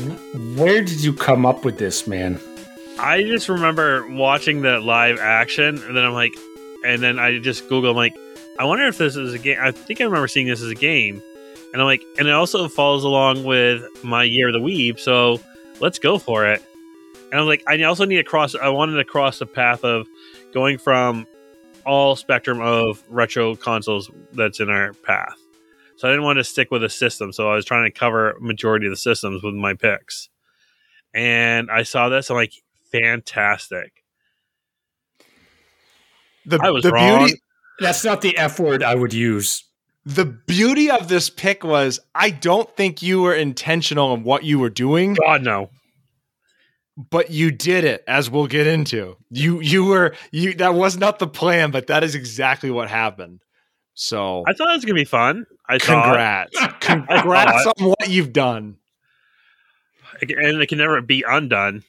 Where 0.56 0.82
did 0.82 1.04
you 1.04 1.12
come 1.13 1.45
up 1.45 1.65
with 1.65 1.78
this, 1.78 2.08
man? 2.08 2.39
I 2.97 3.23
just 3.23 3.49
remember 3.49 4.08
watching 4.08 4.62
the 4.62 4.80
live 4.80 5.19
action, 5.19 5.82
and 5.84 5.97
then 5.97 6.06
I'm 6.06 6.13
like, 6.13 6.34
and 6.86 7.02
then 7.02 7.19
I 7.19 7.39
just 7.39 7.67
Google, 7.67 7.91
I'm 7.91 7.97
like, 7.97 8.15
I 8.58 8.63
wonder 8.63 8.86
if 8.88 8.97
this 8.97 9.15
is 9.15 9.34
a 9.34 9.39
game. 9.39 9.58
I 9.60 9.71
think 9.71 9.99
I 9.99 10.06
remember 10.06 10.28
seeing 10.28 10.47
this 10.47 10.62
as 10.62 10.69
a 10.69 10.75
game, 10.75 11.21
and 11.73 11.82
I'm 11.82 11.86
like, 11.88 12.04
and 12.17 12.28
it 12.28 12.34
also 12.34 12.67
follows 12.69 13.04
along 13.04 13.43
with 13.43 13.84
my 14.04 14.23
Year 14.23 14.47
of 14.47 14.54
the 14.54 14.60
Weeb, 14.60 14.99
so 14.99 15.41
let's 15.82 15.99
go 15.99 16.17
for 16.17 16.45
it. 16.45 16.63
And 17.32 17.39
I'm 17.41 17.47
like, 17.47 17.63
I 17.67 17.82
also 17.84 18.06
need 18.06 18.17
to 18.17 18.23
cross. 18.23 18.56
I 18.56 18.69
wanted 18.69 18.95
to 18.95 19.04
cross 19.06 19.39
the 19.39 19.45
path 19.45 19.84
of 19.84 20.08
going 20.54 20.78
from 20.78 21.28
all 21.89 22.15
spectrum 22.15 22.62
of 22.62 23.04
retro 23.10 23.56
consoles 23.56 24.12
that's 24.34 24.60
in 24.60 24.69
our 24.69 24.93
path. 24.93 25.36
So 25.97 26.08
I 26.08 26.12
didn't 26.12 26.23
want 26.23 26.38
to 26.38 26.43
stick 26.43 26.69
with 26.69 26.84
a 26.84 26.89
system, 26.89 27.34
so 27.34 27.49
I 27.52 27.56
was 27.56 27.65
trying 27.65 27.91
to 27.91 27.99
cover 27.99 28.38
majority 28.39 28.86
of 28.86 28.91
the 28.91 28.97
systems 28.97 29.41
with 29.41 29.56
my 29.56 29.73
picks. 29.73 30.30
And 31.15 31.71
I 31.71 31.82
saw 31.84 32.08
this, 32.10 32.30
I'm 32.30 32.38
like, 32.38 32.54
fantastic. 32.91 34.04
The, 36.45 36.60
I 36.62 36.69
was 36.69 36.84
the 36.84 36.91
wrong. 36.91 37.25
beauty 37.25 37.41
That's 37.80 38.06
not 38.06 38.21
the 38.21 38.38
F 38.38 38.60
word 38.60 38.84
I 38.84 38.93
would 38.93 39.13
use. 39.13 39.63
the 40.06 40.25
beauty 40.25 40.89
of 40.89 41.08
this 41.08 41.30
pick 41.30 41.63
was 41.63 41.99
I 42.15 42.30
don't 42.30 42.73
think 42.75 43.02
you 43.02 43.21
were 43.21 43.34
intentional 43.36 44.13
in 44.13 44.23
what 44.23 44.43
you 44.43 44.60
were 44.60 44.69
doing, 44.69 45.15
God 45.15 45.43
no. 45.43 45.69
But 47.09 47.31
you 47.31 47.49
did 47.49 47.85
it, 47.85 48.03
as 48.07 48.29
we'll 48.29 48.47
get 48.47 48.67
into. 48.67 49.15
You 49.29 49.62
you 49.62 49.85
were 49.85 50.15
you 50.31 50.53
that 50.55 50.73
was 50.73 50.97
not 50.97 51.19
the 51.19 51.27
plan, 51.27 51.71
but 51.71 51.88
that 51.88 52.03
is 52.03 52.13
exactly 52.13 52.69
what 52.69 52.89
happened. 52.89 53.41
So 53.93 54.43
I 54.45 54.53
thought 54.53 54.69
it 54.71 54.75
was 54.75 54.85
gonna 54.85 54.95
be 54.95 55.05
fun. 55.05 55.45
I 55.67 55.77
congrats. 55.77 56.57
Congrats 56.81 57.67
on 57.67 57.89
what 57.89 58.09
you've 58.09 58.33
done. 58.33 58.77
and 60.21 60.62
it 60.62 60.67
can 60.67 60.77
never 60.77 61.01
be 61.01 61.23
undone. 61.27 61.83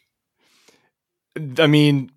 I 1.59 1.67
mean, 1.67 2.13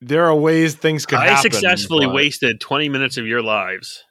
there 0.00 0.26
are 0.26 0.34
ways 0.34 0.74
things 0.74 1.06
could 1.06 1.18
I 1.18 1.28
happen. 1.28 1.50
successfully 1.50 2.06
but, 2.06 2.14
wasted 2.14 2.60
20 2.60 2.88
minutes 2.90 3.16
of 3.16 3.26
your 3.26 3.42
lives. 3.42 4.04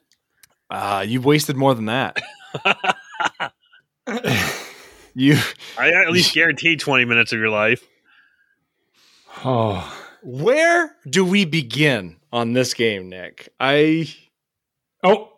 Uh, 0.68 1.04
you've 1.06 1.24
wasted 1.24 1.56
more 1.56 1.74
than 1.74 1.86
that. 1.86 2.20
You 5.14 5.36
I 5.78 5.90
at 5.90 6.10
least 6.10 6.34
guaranteed 6.34 6.80
twenty 6.80 7.04
minutes 7.04 7.32
of 7.32 7.38
your 7.38 7.50
life. 7.50 7.86
Oh, 9.44 9.98
where 10.22 10.96
do 11.08 11.24
we 11.24 11.44
begin 11.44 12.16
on 12.32 12.52
this 12.52 12.74
game, 12.74 13.08
Nick? 13.08 13.48
I 13.58 14.12
oh, 15.02 15.32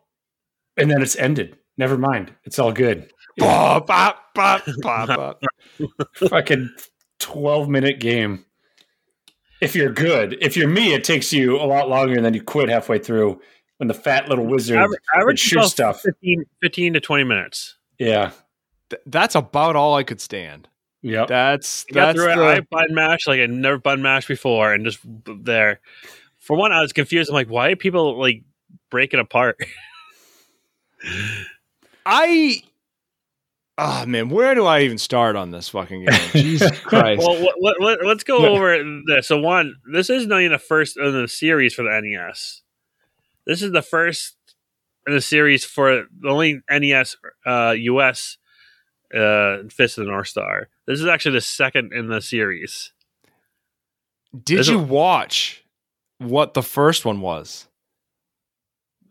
and 0.77 0.91
then 0.91 1.03
it's 1.03 1.17
ended. 1.17 1.59
Never 1.77 1.99
mind. 1.99 2.33
It's 2.45 2.59
all 2.59 2.73
good. 2.73 3.11
bop, 3.37 3.87
bop, 3.87 4.33
bop, 4.35 4.63
bop, 4.81 5.09
bop. 5.09 5.43
Fucking 6.15 6.71
twelve 7.19 7.69
minute 7.69 7.99
game. 8.01 8.45
If 9.61 9.75
you're 9.75 9.93
good, 9.93 10.37
if 10.41 10.57
you're 10.57 10.69
me, 10.69 10.93
it 10.93 11.05
takes 11.05 11.33
you 11.33 11.57
a 11.57 11.65
lot 11.65 11.89
longer, 11.89 12.15
and 12.17 12.25
then 12.25 12.35
you 12.35 12.43
quit 12.43 12.69
halfway 12.69 12.99
through 12.99 13.41
when 13.79 13.89
the 13.89 13.95
fat 13.95 14.29
little 14.29 14.47
wizard 14.47 14.77
Aver- 14.77 14.89
would 14.89 14.99
average 15.17 15.41
shoot 15.41 15.65
stuff. 15.65 16.01
15, 16.03 16.45
15 16.61 16.93
to 16.95 17.01
twenty 17.01 17.25
minutes. 17.25 17.77
Yeah. 17.99 18.33
Th- 18.95 19.03
That's 19.07 19.35
about 19.35 19.77
all 19.77 19.95
I 19.95 20.05
could 20.05 20.21
stand. 20.21 20.69
Yeah, 21.03 21.27
That's 21.27 21.85
that's 21.91 22.19
the, 22.19 22.31
I 22.31 22.61
button 22.61 22.95
mashed 22.95 23.29
like 23.29 23.39
I 23.39 23.45
never 23.45 23.77
button 23.77 24.01
mashed 24.01 24.27
before, 24.27 24.73
and 24.73 24.87
just 24.87 25.01
there. 25.27 25.81
For 26.39 26.57
one, 26.57 26.73
I 26.73 26.81
was 26.81 26.95
confused. 26.95 27.29
I'm 27.29 27.35
like, 27.35 27.51
why 27.51 27.73
are 27.73 27.77
people 27.77 28.19
like 28.19 28.43
break 28.91 29.13
it 29.13 29.21
apart? 29.21 29.59
I. 32.07 32.63
Oh 33.77 34.07
man, 34.07 34.31
where 34.31 34.55
do 34.55 34.65
I 34.65 34.81
even 34.81 34.97
start 34.97 35.37
on 35.37 35.51
this 35.51 35.69
fucking 35.69 36.07
game? 36.07 36.21
Jesus 36.33 36.79
Christ! 36.81 37.21
well, 37.21 37.53
let, 37.61 37.83
let, 37.83 38.07
let's 38.07 38.25
go 38.25 38.47
over 38.47 38.83
this. 39.07 39.29
So, 39.29 39.39
one, 39.41 39.75
this 39.93 40.09
is 40.09 40.27
not 40.27 40.41
even 40.41 40.53
the 40.53 40.59
first 40.59 40.97
in 40.97 41.13
the 41.13 41.29
series 41.29 41.75
for 41.75 41.83
the 41.83 42.01
NES. 42.01 42.63
This 43.47 43.61
is 43.61 43.73
the 43.73 43.83
first 43.83 44.37
in 45.07 45.13
the 45.13 45.21
series 45.21 45.67
for 45.67 46.07
the 46.19 46.29
only 46.31 46.63
NES 46.71 47.17
uh, 47.45 47.75
US 47.77 48.39
uh, 49.15 49.59
Fist 49.71 49.99
of 49.99 50.05
the 50.05 50.11
North 50.11 50.29
Star. 50.29 50.69
This 50.87 51.01
is 51.01 51.07
actually 51.07 51.33
the 51.37 51.41
second 51.41 51.93
in 51.93 52.09
the 52.09 52.21
series. 52.21 52.93
Did 54.33 54.57
There's 54.59 54.69
you 54.69 54.81
a- 54.81 54.83
watch 54.83 55.65
what 56.19 56.55
the 56.55 56.63
first 56.63 57.05
one 57.05 57.21
was? 57.21 57.69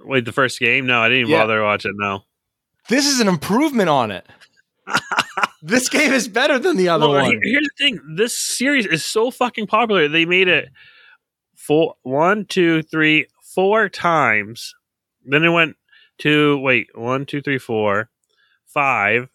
Wait, 0.01 0.25
the 0.25 0.31
first 0.33 0.59
game? 0.59 0.85
No, 0.85 0.99
I 0.99 1.07
didn't 1.09 1.21
even 1.21 1.31
Yeah. 1.31 1.39
bother 1.43 1.57
to 1.57 1.63
watch 1.63 1.85
it. 1.85 1.93
No. 1.95 2.23
This 2.89 3.07
is 3.07 3.19
an 3.21 3.27
improvement 3.29 3.89
on 3.89 4.11
it. 4.11 4.27
this 5.61 5.87
game 5.87 6.11
is 6.11 6.27
better 6.27 6.59
than 6.59 6.75
the 6.75 6.89
other 6.89 7.07
Well, 7.07 7.23
one. 7.23 7.39
here's 7.41 7.69
the 7.77 7.85
thing: 7.85 8.15
this 8.17 8.37
series 8.37 8.85
is 8.85 9.05
so 9.05 9.31
fucking 9.31 9.67
popular. 9.67 10.09
They 10.09 10.25
made 10.25 10.49
it 10.49 10.67
four, 11.55 11.95
one, 12.03 12.43
two, 12.45 12.81
three, 12.83 13.27
four 13.55 13.87
times. 13.87 14.75
Then 15.23 15.45
it 15.45 15.49
went 15.51 15.77
to 16.19 16.57
wait, 16.57 16.87
one, 16.95 17.25
two, 17.25 17.41
three, 17.41 17.57
four, 17.59 18.09
five. 18.65 19.29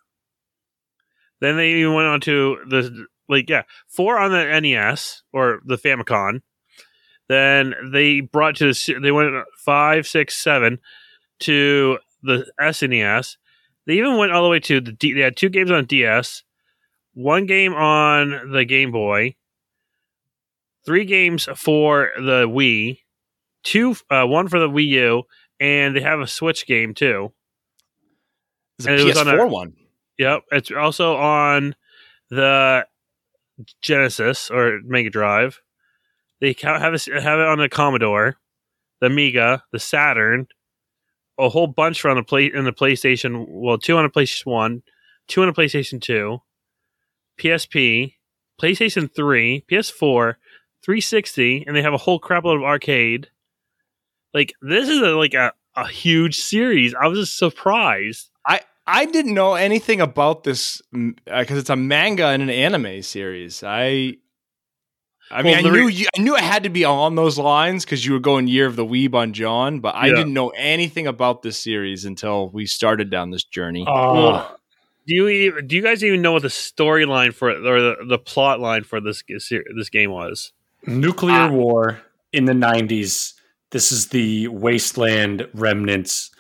Then 1.41 1.57
they 1.57 1.71
even 1.75 1.95
went 1.95 2.09
on 2.09 2.21
to 2.23 2.59
the 2.69 3.07
like 3.29 3.49
yeah, 3.49 3.63
four 3.89 4.19
on 4.19 4.33
the 4.33 4.61
NES 4.61 5.23
or 5.33 5.61
the 5.65 5.77
Famicom. 5.77 6.41
Then 7.29 7.75
they 7.93 8.21
brought 8.21 8.57
to 8.57 8.73
the 8.73 8.99
they 9.03 9.13
went 9.13 9.35
five, 9.65 10.07
six, 10.07 10.37
seven 10.37 10.79
to 11.41 11.99
the 12.23 12.51
SNES. 12.61 13.37
They 13.87 13.95
even 13.95 14.17
went 14.17 14.33
all 14.33 14.43
the 14.43 14.49
way 14.49 14.61
to 14.61 14.81
the 14.81 14.93
D. 14.93 15.13
They 15.13 15.21
had 15.21 15.37
two 15.37 15.49
games 15.49 15.71
on 15.71 15.85
DS, 15.85 16.43
one 17.15 17.47
game 17.47 17.75
on 17.75 18.53
the 18.53 18.65
Game 18.65 18.93
Boy, 18.93 19.37
three 20.85 21.05
games 21.05 21.49
for 21.57 22.11
the 22.17 22.47
Wii, 22.49 23.01
two, 23.63 23.95
uh, 24.11 24.25
one 24.27 24.49
for 24.49 24.59
the 24.59 24.69
Wii 24.69 24.87
U, 24.87 25.23
and 25.61 25.95
they 25.95 26.01
have 26.01 26.21
a 26.21 26.27
Switch 26.27 26.67
game 26.67 26.95
too. 26.95 27.33
It's 28.79 28.87
a 28.87 28.91
and 28.93 29.01
it 29.01 29.05
was 29.05 29.19
on 29.19 29.27
PS4 29.27 29.45
a- 29.45 29.47
one. 29.49 29.77
Yep, 30.19 30.43
it's 30.51 30.71
also 30.71 31.17
on 31.17 31.75
the 32.31 32.87
Genesis 33.81 34.51
or 34.51 34.81
Mega 34.85 35.11
Drive. 35.11 35.61
They 36.41 36.55
have 36.63 36.95
it, 36.95 37.07
have 37.07 37.39
it 37.39 37.47
on 37.47 37.59
the 37.59 37.69
Commodore, 37.69 38.37
the 39.01 39.07
Amiga, 39.07 39.65
the 39.73 39.79
Saturn, 39.81 40.47
a 41.39 41.49
whole 41.49 41.67
bunch 41.67 42.05
on 42.05 42.17
the 42.17 42.23
play 42.23 42.51
in 42.53 42.65
the 42.65 42.73
PlayStation. 42.73 43.47
Well, 43.49 43.79
two 43.79 43.97
on 43.97 44.05
the 44.05 44.11
PlayStation 44.11 44.47
One, 44.47 44.83
two 45.29 45.43
on 45.43 45.47
the 45.49 45.53
PlayStation 45.53 46.01
Two, 46.01 46.43
PSP, 47.39 48.15
PlayStation 48.61 49.13
Three, 49.15 49.65
PS4, 49.71 50.35
360, 50.85 51.65
and 51.67 51.77
they 51.77 51.83
have 51.83 51.95
a 51.95 51.99
whole 51.99 52.21
crapload 52.21 52.57
of 52.57 52.63
arcade. 52.63 53.29
Like 54.35 54.53
this 54.61 54.89
is 54.89 55.01
a, 55.01 55.11
like 55.13 55.35
a, 55.35 55.53
a 55.77 55.87
huge 55.87 56.39
series. 56.39 56.95
I 56.95 57.07
was 57.07 57.21
just 57.21 57.39
surprised. 57.39 58.31
I 58.89 59.01
I 59.01 59.05
didn't 59.05 59.35
know 59.35 59.55
anything 59.55 60.01
about 60.01 60.45
this 60.45 60.81
because 60.93 61.59
it's 61.59 61.71
a 61.71 61.77
manga 61.77 62.27
and 62.27 62.43
an 62.43 62.51
anime 62.51 63.03
series. 63.03 63.63
I 63.63 64.17
I 65.31 65.43
mean, 65.43 65.53
Well, 65.53 65.67
I 65.67 65.71
knew 65.71 65.87
re- 65.87 65.93
you, 65.93 66.07
I 66.17 66.21
knew 66.23 66.35
it 66.37 66.41
had 66.43 66.63
to 66.63 66.71
be 66.71 66.85
on 66.87 67.15
those 67.15 67.37
lines 67.39 67.85
because 67.85 68.07
you 68.07 68.15
were 68.15 68.19
going 68.19 68.49
year 68.49 68.67
of 68.67 68.77
the 68.77 68.85
weeb 68.87 69.15
on 69.15 69.35
John, 69.35 69.81
but 69.81 69.95
I 69.95 70.07
Yeah. 70.07 70.15
didn't 70.17 70.33
know 70.33 70.49
anything 70.57 71.07
about 71.07 71.43
this 71.43 71.59
series 71.59 72.07
until 72.07 72.49
we 72.49 72.65
started 72.65 73.11
down 73.11 73.31
this 73.31 73.45
journey. 73.45 73.85
Oh, 73.87 74.15
Well, 74.15 74.59
Do 75.07 75.15
you 75.15 75.29
even, 75.29 75.67
do 75.67 75.77
you 75.77 75.83
guys 75.83 76.03
even 76.05 76.23
know 76.23 76.33
what 76.33 76.43
the 76.43 76.49
storyline 76.49 77.35
for 77.35 77.51
it 77.51 77.65
or 77.67 77.81
the, 77.81 77.97
the 78.09 78.19
plot 78.19 78.59
line 78.61 78.85
for 78.85 79.01
this 79.01 79.23
this 79.29 79.89
game 79.91 80.11
was? 80.13 80.53
nuclear 80.87 81.35
Ah. 81.35 81.51
war 81.51 82.01
in 82.33 82.45
the 82.47 82.53
90s. 82.55 83.35
This 83.71 83.93
is 83.93 84.07
the 84.09 84.49
wasteland 84.49 85.47
remnants. 85.53 86.31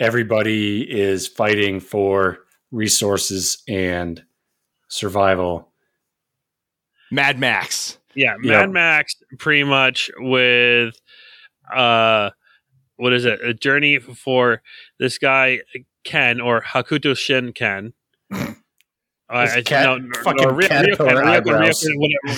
Everybody 0.00 0.80
is 0.90 1.28
fighting 1.28 1.78
for 1.78 2.38
resources 2.72 3.62
and 3.68 4.22
survival. 4.88 5.68
Mad 7.10 7.38
Max. 7.38 7.98
Yeah, 8.14 8.34
Yeah. 8.42 8.60
Mad 8.60 8.70
Max 8.70 9.14
pretty 9.38 9.64
much 9.64 10.10
with 10.18 10.98
uh 11.74 12.30
what 12.96 13.12
is 13.12 13.24
it? 13.24 13.40
A 13.44 13.54
journey 13.54 13.98
for 13.98 14.62
this 14.98 15.18
guy 15.18 15.60
Ken 16.04 16.40
or 16.40 16.60
Hokuto 16.62 17.16
Shin 17.16 17.52
Ken. 17.52 17.92
Uh, 18.32 18.54
I- 19.28 19.62
cat- 19.62 19.84
no, 19.86 19.98
no, 19.98 20.20
fucking 20.22 20.48
no, 20.48 20.54
Rio- 20.54 20.68
Rio 20.68 21.40
Rio 21.40 21.70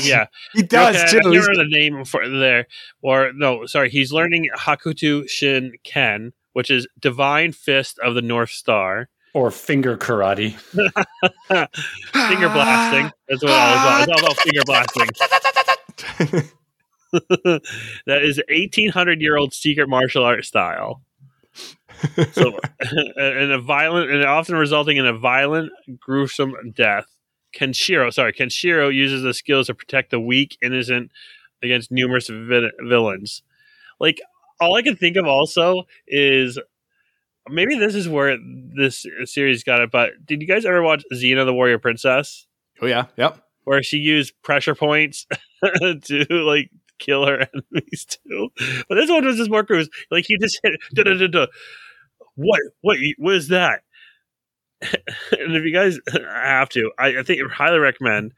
yeah, 0.00 0.26
He 0.52 0.60
Rio 0.60 0.66
does 0.68 0.96
Ken, 0.96 1.04
I 1.06 1.06
too. 1.10 1.20
can't 1.20 1.32
He's- 1.32 1.46
remember 1.46 1.54
the 1.64 1.70
name 1.78 2.04
for 2.04 2.28
there. 2.28 2.66
Or 3.02 3.32
no, 3.34 3.66
sorry, 3.66 3.88
he's 3.88 4.12
learning 4.12 4.48
Hokuto 4.58 5.28
Shin 5.28 5.72
Ken, 5.84 6.32
which 6.52 6.70
is 6.70 6.86
Divine 6.98 7.52
Fist 7.52 7.98
of 8.00 8.14
the 8.14 8.22
North 8.22 8.50
Star. 8.50 9.08
Or 9.34 9.50
finger 9.50 9.96
karate. 9.96 10.52
Finger 12.12 12.48
blasting. 12.50 13.10
That's 13.28 13.42
what 13.42 13.50
about. 13.50 14.02
It's 14.02 14.12
all 14.12 14.20
about 14.20 14.36
finger 14.40 14.62
blasting. 14.66 15.08
that 18.06 18.22
is 18.22 18.42
1800 18.50 19.22
year 19.22 19.36
old 19.36 19.54
secret 19.54 19.88
martial 19.88 20.24
art 20.24 20.44
style. 20.44 21.02
So, 22.32 22.58
and 23.16 23.52
a 23.52 23.58
violent, 23.58 24.10
and 24.10 24.24
often 24.24 24.56
resulting 24.56 24.96
in 24.96 25.06
a 25.06 25.16
violent, 25.16 25.72
gruesome 25.98 26.54
death. 26.74 27.06
Kenshiro, 27.54 28.12
sorry, 28.12 28.32
Kenshiro 28.32 28.92
uses 28.92 29.22
the 29.22 29.34
skills 29.34 29.66
to 29.66 29.74
protect 29.74 30.10
the 30.10 30.20
weak, 30.20 30.56
innocent 30.62 31.10
against 31.62 31.92
numerous 31.92 32.28
vi- 32.28 32.70
villains. 32.80 33.42
Like, 34.00 34.20
all 34.60 34.76
I 34.76 34.82
can 34.82 34.96
think 34.96 35.16
of 35.16 35.26
also 35.26 35.84
is 36.06 36.58
maybe 37.48 37.76
this 37.76 37.94
is 37.94 38.08
where 38.08 38.36
this 38.76 39.06
series 39.24 39.64
got 39.64 39.80
it, 39.80 39.90
but 39.90 40.10
did 40.24 40.40
you 40.40 40.48
guys 40.48 40.64
ever 40.64 40.82
watch 40.82 41.04
Xena 41.12 41.44
the 41.44 41.54
Warrior 41.54 41.78
Princess? 41.78 42.46
oh 42.82 42.86
yeah, 42.86 43.06
yep. 43.16 43.42
where 43.64 43.82
she 43.82 43.98
used 43.98 44.34
pressure 44.42 44.74
points 44.74 45.26
to 46.04 46.26
like 46.30 46.70
kill 46.98 47.26
her 47.26 47.46
enemies 47.54 48.06
too. 48.06 48.50
But 48.88 48.96
this 48.96 49.08
one 49.08 49.24
was 49.24 49.36
just 49.36 49.50
more 49.50 49.64
cruise. 49.64 49.88
Like 50.10 50.24
he 50.26 50.36
just 50.38 50.60
hit 50.62 50.80
da, 50.94 51.04
da, 51.04 51.26
da. 51.26 51.46
what 52.34 52.60
what 52.82 52.98
what 53.18 53.34
is 53.34 53.48
that? 53.48 53.82
and 54.82 55.54
if 55.54 55.64
you 55.64 55.72
guys 55.72 55.98
have 56.12 56.68
to, 56.70 56.90
I, 56.98 57.18
I 57.18 57.22
think 57.22 57.40
I 57.40 57.52
highly 57.54 57.78
recommend 57.78 58.32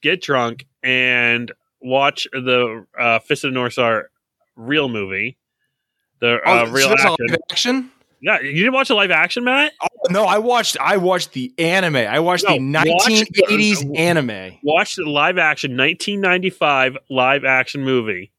get 0.00 0.22
drunk 0.22 0.66
and 0.82 1.52
watch 1.80 2.26
the 2.32 2.86
uh, 2.98 3.18
Fist 3.18 3.44
of 3.44 3.50
the 3.50 3.54
North 3.54 3.74
Star 3.74 4.10
real 4.58 4.88
movie. 4.88 5.38
The 6.20 6.34
uh, 6.36 6.64
Oh, 6.66 6.70
real 6.70 6.88
so 6.88 6.88
that's 6.90 7.04
a 7.04 7.08
action. 7.12 7.26
live 7.28 7.38
action. 7.50 7.90
Yeah, 8.20 8.40
you 8.40 8.54
didn't 8.54 8.72
watch 8.72 8.88
the 8.88 8.94
live 8.94 9.12
action, 9.12 9.44
Matt? 9.44 9.72
Oh, 9.80 9.86
no, 10.10 10.24
I 10.24 10.38
watched. 10.38 10.76
I 10.80 10.96
watched 10.96 11.32
the 11.32 11.52
anime. 11.56 11.94
I 11.96 12.18
watched 12.18 12.44
No, 12.48 12.54
the 12.54 12.58
1980s 12.60 13.96
anime. 13.96 14.58
Watch 14.64 14.96
the 14.96 15.04
live 15.08 15.38
action 15.38 15.76
1995 15.76 16.98
live 17.08 17.44
action 17.44 17.84
movie. 17.84 18.32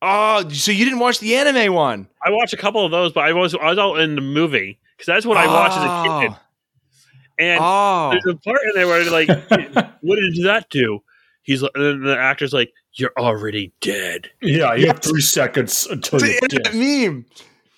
Oh, 0.00 0.48
so 0.48 0.70
you 0.72 0.84
didn't 0.84 1.00
watch 1.00 1.18
the 1.18 1.34
anime 1.34 1.74
one? 1.74 2.08
I 2.24 2.30
watched 2.30 2.52
a 2.52 2.56
couple 2.56 2.84
of 2.84 2.92
those, 2.92 3.12
but 3.12 3.24
I 3.24 3.32
was 3.32 3.54
I 3.54 3.68
was 3.70 3.78
all 3.78 3.96
in 3.98 4.14
the 4.14 4.20
movie 4.22 4.78
because 4.96 5.06
that's 5.06 5.26
what 5.26 5.36
I 5.36 5.46
watched 5.48 5.76
as 5.76 5.84
a 5.84 6.20
kid. 6.28 6.36
And 7.38 7.58
Oh, 7.62 8.10
there's 8.12 8.34
a 8.36 8.38
part 8.38 8.60
in 8.64 8.72
there 8.74 8.86
where 8.86 9.10
like, 9.10 9.28
"What 10.02 10.16
did 10.16 10.44
that 10.46 10.66
do?" 10.70 11.00
He's 11.50 11.62
and 11.62 11.70
then 11.74 12.02
the 12.04 12.16
actor's 12.16 12.52
like, 12.52 12.72
"You're 12.92 13.10
already 13.18 13.72
dead." 13.80 14.30
Yeah, 14.40 14.72
you 14.74 14.86
have 14.86 15.00
three 15.00 15.20
seconds 15.20 15.84
until 15.90 16.22
it's 16.22 16.40
you're 16.40 16.62
dead. 16.62 16.74
meme. 16.76 17.26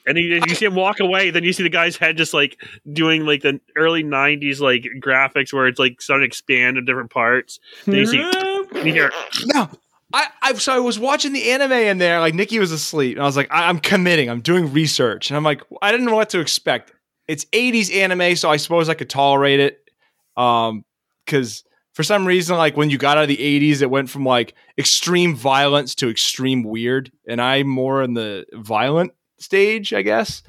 and 0.06 0.18
you, 0.18 0.42
you 0.46 0.54
see 0.54 0.66
him 0.66 0.74
walk 0.74 1.00
away. 1.00 1.30
Then 1.30 1.42
you 1.42 1.54
see 1.54 1.62
the 1.62 1.70
guy's 1.70 1.96
head 1.96 2.18
just 2.18 2.34
like 2.34 2.60
doing 2.92 3.24
like 3.24 3.40
the 3.40 3.58
early 3.74 4.04
'90s 4.04 4.60
like 4.60 4.86
graphics 5.00 5.54
where 5.54 5.66
it's 5.68 5.78
like 5.78 6.02
starting 6.02 6.24
to 6.24 6.26
expand 6.26 6.76
in 6.76 6.84
different 6.84 7.10
parts. 7.10 7.60
Then 7.86 7.94
you 7.94 8.04
see 8.04 8.18
and 8.20 8.86
you 8.86 8.92
hear 8.92 9.10
No. 9.46 9.70
I, 10.12 10.26
I 10.42 10.52
so 10.52 10.74
I 10.74 10.78
was 10.78 10.98
watching 10.98 11.32
the 11.32 11.50
anime 11.50 11.72
in 11.72 11.96
there, 11.96 12.20
like 12.20 12.34
Nikki 12.34 12.58
was 12.58 12.72
asleep, 12.72 13.16
and 13.16 13.22
I 13.22 13.26
was 13.26 13.38
like, 13.38 13.50
I, 13.50 13.70
I'm 13.70 13.78
committing, 13.78 14.28
I'm 14.28 14.42
doing 14.42 14.70
research, 14.70 15.30
and 15.30 15.38
I'm 15.38 15.44
like, 15.44 15.62
I 15.80 15.90
didn't 15.90 16.04
know 16.04 16.14
what 16.14 16.28
to 16.30 16.40
expect. 16.40 16.92
It's 17.26 17.46
80s 17.46 17.90
anime, 17.94 18.36
so 18.36 18.50
I 18.50 18.58
suppose 18.58 18.90
I 18.90 18.94
could 18.94 19.08
tolerate 19.08 19.60
it. 19.60 19.88
Um, 20.36 20.84
because 21.24 21.64
for 21.92 22.02
some 22.02 22.26
reason, 22.26 22.56
like 22.56 22.76
when 22.76 22.90
you 22.90 22.98
got 22.98 23.18
out 23.18 23.24
of 23.24 23.28
the 23.28 23.36
80s, 23.36 23.82
it 23.82 23.90
went 23.90 24.08
from 24.10 24.24
like 24.24 24.54
extreme 24.78 25.34
violence 25.34 25.94
to 25.96 26.08
extreme 26.10 26.62
weird, 26.62 27.12
and 27.28 27.40
I'm 27.40 27.68
more 27.68 28.02
in 28.02 28.14
the 28.14 28.46
violent 28.52 29.12
stage, 29.38 29.92
I 29.92 30.02
guess. 30.02 30.42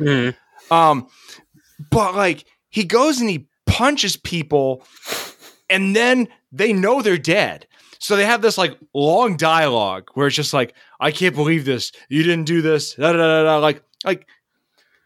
Um, 0.71 1.07
but 1.91 2.15
like 2.15 2.45
he 2.69 2.83
goes 2.85 3.19
and 3.19 3.29
he 3.29 3.47
punches 3.65 4.15
people, 4.15 4.83
and 5.69 5.95
then 5.95 6.27
they 6.51 6.71
know 6.73 7.01
they're 7.01 7.17
dead. 7.17 7.67
So 7.99 8.15
they 8.15 8.25
have 8.25 8.41
this 8.41 8.57
like 8.57 8.77
long 8.93 9.37
dialogue 9.37 10.09
where 10.13 10.27
it's 10.27 10.35
just 10.35 10.53
like, 10.53 10.73
I 10.99 11.11
can't 11.11 11.35
believe 11.35 11.63
this. 11.65 11.91
You 12.09 12.23
didn't 12.23 12.45
do 12.45 12.61
this. 12.61 12.95
Da, 12.95 13.13
da, 13.13 13.17
da, 13.17 13.43
da. 13.43 13.57
Like, 13.59 13.81
like 14.03 14.27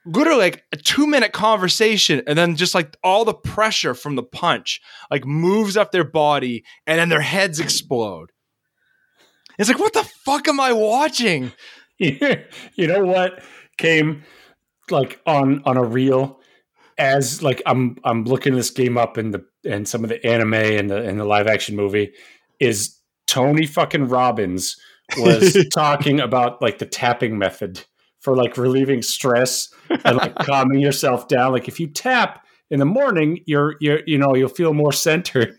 literally 0.07 0.39
like 0.39 0.63
a 0.71 0.77
two 0.77 1.07
minute 1.07 1.33
conversation, 1.33 2.21
and 2.27 2.37
then 2.37 2.55
just 2.55 2.73
like 2.73 2.95
all 3.03 3.25
the 3.25 3.33
pressure 3.33 3.93
from 3.93 4.15
the 4.15 4.23
punch 4.23 4.81
like 5.11 5.25
moves 5.25 5.77
up 5.77 5.91
their 5.91 6.03
body, 6.03 6.63
and 6.85 6.99
then 6.99 7.09
their 7.09 7.21
heads 7.21 7.59
explode. 7.59 8.31
It's 9.59 9.69
like, 9.69 9.79
what 9.79 9.93
the 9.93 10.07
fuck 10.25 10.47
am 10.47 10.59
I 10.59 10.73
watching? 10.73 11.51
you 11.97 12.87
know 12.87 13.03
what 13.03 13.41
came 13.77 14.23
like 14.91 15.19
on 15.25 15.61
on 15.65 15.77
a 15.77 15.83
reel 15.83 16.39
as 16.97 17.43
like 17.43 17.61
I'm 17.65 17.97
I'm 18.03 18.23
looking 18.23 18.55
this 18.55 18.69
game 18.69 18.97
up 18.97 19.17
in 19.17 19.31
the 19.31 19.45
and 19.65 19.87
some 19.87 20.03
of 20.03 20.09
the 20.09 20.25
anime 20.25 20.53
and 20.53 20.89
the 20.89 20.97
and 20.97 21.19
the 21.19 21.25
live 21.25 21.47
action 21.47 21.75
movie 21.75 22.13
is 22.59 22.97
Tony 23.27 23.65
fucking 23.65 24.07
Robbins 24.07 24.77
was 25.17 25.65
talking 25.73 26.19
about 26.19 26.61
like 26.61 26.79
the 26.79 26.85
tapping 26.85 27.37
method 27.37 27.85
for 28.27 28.35
like 28.35 28.57
relieving 28.57 29.01
stress 29.01 29.69
and 30.03 30.17
like 30.17 30.35
calming 30.39 30.81
yourself 30.81 31.29
down. 31.29 31.53
Like 31.53 31.69
if 31.69 31.79
you 31.79 31.87
tap 31.87 32.45
in 32.69 32.79
the 32.79 32.85
morning, 32.85 33.39
you're 33.45 33.77
you're 33.79 34.01
you 34.05 34.17
know 34.17 34.35
you'll 34.35 34.49
feel 34.49 34.73
more 34.73 34.91
centered. 34.91 35.57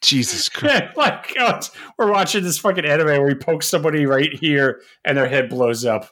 Jesus 0.00 0.48
Christ. 0.50 0.96
like 0.96 1.32
God, 1.36 1.64
we're 1.96 2.10
watching 2.10 2.42
this 2.42 2.58
fucking 2.58 2.84
anime 2.84 3.06
where 3.06 3.28
he 3.28 3.36
pokes 3.36 3.68
somebody 3.68 4.06
right 4.06 4.32
here 4.32 4.80
and 5.04 5.16
their 5.16 5.28
head 5.28 5.48
blows 5.48 5.84
up. 5.84 6.10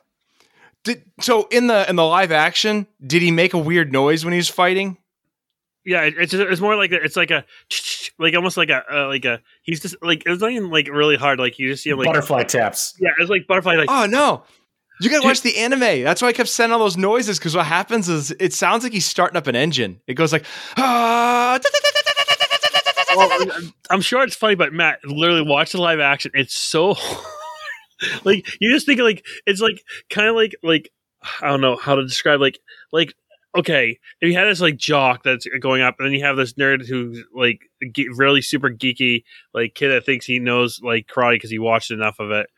Did, 0.85 1.03
so 1.20 1.49
in 1.51 1.66
the 1.66 1.85
in 1.90 1.97
the 1.97 2.05
live 2.05 2.31
action, 2.31 2.87
did 3.05 3.20
he 3.20 3.33
make 3.33 3.55
a 3.55 3.59
weird 3.59 3.90
noise 3.90 4.25
when 4.25 4.31
he 4.33 4.38
was 4.38 4.49
fighting? 4.49 4.99
Yeah, 5.85 6.03
it- 6.03 6.14
it's 6.16 6.33
it's 6.33 6.61
more 6.61 6.77
like 6.77 6.92
a, 6.92 7.03
it's 7.03 7.16
like 7.16 7.33
a 7.33 7.44
like 8.20 8.37
almost 8.37 8.57
like 8.57 8.68
a 8.70 8.85
uh, 8.88 9.09
like 9.09 9.25
a 9.25 9.40
he's 9.62 9.81
just 9.81 9.97
like 10.01 10.23
it's 10.27 10.40
not 10.40 10.53
even 10.53 10.70
like 10.70 10.87
really 10.88 11.16
hard. 11.16 11.40
Like 11.40 11.59
you 11.59 11.70
just 11.73 11.83
see 11.83 11.90
him 11.90 11.99
like 11.99 12.07
Butterfly 12.07 12.44
taps. 12.44 12.94
yeah, 13.01 13.11
it's 13.18 13.29
like 13.31 13.49
butterfly 13.49 13.75
like 13.75 13.90
Oh 13.90 14.07
no. 14.07 14.44
You 15.00 15.11
gotta 15.11 15.26
watch 15.26 15.42
the 15.42 15.59
anime. 15.59 16.04
That's 16.04 16.22
why 16.22 16.28
I 16.28 16.33
kept 16.33 16.48
sending 16.48 16.72
all 16.72 16.78
those 16.78 16.96
noises 16.96 17.38
because 17.38 17.57
what 17.57 17.66
happens 17.66 18.09
is 18.09 18.30
it 18.38 18.52
sounds 18.52 18.85
like 18.85 18.92
he's 18.92 19.07
starting 19.07 19.37
up 19.37 19.46
an 19.46 19.57
engine. 19.57 20.00
It 20.07 20.14
goes 20.14 20.33
like, 20.33 20.44
ah, 20.76 21.59
well, 23.16 23.48
I'm 23.90 24.00
sure 24.00 24.22
it's 24.22 24.37
funny, 24.37 24.54
but 24.54 24.72
Matt, 24.72 25.00
literally 25.04 25.42
watch 25.42 25.72
the 25.72 25.80
live 25.80 26.00
action. 26.00 26.30
It's 26.35 26.54
so 26.54 26.96
like 28.24 28.46
you 28.61 28.72
just 28.72 28.87
think 28.87 29.00
like 29.00 29.24
it's 29.46 29.61
like 29.61 29.83
kind 30.11 30.28
of 30.28 30.37
like 30.37 30.54
like 30.62 30.90
I 31.40 31.48
don't 31.48 31.61
know 31.61 31.76
how 31.76 31.96
to 31.96 32.02
describe 32.07 32.40
like 32.40 32.59
like 32.92 33.14
okay 33.57 33.98
if 34.20 34.28
you 34.28 34.35
had 34.35 34.46
this 34.46 34.61
like 34.61 34.76
jock 34.76 35.22
that's 35.22 35.46
going 35.61 35.83
up 35.83 35.96
and 35.98 36.07
then 36.07 36.12
you 36.12 36.24
have 36.24 36.37
this 36.37 36.54
nerd 36.54 36.87
who's 36.87 37.22
like 37.35 37.61
ge- 37.92 38.09
really 38.16 38.42
super 38.42 38.68
geeky 38.68 39.22
like 39.52 39.74
kid 39.74 39.88
that 39.88 40.04
thinks 40.04 40.26
he 40.26 40.40
knows 40.40 40.80
like 40.83 41.07
karate 41.07 41.35
because 41.35 41.50
he 41.50 41.59
watched 41.59 41.90
enough 41.90 42.18
of 42.18 42.30
it 42.30 42.48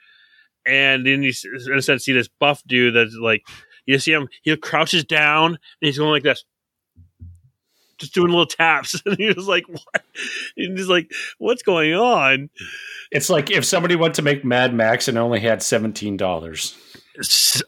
and 0.66 1.06
then 1.06 1.22
you 1.22 1.32
in 1.66 1.78
a 1.78 1.82
sense 1.82 2.04
see 2.04 2.12
this 2.12 2.28
buff 2.40 2.62
dude 2.66 2.94
that's 2.94 3.14
like 3.14 3.42
you 3.86 3.98
see 3.98 4.12
him 4.12 4.28
he 4.42 4.56
crouches 4.56 5.04
down 5.04 5.46
and 5.52 5.58
he's 5.80 5.98
going 5.98 6.10
like 6.10 6.22
this 6.22 6.44
just 7.98 8.12
doing 8.14 8.28
little 8.28 8.46
taps 8.46 9.00
and 9.06 9.16
he 9.16 9.32
was 9.32 9.46
like 9.48 9.64
what 9.68 10.04
and 10.56 10.76
he's 10.76 10.88
like 10.88 11.10
what's 11.38 11.62
going 11.62 11.94
on 11.94 12.50
It's 13.10 13.30
like 13.30 13.50
if 13.50 13.64
somebody 13.64 13.96
went 13.96 14.14
to 14.16 14.22
make 14.22 14.44
Mad 14.44 14.74
Max 14.74 15.08
and 15.08 15.16
only 15.16 15.40
had 15.40 15.62
seventeen 15.62 16.16
dollars. 16.16 16.76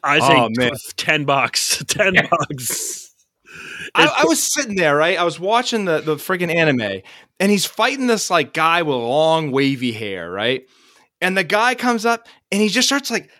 i 0.04 0.18
say 0.18 0.26
Oh, 0.30 0.48
man. 0.56 0.72
10 0.96 1.24
bucks 1.24 1.82
10 1.88 2.14
bucks 2.30 3.14
I, 3.94 4.06
I 4.18 4.24
was 4.26 4.42
sitting 4.42 4.76
there, 4.76 4.94
right? 4.94 5.18
I 5.18 5.24
was 5.24 5.40
watching 5.40 5.86
the 5.86 6.00
the 6.00 6.16
friggin' 6.16 6.54
anime, 6.54 7.00
and 7.40 7.50
he's 7.50 7.64
fighting 7.64 8.06
this 8.06 8.30
like 8.30 8.52
guy 8.52 8.82
with 8.82 8.94
long 8.96 9.50
wavy 9.50 9.92
hair, 9.92 10.30
right? 10.30 10.68
And 11.20 11.36
the 11.36 11.44
guy 11.44 11.74
comes 11.74 12.06
up 12.06 12.28
and 12.52 12.60
he 12.60 12.68
just 12.68 12.88
starts 12.88 13.10
like 13.10 13.30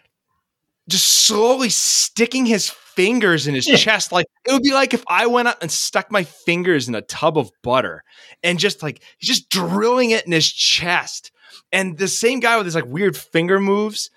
just 0.88 1.26
slowly 1.26 1.68
sticking 1.68 2.46
his 2.46 2.68
fingers 2.70 3.46
in 3.46 3.54
his 3.54 3.68
Yeah. 3.68 3.76
chest. 3.76 4.10
Like 4.10 4.26
it 4.46 4.52
would 4.52 4.62
be 4.62 4.72
like 4.72 4.94
if 4.94 5.04
I 5.06 5.26
went 5.26 5.48
up 5.48 5.58
and 5.62 5.70
stuck 5.70 6.10
my 6.10 6.24
fingers 6.24 6.88
in 6.88 6.94
a 6.94 7.02
tub 7.02 7.38
of 7.38 7.50
butter 7.62 8.02
and 8.42 8.58
just 8.58 8.82
like 8.82 9.02
he's 9.18 9.28
just 9.28 9.50
drilling 9.50 10.10
it 10.10 10.26
in 10.26 10.32
his 10.32 10.50
chest. 10.50 11.30
And 11.70 11.98
the 11.98 12.08
same 12.08 12.40
guy 12.40 12.56
with 12.56 12.66
his 12.66 12.74
like 12.74 12.86
weird 12.86 13.16
finger 13.16 13.60
moves, 13.60 14.10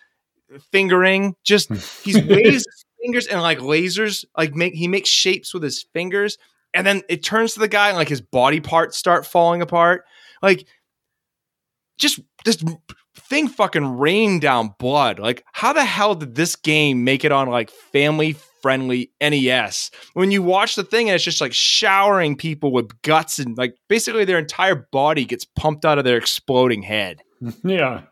fingering, 0.72 1.36
just 1.44 1.68
hmm. 1.70 1.76
he's 2.04 2.18
waves 2.24 2.66
his 2.66 2.86
fingers 3.02 3.28
and 3.28 3.42
like 3.42 3.60
lasers, 3.60 4.26
like 4.38 4.56
make 4.56 4.74
he 4.74 4.88
makes 4.88 5.10
shapes 5.10 5.54
with 5.54 5.64
his 5.64 5.84
fingers, 5.94 6.38
and 6.74 6.88
then 6.88 7.02
it 7.10 7.22
turns 7.24 7.54
to 7.54 7.60
the 7.60 7.68
guy 7.68 7.90
and 7.90 7.98
like 7.98 8.10
his 8.10 8.22
body 8.22 8.62
parts 8.62 8.98
start 8.98 9.26
falling 9.26 9.62
apart. 9.62 10.06
Like 10.42 10.66
just 11.98 12.20
this 12.46 12.64
thing 13.16 13.48
fucking 13.48 13.98
rained 13.98 14.42
down 14.42 14.74
blood. 14.80 15.20
Like, 15.20 15.44
how 15.54 15.74
the 15.74 15.86
hell 15.86 16.16
did 16.16 16.36
this 16.36 16.56
game 16.56 17.04
make 17.04 17.24
it 17.26 17.32
on 17.32 17.50
like 17.50 17.70
family 17.70 18.36
friendly 18.62 19.12
NES? 19.22 19.92
When 20.14 20.32
you 20.32 20.42
watch 20.44 20.76
the 20.76 20.84
thing 20.84 21.10
and 21.10 21.16
it's 21.16 21.24
just 21.24 21.42
like 21.42 21.54
showering 21.54 22.36
people 22.36 22.72
with 22.72 23.02
guts 23.02 23.40
and 23.40 23.58
like 23.58 23.76
basically 23.90 24.26
their 24.26 24.40
entire 24.40 24.88
body 24.92 25.26
gets 25.26 25.46
pumped 25.46 25.86
out 25.86 25.98
of 25.98 26.04
their 26.06 26.18
exploding 26.18 26.84
head. 26.84 27.22
Yeah. 27.64 28.04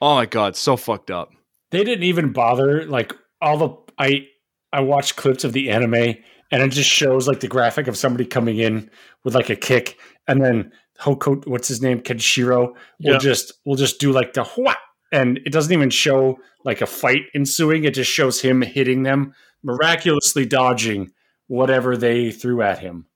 Oh 0.00 0.14
my 0.16 0.26
god, 0.26 0.56
so 0.56 0.76
fucked 0.76 1.10
up. 1.10 1.30
They 1.70 1.82
didn't 1.82 2.04
even 2.04 2.32
bother 2.32 2.84
like 2.84 3.12
all 3.40 3.56
the 3.56 3.76
I 3.98 4.26
I 4.72 4.80
watched 4.80 5.16
clips 5.16 5.44
of 5.44 5.52
the 5.52 5.70
anime 5.70 6.16
and 6.50 6.62
it 6.62 6.68
just 6.68 6.90
shows 6.90 7.26
like 7.26 7.40
the 7.40 7.48
graphic 7.48 7.88
of 7.88 7.96
somebody 7.96 8.24
coming 8.24 8.58
in 8.58 8.90
with 9.24 9.34
like 9.34 9.50
a 9.50 9.56
kick. 9.56 9.98
And 10.28 10.42
then 10.42 10.72
Hoko 11.00 11.46
what's 11.46 11.68
his 11.68 11.82
name? 11.82 12.00
Kenshiro 12.00 12.68
will 12.68 12.76
Yeah. 12.98 13.18
just 13.18 13.52
will 13.64 13.76
just 13.76 14.00
do 14.00 14.12
like 14.12 14.32
the 14.32 14.48
wha 14.56 14.74
and 15.12 15.38
it 15.44 15.52
doesn't 15.52 15.72
even 15.72 15.90
show 15.90 16.38
like 16.64 16.80
a 16.80 16.86
fight 16.86 17.22
ensuing. 17.34 17.84
It 17.84 17.94
just 17.94 18.10
shows 18.10 18.40
him 18.40 18.62
hitting 18.62 19.02
them 19.02 19.34
miraculously 19.62 20.46
dodging 20.46 21.10
whatever 21.48 21.96
they 21.96 22.30
threw 22.30 22.62
at 22.62 22.78
him. 22.78 23.06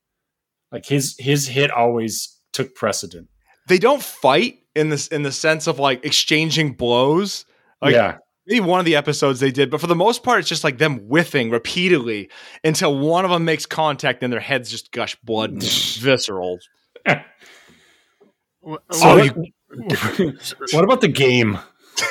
Like 0.73 0.87
his 0.87 1.17
his 1.19 1.49
hit 1.49 1.71
always 1.71 2.37
took 2.53 2.75
precedent. 2.75 3.29
They 3.69 3.79
don't 3.79 4.03
fight 4.03 4.59
in 4.75 4.89
this 4.91 5.09
in 5.09 5.23
the 5.23 5.33
sense 5.33 5.67
of 5.67 5.79
like 5.79 6.05
exchanging 6.05 6.75
blows. 6.75 7.45
Like, 7.81 7.95
yeah 7.95 8.19
maybe 8.51 8.61
one 8.61 8.81
of 8.81 8.85
the 8.85 8.97
episodes 8.97 9.41
they 9.41 9.51
did, 9.53 9.71
but 9.71 9.81
for 9.81 9.87
the 9.87 9.95
most 9.95 10.23
part, 10.23 10.41
it's 10.41 10.49
just 10.49 10.65
like 10.65 10.77
them 10.79 10.99
whiffing 10.99 11.51
repeatedly 11.51 12.29
until 12.65 12.99
one 12.99 13.25
of 13.25 13.31
them 13.31 13.45
makes 13.47 13.65
contact 13.65 14.23
and 14.23 14.31
their 14.33 14.41
heads 14.41 14.71
just 14.71 14.91
gush 14.93 15.15
blood 15.23 15.53
and 15.53 15.63
visceral. 15.99 16.59
Well, 18.61 18.79
Oh, 18.93 19.17
what, 19.17 19.37
you- 19.37 19.53
what 20.73 20.85
about 20.85 21.01
the 21.01 21.09
game 21.09 21.59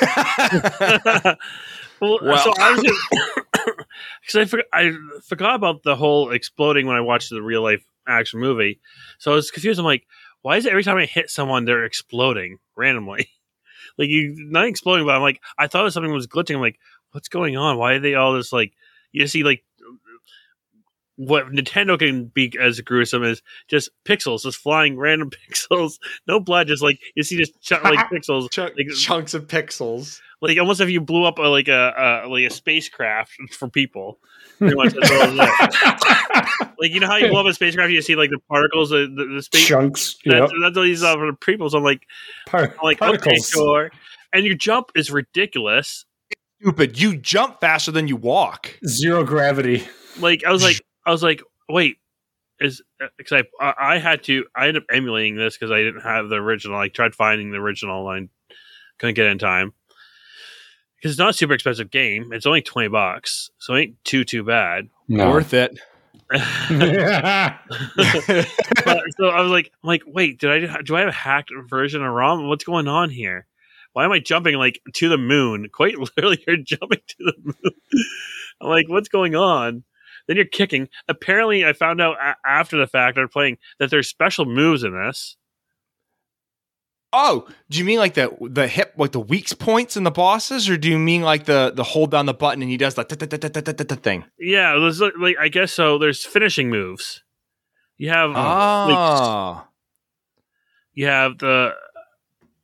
well, 2.00 2.18
Well- 2.22 2.38
so 2.38 2.52
I 2.58 2.72
was 2.72 3.86
because 4.22 4.36
I, 4.36 4.44
forgot 4.46 4.66
I 4.72 4.92
forgot 5.24 5.54
about 5.56 5.82
the 5.82 5.94
whole 5.96 6.30
exploding 6.30 6.86
when 6.86 6.96
I 6.96 7.00
watched 7.02 7.30
the 7.30 7.42
real 7.42 7.62
life 7.62 7.84
action 8.08 8.40
movie. 8.40 8.80
So 9.18 9.32
I 9.32 9.34
was 9.34 9.50
confused. 9.50 9.78
I'm 9.78 9.84
like, 9.84 10.06
why 10.42 10.56
is 10.56 10.64
it 10.66 10.70
every 10.70 10.82
time 10.84 10.96
I 10.96 11.04
hit 11.06 11.30
someone 11.30 11.64
they're 11.66 11.84
exploding 11.84 12.58
randomly? 12.76 13.28
Like 13.98 14.08
you 14.08 14.34
not 14.50 14.66
exploding, 14.66 15.06
but 15.06 15.14
I'm 15.14 15.22
like, 15.22 15.40
I 15.58 15.66
thought 15.66 15.92
something 15.92 16.12
was 16.12 16.26
glitching. 16.26 16.56
I'm 16.56 16.60
like, 16.60 16.78
what's 17.12 17.28
going 17.28 17.56
on? 17.56 17.78
Why 17.78 17.94
are 17.94 18.00
they 18.00 18.14
all 18.14 18.36
just 18.36 18.52
like 18.52 18.72
you 19.12 19.26
see 19.26 19.42
like 19.42 19.64
what 21.26 21.46
Nintendo 21.52 21.98
can 21.98 22.24
be 22.26 22.50
as 22.58 22.80
gruesome 22.80 23.22
as 23.22 23.42
just 23.68 23.90
pixels, 24.06 24.42
just 24.42 24.56
flying 24.58 24.96
random 24.96 25.30
pixels, 25.50 25.98
no 26.26 26.40
blood, 26.40 26.66
just 26.66 26.82
like 26.82 26.98
you 27.14 27.22
see 27.22 27.36
just 27.36 27.60
ch- 27.60 27.72
like 27.72 28.08
pixels 28.12 28.50
Chunk- 28.50 28.74
Like- 28.76 28.96
chunks 28.96 29.34
of 29.34 29.46
pixels. 29.46 30.20
like 30.40 30.56
almost 30.58 30.80
if 30.80 30.88
you 30.88 31.00
blew 31.02 31.24
up 31.24 31.38
a, 31.38 31.42
like 31.42 31.68
a, 31.68 32.22
a 32.24 32.28
like 32.28 32.44
a 32.46 32.50
spacecraft 32.50 33.32
for 33.52 33.68
people. 33.68 34.18
Much 34.60 34.92
that's 34.92 35.10
what 35.10 36.70
like 36.78 36.90
you 36.92 37.00
know 37.00 37.06
how 37.06 37.16
you 37.16 37.28
blow 37.28 37.40
up 37.40 37.46
a 37.46 37.52
spacecraft, 37.54 37.90
you 37.92 38.02
see 38.02 38.14
like 38.16 38.30
the 38.30 38.38
particles, 38.48 38.90
the 38.90 39.06
the, 39.14 39.34
the 39.36 39.42
space. 39.42 39.66
chunks 39.66 40.16
That's, 40.24 40.38
yep. 40.40 40.50
that's 40.62 40.76
what 40.76 40.82
these 40.84 41.02
are 41.02 41.16
for 41.16 41.26
the 41.30 41.36
people. 41.36 41.68
So 41.70 41.78
I'm 41.78 41.84
like, 41.84 42.02
Par- 42.46 42.74
I'm 42.78 42.82
like 42.82 43.00
okay, 43.02 43.36
sure. 43.36 43.90
And 44.32 44.44
your 44.46 44.54
jump 44.54 44.90
is 44.94 45.10
ridiculous. 45.10 46.04
stupid. 46.60 47.00
You 47.00 47.16
jump 47.16 47.60
faster 47.60 47.90
than 47.90 48.06
you 48.08 48.16
walk. 48.16 48.78
Zero 48.86 49.24
gravity. 49.24 49.86
like 50.18 50.44
I 50.46 50.52
was 50.52 50.62
like 50.62 50.80
I 51.06 51.10
was 51.10 51.22
like 51.22 51.42
wait 51.68 51.96
is 52.60 52.82
because 53.16 53.44
I 53.60 53.64
I 53.64 53.94
I 53.94 53.98
had 53.98 54.22
to 54.24 54.44
I 54.54 54.68
ended 54.68 54.82
up 54.82 54.88
emulating 54.92 55.36
this 55.36 55.56
because 55.56 55.70
I 55.70 55.78
didn't 55.78 56.02
have 56.02 56.28
the 56.28 56.36
original. 56.36 56.78
I 56.78 56.88
tried 56.88 57.14
finding 57.14 57.50
the 57.50 57.58
original 57.58 58.10
and 58.10 58.28
I 58.50 58.54
couldn't 58.98 59.14
get 59.14 59.26
it 59.26 59.30
in 59.30 59.38
time 59.38 59.72
because 60.96 61.12
it's 61.12 61.18
not 61.18 61.30
a 61.30 61.34
super 61.34 61.54
expensive 61.54 61.90
game. 61.90 62.32
It's 62.32 62.46
only 62.46 62.62
twenty 62.62 62.88
bucks, 62.88 63.50
so 63.58 63.74
it 63.74 63.80
ain't 63.80 64.04
too 64.04 64.24
too 64.24 64.44
bad. 64.44 64.88
No. 65.08 65.30
Worth 65.30 65.54
it. 65.54 65.78
But- 66.28 66.40
so 69.16 69.28
I 69.28 69.40
was 69.40 69.50
like, 69.50 69.72
I'm 69.82 69.88
like, 69.88 70.02
wait, 70.06 70.38
did 70.38 70.50
I 70.50 70.82
do 70.82 70.96
I 70.96 71.00
have 71.00 71.08
a 71.08 71.12
hacked 71.12 71.50
version 71.68 72.04
of 72.04 72.12
ROM? 72.12 72.48
What's 72.48 72.64
going 72.64 72.88
on 72.88 73.10
here? 73.10 73.46
Why 73.92 74.04
am 74.04 74.12
I 74.12 74.20
jumping 74.20 74.54
like 74.56 74.80
to 74.94 75.08
the 75.08 75.18
moon? 75.18 75.68
Quite 75.72 75.98
literally, 75.98 76.42
you're 76.46 76.56
jumping 76.58 77.00
to 77.08 77.16
the 77.18 77.34
moon. 77.42 77.54
I'm 78.60 78.68
like, 78.68 78.88
what's 78.88 79.08
going 79.08 79.34
on? 79.34 79.82
Then 80.30 80.36
you're 80.36 80.46
kicking. 80.46 80.88
Apparently, 81.08 81.64
I 81.64 81.72
found 81.72 82.00
out 82.00 82.14
a- 82.22 82.36
after 82.48 82.76
the 82.76 82.86
fact 82.86 83.18
after 83.18 83.26
playing 83.26 83.58
that 83.80 83.90
there's 83.90 84.06
special 84.06 84.44
moves 84.44 84.84
in 84.84 84.92
this. 84.92 85.36
Oh, 87.12 87.48
do 87.68 87.78
you 87.80 87.84
mean 87.84 87.98
like 87.98 88.14
the 88.14 88.32
the 88.40 88.68
hip, 88.68 88.94
like 88.96 89.10
the 89.10 89.18
weak 89.18 89.58
points 89.58 89.96
in 89.96 90.04
the 90.04 90.12
bosses, 90.12 90.68
or 90.68 90.76
do 90.76 90.88
you 90.88 91.00
mean 91.00 91.22
like 91.22 91.46
the 91.46 91.72
the 91.74 91.82
hold 91.82 92.12
down 92.12 92.26
the 92.26 92.32
button 92.32 92.62
and 92.62 92.70
he 92.70 92.76
does 92.76 92.94
the 92.94 93.98
thing? 94.00 94.24
Yeah, 94.38 94.78
there's 94.78 95.00
like, 95.00 95.14
like 95.18 95.36
I 95.40 95.48
guess 95.48 95.72
so. 95.72 95.98
There's 95.98 96.24
finishing 96.24 96.70
moves. 96.70 97.24
You 97.98 98.10
have 98.10 98.30
Oh, 98.36 99.64
you 100.94 101.06
have 101.06 101.38
the 101.38 101.74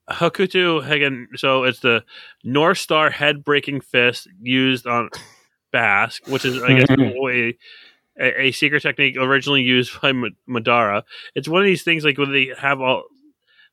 Hokuto 0.08 0.84
Hagen. 0.86 1.30
So 1.34 1.64
it's 1.64 1.80
the 1.80 2.04
North 2.44 2.78
Star 2.78 3.10
head 3.10 3.42
breaking 3.42 3.80
fist 3.80 4.28
used 4.40 4.86
on 4.86 5.10
Basque, 5.72 6.26
which 6.28 6.44
is 6.44 6.62
I 6.62 6.78
guess 6.78 6.90
a, 6.90 7.54
a, 8.18 8.40
a 8.46 8.52
secret 8.52 8.82
technique 8.82 9.16
originally 9.18 9.62
used 9.62 10.00
by 10.00 10.12
Madara. 10.48 11.02
It's 11.34 11.48
one 11.48 11.62
of 11.62 11.66
these 11.66 11.82
things 11.82 12.04
like 12.04 12.18
when 12.18 12.32
they 12.32 12.52
have 12.58 12.80
all 12.80 13.04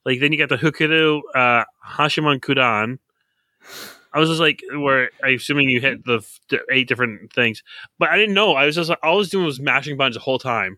like 0.06 0.20
then 0.20 0.32
you 0.32 0.38
got 0.38 0.50
the 0.50 0.58
Hokuto 0.58 1.22
uh, 1.34 1.64
Hashimon 1.86 2.40
Kudan. 2.40 3.00
I 4.14 4.20
was 4.20 4.30
just 4.30 4.42
like, 4.42 4.62
where 4.72 5.10
I'm 5.24 5.36
assuming 5.36 5.70
you 5.70 5.82
hit 5.82 6.06
the, 6.06 6.24
the 6.50 6.60
eight 6.72 6.88
different 6.88 7.34
things, 7.34 7.64
but 7.98 8.10
I 8.10 8.18
didn't 8.18 8.36
know. 8.36 8.54
I 8.54 8.66
was 8.66 8.76
just 8.76 8.90
like, 8.90 9.00
all 9.02 9.16
I 9.16 9.18
was 9.18 9.30
doing 9.30 9.46
was 9.46 9.60
mashing 9.60 9.98
buttons 9.98 10.16
the 10.16 10.22
whole 10.22 10.38
time. 10.38 10.78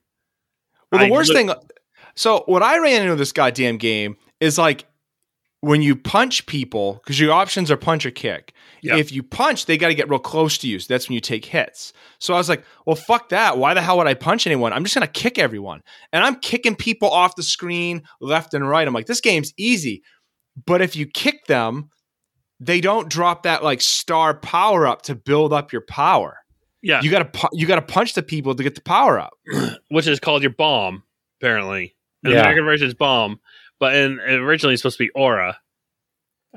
well, 0.90 1.00
the 1.00 1.08
I 1.08 1.12
worst 1.12 1.34
lit- 1.34 1.48
thing. 1.48 1.56
So 2.16 2.44
what 2.46 2.64
I 2.64 2.78
ran 2.78 3.02
into 3.02 3.16
this 3.16 3.34
goddamn 3.34 3.78
game 3.78 4.16
is 4.40 4.58
like 4.58 4.86
when 5.66 5.82
you 5.82 5.96
punch 5.96 6.46
people 6.46 7.02
because 7.04 7.20
your 7.20 7.32
options 7.34 7.72
are 7.72 7.78
punch 7.78 8.06
or 8.06 8.12
kick. 8.12 8.54
Yeah. 8.84 8.98
If 8.98 9.12
you 9.12 9.24
punch, 9.24 9.66
they 9.66 9.78
got 9.78 9.88
to 9.88 9.96
get 9.96 10.08
real 10.10 10.20
close 10.20 10.60
to 10.60 10.68
you. 10.68 10.78
So 10.78 10.94
that's 10.94 11.10
when 11.10 11.16
you 11.16 11.20
take 11.20 11.44
hits. 11.44 11.92
So 12.20 12.36
I 12.36 12.38
was 12.38 12.48
like, 12.50 12.64
well, 12.86 12.96
fuck 12.96 13.30
that. 13.30 13.58
Why 13.58 13.74
the 13.74 13.82
hell 13.82 13.98
would 13.98 14.06
I 14.06 14.14
punch 14.14 14.46
anyone? 14.46 14.74
I'm 14.74 14.84
just 14.84 14.94
going 14.96 15.08
to 15.08 15.12
kick 15.12 15.40
everyone. 15.40 15.82
And 16.14 16.24
I'm 16.24 16.36
kicking 16.36 16.76
people 16.76 17.10
off 17.10 17.36
the 17.36 17.42
screen 17.42 18.04
left 18.22 18.54
and 18.54 18.68
right. 18.70 18.88
I'm 18.88 18.94
like, 18.94 19.08
this 19.08 19.22
game's 19.22 19.54
easy. 19.58 20.04
But 20.68 20.82
if 20.84 20.96
you 20.96 21.08
kick 21.08 21.46
them, 21.48 21.90
they 22.60 22.80
don't 22.80 23.10
drop 23.10 23.44
that 23.44 23.64
like 23.64 23.82
star 23.82 24.36
power 24.36 24.86
up 24.86 25.02
to 25.04 25.16
build 25.16 25.52
up 25.52 25.72
your 25.72 25.82
power. 25.82 26.38
Yeah, 26.84 27.02
You 27.02 27.10
got 27.10 27.20
to 27.34 27.40
pu- 27.40 27.58
you 27.58 27.66
got 27.66 27.78
to 27.78 27.82
punch 27.82 28.14
the 28.14 28.22
people 28.22 28.54
to 28.54 28.62
get 28.62 28.76
the 28.76 28.82
power 28.82 29.20
up. 29.20 29.34
which 29.90 30.06
is 30.06 30.20
called 30.20 30.44
your 30.44 30.52
bomb, 30.52 31.02
apparently. 31.42 31.96
The 32.22 32.32
Yeah. 32.32 32.42
American 32.42 32.66
version 32.66 32.88
is 32.88 32.94
bomb, 32.94 33.40
but 33.80 33.96
in 33.96 34.20
originally 34.20 34.74
it's 34.74 34.82
supposed 34.82 34.98
to 34.98 35.04
be 35.06 35.10
aura. 35.12 35.58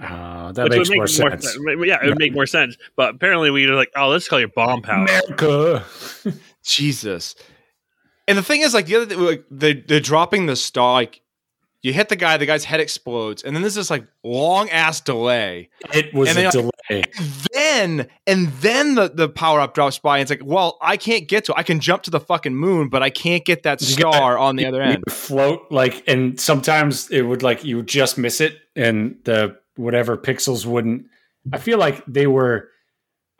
Uh, 0.00 0.52
that 0.52 0.64
which 0.70 0.76
makes 0.78 0.88
would 0.90 0.96
more 0.96 1.04
make 1.04 1.42
sense. 1.42 1.52
sen- 1.52 1.84
yeah, 1.84 1.98
it 2.04 2.08
would 2.08 2.18
make 2.18 2.32
more 2.32 2.46
sense. 2.46 2.76
But 2.96 3.16
apparently 3.16 3.50
we 3.50 3.66
were 3.68 3.74
like, 3.74 3.90
oh, 3.96 4.08
let's 4.08 4.28
call 4.28 4.38
your 4.38 4.48
bomb 4.48 4.80
power. 4.82 5.04
America. 5.06 5.84
Jesus. 6.64 7.34
And 8.28 8.38
the 8.38 8.42
thing 8.42 8.60
is, 8.60 8.74
like 8.74 8.86
the 8.86 8.96
other 8.96 9.06
thing, 9.06 9.18
like 9.20 9.44
they 9.50 9.72
they're 9.74 9.98
dropping 10.00 10.46
the 10.46 10.54
star. 10.54 10.92
Like 10.94 11.20
you 11.82 11.92
hit 11.92 12.08
the 12.10 12.16
guy, 12.16 12.36
the 12.36 12.46
guy's 12.46 12.64
head 12.64 12.78
explodes, 12.80 13.42
and 13.42 13.56
then 13.56 13.62
there's 13.62 13.74
this 13.74 13.90
like 13.90 14.06
long 14.22 14.68
ass 14.70 15.00
delay. 15.00 15.70
It 15.92 16.12
was 16.14 16.28
And 16.28 16.38
a 16.38 16.42
they- 16.42 16.50
delay. 16.50 17.04
Then 17.78 18.08
and 18.26 18.48
then 18.60 18.94
the 18.94 19.08
the 19.08 19.28
power 19.28 19.60
up 19.60 19.74
drops 19.74 19.98
by, 19.98 20.18
and 20.18 20.22
it's 20.22 20.30
like, 20.30 20.42
well, 20.44 20.78
I 20.82 20.96
can't 20.96 21.28
get 21.28 21.44
to. 21.46 21.52
it. 21.52 21.58
I 21.58 21.62
can 21.62 21.80
jump 21.80 22.02
to 22.04 22.10
the 22.10 22.20
fucking 22.20 22.54
moon, 22.54 22.88
but 22.88 23.02
I 23.02 23.10
can't 23.10 23.44
get 23.44 23.62
that 23.62 23.80
You 23.80 23.96
gotta- 23.96 24.16
star 24.16 24.38
on 24.38 24.56
the 24.56 24.66
other 24.66 24.82
end. 24.82 25.04
float 25.08 25.60
like, 25.70 26.02
and 26.08 26.38
sometimes 26.40 27.10
it 27.10 27.22
would 27.22 27.42
like 27.42 27.64
you 27.64 27.76
would 27.76 27.86
just 27.88 28.18
miss 28.18 28.40
it, 28.40 28.56
and 28.76 29.16
the 29.24 29.56
whatever 29.76 30.16
pixels 30.16 30.66
wouldn't. 30.66 31.06
I 31.52 31.58
feel 31.58 31.78
like 31.78 32.04
they 32.06 32.26
were. 32.26 32.68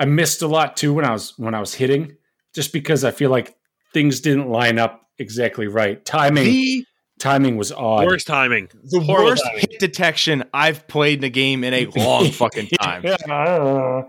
I 0.01 0.05
missed 0.05 0.43
a 0.43 0.47
lot 0.47 0.77
too 0.77 0.95
when 0.95 1.05
I 1.05 1.11
was 1.13 1.35
when 1.39 1.55
I 1.55 1.61
was 1.61 1.75
hitting, 1.75 2.17
just 2.55 2.73
because 2.73 3.05
I 3.05 3.11
feel 3.11 3.31
like 3.31 3.57
things 3.93 4.21
didn't 4.21 4.49
line 4.49 4.79
up 4.79 5.03
exactly 5.19 5.67
right. 5.67 6.05
Timing 6.05 6.45
The 6.45 6.85
timing 7.19 7.57
was 7.57 7.73
odd. 7.73 8.07
Worst 8.07 8.27
timing. 8.27 8.69
the 8.85 9.01
Horrible 9.01 9.31
worst 9.31 9.45
timing. 9.45 9.61
hit 9.61 9.79
detection 9.81 10.45
I've 10.53 10.87
played 10.89 11.19
in 11.19 11.25
a 11.25 11.31
game 11.31 11.65
in 11.65 11.75
a 11.75 11.87
long 11.97 12.31
fucking 12.31 12.69
time. 12.69 13.03
Yeah. 13.05 14.03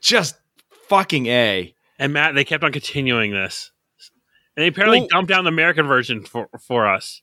Just 0.00 0.36
fucking 0.88 1.26
a. 1.26 1.74
And 1.98 2.12
Matt, 2.12 2.34
they 2.34 2.44
kept 2.44 2.62
on 2.64 2.72
continuing 2.72 3.32
this. 3.32 3.70
And 4.56 4.62
they 4.64 4.68
apparently 4.68 5.00
Well- 5.00 5.08
dumped 5.10 5.28
down 5.30 5.44
the 5.44 5.48
American 5.48 5.86
version 5.86 6.24
for, 6.24 6.48
for 6.66 6.86
us. 6.86 7.22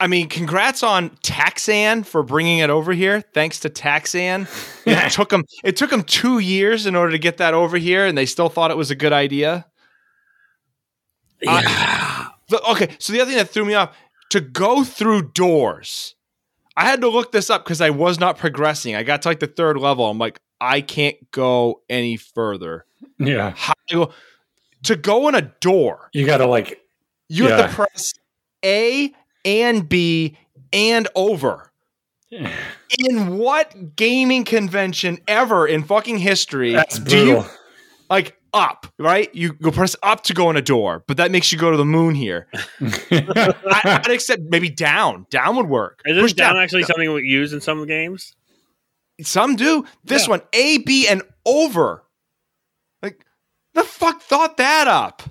I 0.00 0.08
mean, 0.08 0.28
congrats 0.28 0.82
on 0.82 1.10
Taxan 1.22 2.04
for 2.04 2.24
bringing 2.24 2.58
it 2.58 2.70
over 2.70 2.92
here. 2.92 3.20
Thanks 3.34 3.60
to 3.60 3.70
Taxan, 3.70 4.48
it 4.86 5.12
took 5.12 5.28
them 5.28 5.44
it 5.62 5.76
took 5.76 5.90
them 5.90 6.02
two 6.02 6.40
years 6.40 6.86
in 6.86 6.96
order 6.96 7.12
to 7.12 7.18
get 7.18 7.36
that 7.36 7.54
over 7.54 7.76
here, 7.76 8.04
and 8.04 8.18
they 8.18 8.26
still 8.26 8.48
thought 8.48 8.72
it 8.72 8.76
was 8.76 8.90
a 8.90 8.96
good 8.96 9.12
idea. 9.12 9.64
Yeah. 11.40 11.62
Uh, 11.64 12.11
The- 12.52 12.70
okay, 12.70 12.96
so 12.98 13.12
the 13.12 13.20
other 13.20 13.30
thing 13.30 13.38
that 13.38 13.48
threw 13.50 13.64
me 13.64 13.74
off 13.74 13.96
to 14.30 14.40
go 14.40 14.84
through 14.84 15.32
doors, 15.32 16.14
I 16.76 16.84
had 16.84 17.00
to 17.00 17.08
look 17.08 17.32
this 17.32 17.50
up 17.50 17.64
because 17.64 17.80
I 17.80 17.90
was 17.90 18.18
not 18.20 18.38
progressing. 18.38 18.94
I 18.94 19.02
got 19.02 19.22
to 19.22 19.28
like 19.28 19.40
the 19.40 19.46
third 19.46 19.76
level. 19.78 20.08
I'm 20.08 20.18
like, 20.18 20.38
I 20.60 20.80
can't 20.80 21.16
go 21.32 21.82
any 21.90 22.16
further. 22.16 22.84
yeah. 23.18 23.52
How 23.56 23.74
do 23.88 24.08
to 24.84 24.96
go 24.96 25.28
in 25.28 25.34
a 25.34 25.42
door, 25.42 26.08
You 26.12 26.26
got 26.26 26.38
to 26.38 26.46
like 26.46 26.80
you 27.28 27.48
have 27.48 27.70
to 27.70 27.74
press 27.74 28.12
A 28.64 29.12
and 29.44 29.88
B 29.88 30.36
and 30.72 31.08
over. 31.14 31.72
in 32.32 33.36
what 33.38 33.94
gaming 33.96 34.44
convention 34.44 35.18
ever 35.28 35.66
in 35.66 35.82
fucking 35.82 36.16
history 36.18 36.72
that's 36.72 36.98
do 36.98 37.26
you 37.26 37.44
like 38.08 38.38
up 38.54 38.86
right 38.98 39.34
you 39.34 39.52
go 39.54 39.70
press 39.70 39.96
up 40.02 40.22
to 40.24 40.34
go 40.34 40.50
in 40.50 40.56
a 40.56 40.62
door 40.62 41.02
but 41.06 41.16
that 41.16 41.30
makes 41.30 41.50
you 41.52 41.58
go 41.58 41.70
to 41.70 41.76
the 41.76 41.84
moon 41.84 42.14
here 42.14 42.48
I, 42.80 44.02
i'd 44.04 44.10
accept 44.10 44.42
maybe 44.48 44.68
down 44.68 45.26
down 45.30 45.56
would 45.56 45.68
work 45.68 46.00
Is 46.04 46.16
this 46.16 46.22
Push 46.22 46.32
down 46.34 46.56
actually 46.58 46.82
something 46.82 47.12
we 47.12 47.22
use 47.22 47.52
in 47.52 47.60
some 47.60 47.86
games? 47.86 48.34
some 49.22 49.56
do 49.56 49.86
this 50.04 50.24
Yeah. 50.24 50.30
one 50.30 50.42
a 50.52 50.78
b 50.78 51.08
and 51.08 51.22
over 51.46 52.04
like 53.02 53.24
the 53.74 53.84
fuck 53.84 54.20
thought 54.20 54.56
that 54.58 54.86
up 54.86 55.22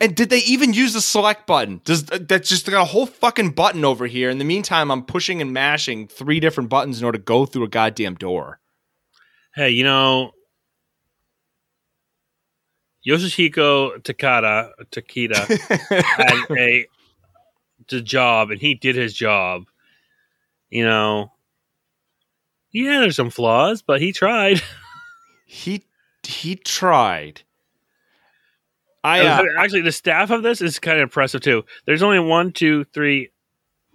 and 0.00 0.16
did 0.16 0.30
they 0.30 0.38
even 0.40 0.72
use 0.72 0.94
the 0.94 1.00
select 1.00 1.46
button? 1.46 1.80
Does 1.84 2.10
uh, 2.10 2.18
that's 2.28 2.48
just 2.48 2.68
got 2.68 2.82
a 2.82 2.86
whole 2.86 3.06
fucking 3.06 3.50
button 3.50 3.84
over 3.84 4.08
here? 4.08 4.30
In 4.30 4.38
the 4.38 4.44
meantime, 4.44 4.90
I'm 4.90 5.04
pushing 5.04 5.40
and 5.40 5.52
mashing 5.52 6.08
three 6.08 6.40
different 6.40 6.70
buttons 6.70 6.98
in 6.98 7.04
order 7.04 7.18
to 7.18 7.22
go 7.24 7.46
through 7.46 7.62
a 7.62 7.68
goddamn 7.68 8.16
door. 8.16 8.58
Hey, 9.54 9.70
you 9.70 9.84
know, 9.84 10.32
Yoshihiko 13.06 14.02
Takada 14.02 14.70
Takeda 14.90 15.34
had 16.04 16.56
a 16.56 16.86
the 17.88 18.00
job, 18.00 18.50
and 18.50 18.60
he 18.60 18.74
did 18.74 18.96
his 18.96 19.12
job. 19.12 19.64
You 20.70 20.84
know, 20.84 21.32
yeah, 22.70 23.00
there's 23.00 23.16
some 23.16 23.30
flaws, 23.30 23.82
but 23.82 24.00
he 24.00 24.12
tried. 24.12 24.62
he 25.46 25.82
he 26.22 26.56
tried. 26.56 27.42
I 29.04 29.20
uh, 29.20 29.42
Actually, 29.58 29.80
the 29.80 29.92
staff 29.92 30.30
of 30.30 30.42
this 30.42 30.62
is 30.62 30.78
kind 30.78 30.98
of 30.98 31.02
impressive 31.02 31.40
too. 31.40 31.64
There's 31.86 32.04
only 32.04 32.20
one, 32.20 32.52
two, 32.52 32.84
three, 32.84 33.30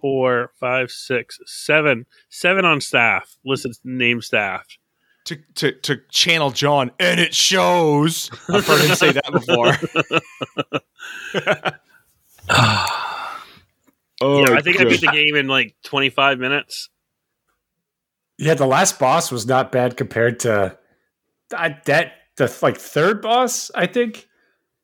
four, 0.00 0.52
five, 0.60 0.90
six, 0.90 1.38
seven, 1.46 2.06
seven 2.28 2.64
on 2.64 2.80
staff 2.80 3.36
listed 3.44 3.74
name 3.84 4.20
staff. 4.20 4.66
To, 5.28 5.36
to 5.54 5.72
to 5.72 5.96
channel 6.10 6.50
John, 6.50 6.90
and 6.98 7.20
it 7.20 7.34
shows. 7.34 8.30
I've 8.48 8.66
heard 8.66 8.80
him 8.80 8.94
say 8.94 9.12
that 9.12 9.30
before. 9.30 9.74
oh, 14.20 14.44
yeah, 14.46 14.56
I 14.56 14.62
think 14.62 14.80
I 14.80 14.84
beat 14.84 15.00
the 15.00 15.10
game 15.12 15.36
in 15.36 15.48
like 15.48 15.76
25 15.84 16.38
minutes. 16.38 16.88
Yeah, 18.38 18.54
the 18.54 18.66
last 18.66 18.98
boss 18.98 19.30
was 19.30 19.46
not 19.46 19.70
bad 19.70 19.96
compared 19.96 20.40
to 20.40 20.78
I, 21.54 21.76
that. 21.84 22.12
The 22.36 22.56
like 22.62 22.78
third 22.78 23.20
boss, 23.20 23.68
I 23.74 23.86
think 23.86 24.28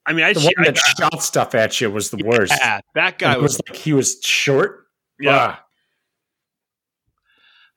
I 0.04 0.12
mean, 0.12 0.24
I, 0.24 0.32
the 0.32 0.40
one 0.40 0.52
I, 0.58 0.64
that 0.64 0.76
shot 0.76 1.22
stuff 1.22 1.54
at 1.54 1.80
you 1.80 1.88
was 1.88 2.10
the 2.10 2.22
worst. 2.24 2.52
Yeah, 2.52 2.80
that 2.96 3.18
guy 3.18 3.36
was 3.36 3.42
was 3.42 3.60
like 3.68 3.76
he 3.76 3.92
was 3.92 4.20
short. 4.22 4.88
yeah, 5.20 5.56
Ah, 5.56 5.63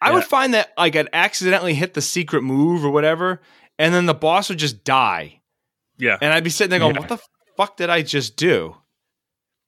I 0.01 0.09
Yeah. 0.09 0.15
would 0.15 0.23
find 0.25 0.53
that 0.53 0.73
like 0.77 0.95
I'd 0.95 1.09
accidentally 1.13 1.73
hit 1.73 1.93
the 1.93 2.01
secret 2.01 2.43
move 2.43 2.85
or 2.85 2.89
whatever, 2.91 3.41
and 3.79 3.93
then 3.93 4.05
the 4.05 4.13
boss 4.13 4.49
would 4.49 4.59
just 4.59 4.83
die. 4.83 5.41
Yeah. 5.97 6.17
And 6.21 6.31
I'd 6.33 6.43
be 6.43 6.49
sitting 6.49 6.69
there 6.69 6.79
going, 6.79 6.95
Yeah. 6.95 7.01
What 7.01 7.09
the 7.09 7.19
fuck 7.57 7.77
did 7.77 7.89
I 7.89 8.01
just 8.03 8.35
do? 8.37 8.75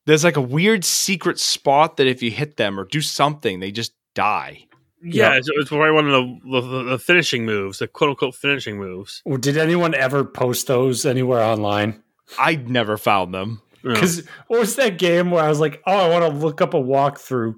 There's 0.06 0.24
like 0.24 0.38
a 0.38 0.42
weird 0.42 0.86
secret 0.86 1.40
spot 1.40 1.98
that 1.98 2.08
if 2.08 2.22
you 2.22 2.32
hit 2.32 2.58
them 2.58 2.80
or 2.80 2.86
do 2.86 3.02
something, 3.02 3.60
they 3.60 3.72
just 3.72 3.94
die. 4.16 4.66
Yeah, 5.02 5.32
Yeah. 5.32 5.38
It's, 5.38 5.50
it's 5.52 5.70
probably 5.70 5.92
one 5.92 6.10
of 6.10 6.12
the, 6.12 6.62
the 6.62 6.84
the 6.92 7.00
finishing 7.00 7.46
moves, 7.46 7.80
the 7.80 7.88
quote 7.88 8.12
unquote 8.12 8.36
finishing 8.36 8.78
moves. 8.78 9.22
Well, 9.26 9.38
Did 9.38 9.58
anyone 9.58 9.96
ever 9.96 10.24
post 10.24 10.68
those 10.68 11.06
anywhere 11.06 11.42
online? 11.44 12.04
I 12.38 12.56
never 12.56 12.98
found 12.98 13.34
them. 13.34 13.62
You 13.82 13.90
know. 13.90 13.96
Because 13.96 14.28
what 14.48 14.60
was 14.60 14.76
that 14.76 14.98
game 15.00 15.32
where 15.32 15.44
I 15.44 15.50
was 15.50 15.60
like, 15.60 15.82
oh, 15.88 15.98
I 15.98 16.10
want 16.10 16.32
to 16.32 16.38
look 16.40 16.62
up 16.62 16.74
a 16.74 16.78
walkthrough? 16.78 17.56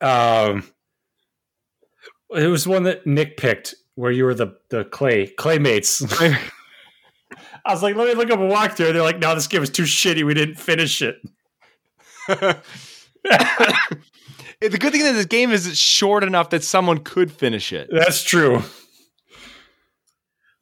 Um, 0.00 0.64
it 2.34 2.46
was 2.46 2.66
one 2.66 2.84
that 2.84 3.06
Nick 3.06 3.36
picked 3.36 3.74
where 3.94 4.10
you 4.10 4.24
were 4.24 4.34
the 4.34 4.56
the 4.70 4.84
clay 4.84 5.26
claymates. 5.26 6.02
I 7.64 7.72
was 7.72 7.82
like, 7.82 7.94
let 7.94 8.08
me 8.08 8.14
look 8.14 8.30
up 8.30 8.38
a 8.40 8.42
walkthrough. 8.42 8.92
They're 8.92 9.02
like, 9.02 9.18
no, 9.18 9.34
this 9.34 9.46
game 9.46 9.60
was 9.60 9.70
too 9.70 9.82
shitty. 9.82 10.24
We 10.24 10.34
didn't 10.34 10.56
finish 10.56 11.02
it. 11.02 11.16
the 12.26 12.62
good 14.60 14.92
thing 14.92 15.02
that 15.02 15.12
this 15.12 15.26
game 15.26 15.50
is 15.50 15.66
it's 15.66 15.78
short 15.78 16.24
enough 16.24 16.50
that 16.50 16.64
someone 16.64 16.98
could 16.98 17.30
finish 17.30 17.72
it. 17.72 17.88
That's 17.92 18.22
true. 18.22 18.62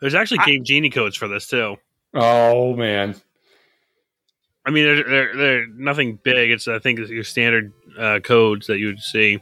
There's 0.00 0.14
actually 0.14 0.38
Game 0.44 0.64
Genie 0.64 0.90
codes 0.90 1.16
for 1.16 1.28
this 1.28 1.46
too. 1.46 1.76
Oh 2.14 2.74
man, 2.74 3.16
I 4.68 4.70
mean, 4.70 4.84
they're, 4.84 5.04
they're, 5.04 5.36
they're 5.36 5.66
nothing 5.66 6.18
big. 6.22 6.50
It's 6.50 6.68
I 6.68 6.78
think 6.78 6.98
it's 6.98 7.10
your 7.10 7.24
standard 7.24 7.72
uh, 7.98 8.20
codes 8.22 8.66
that 8.66 8.78
you 8.78 8.88
would 8.88 9.00
see. 9.00 9.40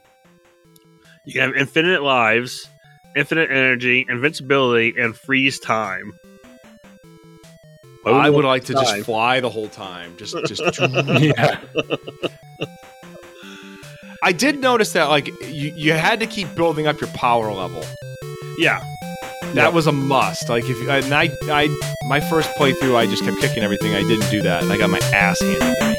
You 1.26 1.40
have 1.40 1.56
infinite 1.56 2.02
lives, 2.02 2.68
infinite 3.16 3.50
energy, 3.50 4.06
invincibility, 4.08 4.94
and 4.96 5.16
freeze 5.16 5.58
time. 5.58 6.12
I 8.06 8.30
would 8.30 8.44
like 8.44 8.64
to 8.66 8.74
just 8.74 9.00
fly 9.00 9.40
the 9.40 9.50
whole 9.50 9.68
time. 9.68 10.16
Just 10.16 10.36
just 10.46 10.62
yeah. 11.20 11.58
I 14.22 14.30
did 14.32 14.60
notice 14.60 14.92
that 14.92 15.08
like 15.08 15.26
you, 15.42 15.72
you 15.76 15.92
had 15.92 16.20
to 16.20 16.26
keep 16.26 16.54
building 16.54 16.86
up 16.86 17.00
your 17.00 17.10
power 17.10 17.52
level. 17.52 17.84
Yeah, 18.58 18.80
That 19.54 19.74
was 19.74 19.88
a 19.88 19.92
must. 19.92 20.48
Like 20.48 20.64
if 20.68 20.80
and 20.88 21.12
I 21.12 21.30
I 21.44 21.68
my 22.08 22.20
first 22.20 22.48
playthrough 22.50 22.94
I 22.94 23.06
just 23.06 23.24
kept 23.24 23.38
kicking 23.38 23.64
everything. 23.64 23.94
I 23.94 24.02
didn't 24.02 24.30
do 24.30 24.40
that. 24.42 24.62
And 24.62 24.70
I 24.72 24.78
got 24.78 24.90
my 24.90 25.00
ass 25.12 25.40
handed 25.40 25.76
to 25.80 25.88
me. 25.88 25.96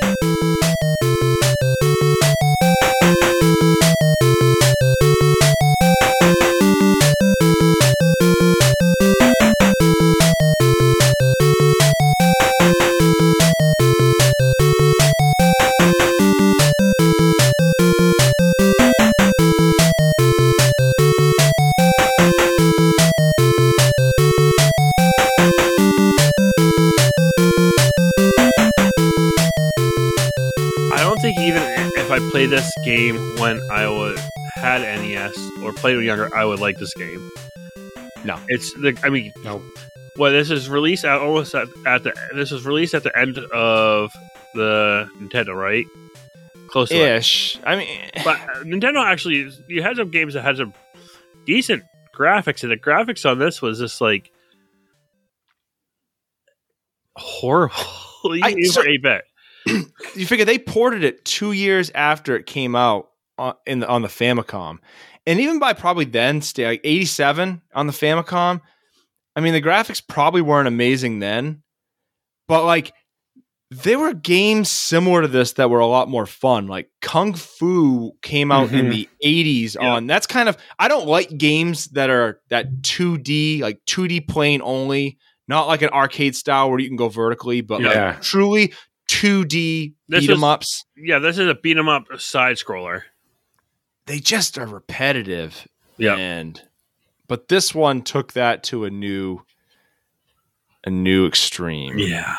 Game 32.88 33.15
when 33.39 33.59
I 33.71 33.88
was 33.88 34.19
had 34.55 34.81
NES 34.81 35.35
or 35.61 35.73
played 35.73 35.97
it 35.97 36.03
younger, 36.03 36.33
I 36.35 36.45
would 36.45 36.59
like 36.59 36.77
this 36.79 36.93
game. 36.93 37.31
No. 38.25 38.39
it's 38.47 38.73
the. 38.73 38.97
I 39.03 39.09
mean, 39.09 39.31
No. 39.43 39.61
well, 40.17 40.31
this 40.31 40.49
is 40.49 40.69
released 40.69 41.05
at 41.05 41.19
almost 41.19 41.53
at, 41.55 41.67
at 41.85 42.03
the. 42.03 42.13
This 42.33 42.51
was 42.51 42.65
released 42.65 42.93
at 42.93 43.03
the 43.03 43.17
end 43.17 43.38
of 43.38 44.11
the 44.55 45.09
Nintendo, 45.19 45.55
right? 45.55 45.85
Close 46.69 46.89
to 46.89 46.95
it. 46.95 47.17
Ish. 47.17 47.59
I 47.63 47.75
mean 47.77 48.09
But 48.25 48.38
uh, 48.41 48.63
Nintendo 48.63 49.03
actually, 49.05 49.49
you 49.69 49.81
had 49.81 49.95
some 49.97 50.09
games 50.11 50.33
that 50.33 50.41
had 50.43 50.57
some 50.57 50.73
decent 51.45 51.83
graphics, 52.15 52.63
and 52.63 52.71
the 52.71 52.77
graphics 52.77 53.29
on 53.29 53.38
this 53.39 53.61
was 53.61 53.79
just 53.79 54.01
like 54.01 54.31
horrible. 57.15 57.75
I- 58.43 58.61
so- 58.63 58.83
8 58.83 59.01
bit. 59.01 59.21
You 60.15 60.26
figure 60.26 60.45
they 60.45 60.59
ported 60.59 61.03
it 61.03 61.26
two 61.26 61.51
years 61.51 61.91
after 61.95 62.36
it 62.36 62.45
came 62.45 62.76
out 62.76 63.09
on, 63.38 63.53
in 63.65 63.80
the, 63.80 63.88
on 63.88 64.01
the 64.01 64.07
Famicom, 64.07 64.80
and 65.26 65.39
even 65.39 65.59
by 65.59 65.74
probably 65.74 66.05
then, 66.05 66.41
stay 66.41 66.65
like 66.65 66.82
eighty 66.84 67.05
seven 67.05 67.61
on 67.74 67.88
the 67.88 67.93
Famicom. 67.93 68.61
I 69.36 69.39
mean, 69.41 69.53
the 69.53 69.61
graphics 69.61 70.01
probably 70.05 70.41
weren't 70.41 70.68
amazing 70.68 71.20
then, 71.20 71.61
but 72.47 72.65
like 72.65 72.93
there 73.70 73.99
were 73.99 74.13
games 74.13 74.72
similar 74.72 75.22
to 75.24 75.28
this 75.28 75.51
that 75.53 75.70
were 75.70 75.80
a 75.80 75.86
lot 75.88 76.09
more 76.09 76.26
fun. 76.26 76.68
Like 76.68 76.89
Kung 77.01 77.34
Fu 77.34 78.13
came 78.22 78.49
out 78.51 78.72
in 78.72 78.86
Mhm. 78.86 78.91
the 78.91 79.09
eighties. 79.22 79.76
Yeah. 79.80 79.95
On 79.95 80.07
that's 80.07 80.26
kind 80.26 80.47
of 80.47 80.57
I 80.80 80.88
don't 80.88 81.05
like 81.05 81.38
games 81.38 81.88
that 81.89 82.09
are 82.09 82.39
that 82.49 82.82
two 82.82 83.18
D 83.18 83.61
like 83.61 83.80
two 83.86 84.07
D 84.07 84.22
plane 84.22 84.61
only. 84.63 85.18
Not 85.49 85.68
like 85.68 85.82
an 85.82 85.89
arcade 85.89 86.36
style 86.36 86.70
where 86.70 86.80
you 86.80 86.88
can 86.89 86.97
go 86.97 87.07
vertically, 87.09 87.61
but 87.61 87.82
Yeah. 87.82 88.07
like 88.07 88.22
truly 88.22 88.74
2D 89.08 89.93
This 90.08 90.22
beat 90.22 90.30
'em 90.30 90.41
was- 90.41 90.43
ups. 90.43 90.86
Yeah, 90.95 91.20
this 91.20 91.38
is 91.38 91.47
a 91.47 91.55
beat 91.55 91.78
'em 91.78 91.88
up 91.89 92.05
side 92.20 92.58
scroller. 92.58 93.03
They 94.05 94.20
just 94.20 94.58
are 94.58 94.66
repetitive. 94.68 95.68
Yeah. 95.97 96.16
And 96.16 96.62
but 97.28 97.47
this 97.49 97.74
one 97.76 98.01
took 98.03 98.34
that 98.34 98.64
to 98.66 98.86
a 98.86 98.89
new 98.89 99.41
a 100.86 100.89
new 100.89 101.26
extreme. 101.28 101.97
Yeah. 101.97 102.36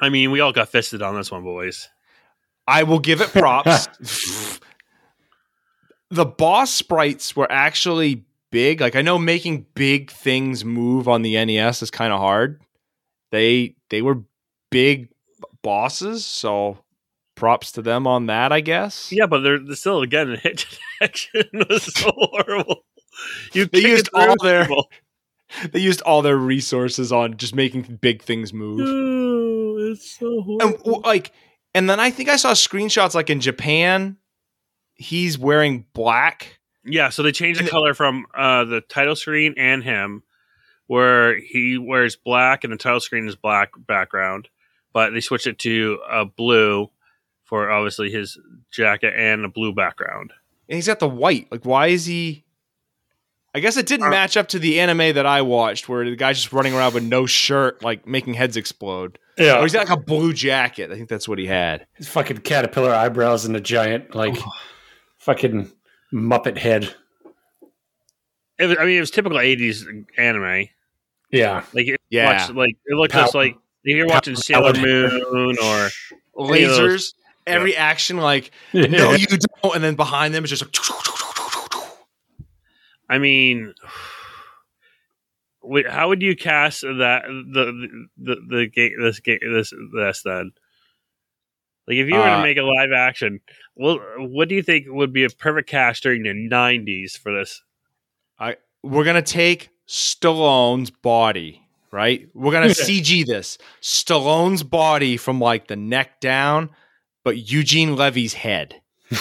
I 0.00 0.08
mean, 0.08 0.30
we 0.30 0.40
all 0.40 0.52
got 0.52 0.68
fisted 0.68 1.00
on 1.02 1.14
this 1.14 1.30
one, 1.30 1.42
boys. 1.42 1.88
I 2.66 2.82
will 2.82 2.98
give 2.98 3.20
it 3.20 3.28
props. 3.30 3.88
the 6.10 6.26
boss 6.26 6.70
sprites 6.72 7.34
were 7.36 7.50
actually 7.50 8.24
big. 8.50 8.80
Like 8.80 8.96
I 8.96 9.02
know 9.02 9.18
making 9.18 9.66
big 9.74 10.10
things 10.10 10.64
move 10.64 11.08
on 11.08 11.22
the 11.22 11.42
NES 11.44 11.82
is 11.82 11.90
kind 11.90 12.12
of 12.12 12.18
hard. 12.20 12.60
They 13.30 13.76
they 13.90 14.02
were 14.02 14.22
big 14.70 15.08
bosses, 15.62 16.24
so 16.26 16.78
props 17.36 17.72
to 17.72 17.82
them 17.82 18.06
on 18.06 18.26
that, 18.26 18.52
I 18.52 18.60
guess. 18.60 19.10
Yeah, 19.12 19.26
but 19.26 19.40
they're, 19.40 19.58
they're 19.58 19.74
still 19.76 20.02
again 20.02 20.30
the 20.30 20.36
hit 20.42 20.66
detection 21.00 21.44
was 21.68 21.92
so 21.94 22.10
horrible. 22.16 22.84
You 23.52 23.66
They 23.66 23.80
used 23.80 24.08
all 24.14 24.34
their- 24.42 24.64
people. 24.66 24.88
They 25.72 25.80
used 25.80 26.00
all 26.02 26.22
their 26.22 26.36
resources 26.36 27.10
on 27.10 27.36
just 27.36 27.56
making 27.56 27.98
big 28.00 28.22
things 28.22 28.52
move. 28.52 28.82
Oh, 28.84 29.90
it's 29.90 30.12
so 30.16 30.26
and 30.28 30.60
horrible. 30.60 30.78
w- 30.84 31.02
like 31.02 31.32
and 31.74 31.90
then 31.90 31.98
i 31.98 32.08
think 32.10 32.28
i 32.28 32.36
saw 32.36 32.52
screenshots 32.52 33.16
like 33.16 33.30
in 33.30 33.40
japan 33.40 34.16
he's 34.94 35.36
wearing 35.38 35.86
black 35.92 36.60
Yeah, 36.84 37.08
so 37.08 37.24
they 37.24 37.32
changed 37.32 37.60
the 37.64 37.68
color 37.68 37.94
from 37.94 38.26
uh, 38.32 38.64
the 38.64 38.80
title 38.80 39.16
screen 39.16 39.54
and 39.56 39.82
him, 39.82 40.22
where 40.86 41.36
he 41.40 41.78
wears 41.78 42.14
black 42.14 42.62
and 42.62 42.72
the 42.72 42.76
title 42.76 43.00
screen 43.00 43.26
is 43.26 43.34
black 43.34 43.70
background, 43.76 44.48
but 44.92 45.10
they 45.10 45.20
switched 45.20 45.46
it 45.46 45.58
to 45.60 45.98
a 46.10 46.24
blue 46.24 46.90
for 47.44 47.70
obviously 47.70 48.10
his 48.10 48.38
jacket 48.72 49.12
and 49.16 49.44
a 49.44 49.48
blue 49.48 49.72
background. 49.74 50.32
and 50.68 50.76
he's 50.76 50.86
got 50.86 50.98
the 51.00 51.08
white 51.08 51.46
like 51.50 51.64
why 51.64 51.88
is 51.88 52.06
he 52.06 52.44
i 53.54 53.58
guess 53.60 53.76
it 53.76 53.86
didn't 53.86 54.06
Uh, 54.06 54.10
match 54.10 54.36
up 54.36 54.46
to 54.48 54.58
the 54.60 54.78
anime 54.78 55.14
that 55.14 55.26
i 55.26 55.42
watched 55.42 55.88
where 55.88 56.08
the 56.08 56.14
guy's 56.16 56.36
just 56.40 56.52
running 56.52 56.72
around 56.74 56.94
with 56.94 57.02
no 57.04 57.26
shirt 57.26 57.82
like 57.82 58.06
making 58.06 58.34
heads 58.34 58.56
explode 58.56 59.18
Yeah, 59.36 59.44
or 59.44 59.46
Yeah. 59.56 59.62
he's 59.62 59.72
got 59.72 59.88
like 59.88 59.98
a 59.98 60.00
blue 60.00 60.32
jacket 60.32 60.92
i 60.92 60.94
think 60.94 61.08
that's 61.08 61.28
what 61.28 61.38
he 61.40 61.46
had 61.46 61.86
His 61.94 62.06
fucking 62.08 62.38
caterpillar 62.38 62.94
eyebrows 62.94 63.44
and 63.44 63.56
a 63.56 63.60
giant 63.60 64.14
like 64.14 64.36
fucking 65.18 65.70
Muppet 66.12 66.56
head. 66.58 66.92
It 68.58 68.66
was, 68.66 68.76
I 68.78 68.84
mean, 68.84 68.96
it 68.96 69.00
was 69.00 69.10
typical 69.12 69.38
'80s 69.38 69.84
anime. 70.18 70.66
Yeah. 71.30 71.62
Like, 71.72 71.86
it 71.86 72.00
Yeah. 72.10 72.32
watched, 72.32 72.54
like 72.54 72.74
it 72.84 72.94
looked 72.96 73.12
just 73.14 73.32
Power- 73.32 73.42
like 73.84 73.94
you're 73.96 74.06
watching 74.06 74.36
Sailor. 74.36 74.72
Moon 74.74 75.56
or 75.62 75.88
lasers 76.36 77.14
every 77.46 77.74
action 77.76 78.18
like 78.18 78.50
no 78.72 79.12
you 79.12 79.26
don't 79.26 79.74
and 79.74 79.82
then 79.82 79.94
behind 79.94 80.34
them 80.34 80.44
is 80.44 80.50
just 80.50 80.62
like 80.62 80.74
I 83.10 83.18
mean, 83.18 83.74
how 85.88 86.08
would 86.08 86.22
you 86.22 86.36
cast 86.36 86.82
that 86.82 87.22
the 87.26 88.06
the 88.16 88.36
the 88.48 88.66
game 88.68 88.92
this 89.00 89.20
game 89.20 89.38
this 89.52 89.72
this 89.94 90.22
then? 90.22 90.52
Like, 91.88 91.96
if 91.96 92.06
you 92.06 92.14
were 92.14 92.20
Uh, 92.20 92.36
to 92.36 92.42
make 92.42 92.56
a 92.56 92.62
live 92.62 92.90
action, 92.96 93.40
well, 93.74 93.98
what 94.18 94.48
do 94.48 94.54
you 94.54 94.62
think 94.62 94.86
would 94.88 95.12
be 95.12 95.24
a 95.24 95.30
perfect 95.30 95.68
cast 95.68 96.04
during 96.04 96.22
the 96.22 96.32
'90s 96.32 97.18
for 97.18 97.36
this? 97.36 97.62
I 98.38 98.56
we're 98.82 99.04
gonna 99.04 99.22
take 99.22 99.70
Stallone's 99.88 100.90
body, 100.90 101.66
right? 101.92 102.28
We're 102.34 102.52
gonna 102.52 102.68
CG 102.68 103.26
this 103.26 103.58
Stallone's 103.80 104.62
body 104.62 105.16
from 105.16 105.40
like 105.40 105.66
the 105.68 105.76
neck 105.76 106.20
down, 106.20 106.70
but 107.24 107.50
Eugene 107.50 107.96
Levy's 107.96 108.34
head. 108.34 108.80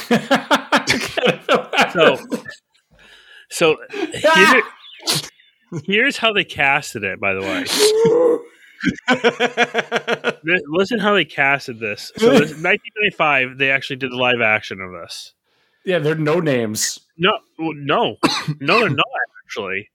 So, 1.91 2.17
so 3.49 3.77
here, 4.13 4.61
here's 5.85 6.17
how 6.17 6.33
they 6.33 6.43
casted 6.43 7.03
it. 7.03 7.19
By 7.19 7.33
the 7.33 7.41
way, 7.41 7.65
listen 10.67 10.99
how 10.99 11.15
they 11.15 11.25
casted 11.25 11.79
this. 11.79 12.11
So, 12.17 12.29
this 12.29 12.51
1995, 12.51 13.57
they 13.57 13.71
actually 13.71 13.95
did 13.95 14.11
the 14.11 14.17
live 14.17 14.41
action 14.41 14.79
of 14.81 14.91
this. 14.91 15.33
yeah, 15.83 15.97
there 15.99 16.13
are 16.13 16.17
no 16.17 16.39
names. 16.39 16.99
No, 17.17 17.31
no, 17.57 18.17
no, 18.59 18.79
they're 18.79 18.89
not 18.89 19.05
actually. 19.45 19.89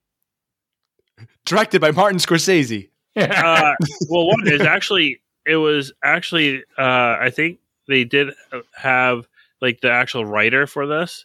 Directed 1.44 1.80
by 1.80 1.90
Martin 1.90 2.18
Scorsese. 2.18 2.88
Uh, 3.16 3.74
well, 4.10 4.26
one 4.26 4.42
is 4.48 4.62
actually 4.62 5.20
it 5.46 5.54
was 5.54 5.92
actually 6.02 6.64
uh, 6.76 7.16
I 7.20 7.30
think 7.32 7.60
they 7.86 8.02
did 8.02 8.34
have 8.76 9.28
like 9.60 9.80
the 9.80 9.90
actual 9.92 10.24
writer 10.24 10.66
for 10.66 10.84
this 10.88 11.24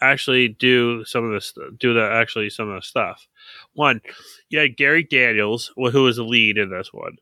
actually 0.00 0.48
do 0.48 1.04
some 1.04 1.24
of 1.24 1.30
this 1.32 1.54
do 1.78 1.94
the 1.94 2.02
actually 2.02 2.50
some 2.50 2.68
of 2.68 2.74
the 2.74 2.82
stuff. 2.82 3.28
One, 3.74 4.00
you 4.48 4.58
had 4.58 4.76
Gary 4.76 5.04
Daniels, 5.04 5.72
wh- 5.80 5.92
who 5.92 6.02
was 6.02 6.16
the 6.16 6.24
lead 6.24 6.58
in 6.58 6.70
this 6.70 6.92
one. 6.92 7.18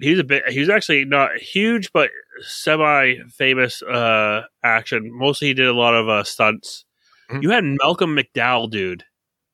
He's 0.00 0.20
a 0.20 0.24
bit. 0.24 0.48
He's 0.48 0.68
actually 0.68 1.04
not 1.04 1.36
huge, 1.38 1.92
but 1.92 2.10
semi-famous 2.40 3.82
uh, 3.82 4.42
action. 4.62 5.10
Mostly, 5.12 5.48
he 5.48 5.54
did 5.54 5.66
a 5.66 5.72
lot 5.72 5.94
of 5.94 6.08
uh, 6.08 6.22
stunts. 6.22 6.84
Mhm. 7.30 7.42
You 7.42 7.50
had 7.50 7.64
Malcolm 7.64 8.16
McDowell, 8.16 8.70
dude, 8.70 9.04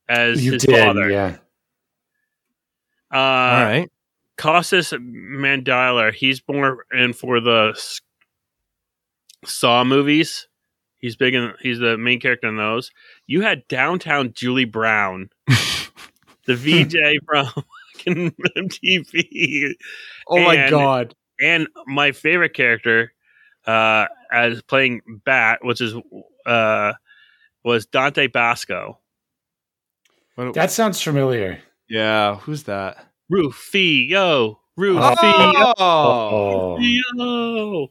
as 0.09 0.45
you 0.45 0.53
his 0.53 0.65
did, 0.65 0.77
father. 0.79 1.11
yeah. 1.11 1.37
Uh, 3.13 3.17
All 3.17 3.65
right. 3.65 3.91
Costas 4.37 4.93
Mandylor, 4.93 6.13
he's 6.13 6.41
born 6.41 6.79
in 6.93 7.13
for 7.13 7.41
the 7.41 7.79
Saw 9.45 9.85
movies. 9.85 10.49
He's 10.99 11.17
big 11.17 11.35
in. 11.35 11.53
He's 11.61 11.79
the 11.79 11.97
main 11.99 12.19
character 12.19 12.49
in 12.49 12.57
those. 12.57 12.91
You 13.27 13.43
had 13.43 13.69
downtown 13.69 14.33
Julie 14.33 14.65
Brown, 14.65 15.29
the 16.47 16.55
VJ 16.57 16.97
from 17.27 17.47
fucking 17.47 18.35
MTV, 18.57 19.73
Oh 20.29 20.41
my 20.41 20.55
And- 20.57 20.71
god. 20.71 21.15
and 21.41 21.69
my 21.87 22.13
favorite 22.13 22.55
character, 22.55 23.13
uh, 23.67 24.07
as 24.33 24.63
playing 24.63 25.03
Bat, 25.25 25.61
which 25.63 25.81
is 25.81 25.95
uh, 26.47 26.95
was 27.63 27.87
Dante 27.87 28.27
Basco. 28.27 28.99
What- 30.35 30.55
That 30.55 30.71
sounds 30.71 31.01
familiar. 31.01 31.61
yeah, 31.89 32.37
who's 32.37 32.65
that? 32.65 33.07
Rufio, 33.31 34.61
Rufio, 34.77 35.03
Oh. 35.79 36.79
Oh, 37.19 37.91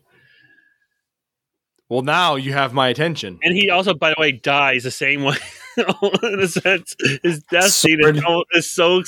Well, 1.89 2.01
now 2.01 2.35
you 2.35 2.53
have 2.53 2.73
my 2.73 2.87
attention. 2.89 3.39
And 3.43 3.55
he 3.55 3.69
also, 3.69 3.93
by 3.93 4.09
the 4.09 4.15
way, 4.17 4.31
dies 4.31 4.83
the 4.83 4.91
same 4.91 5.23
way. 5.23 5.35
in 5.77 6.39
a 6.39 6.47
sense, 6.47 6.95
his 7.23 7.41
death 7.51 7.71
scene 7.71 7.99
is, 8.01 8.21
Sword. 8.21 8.45
is 8.53 8.71
so 8.71 9.03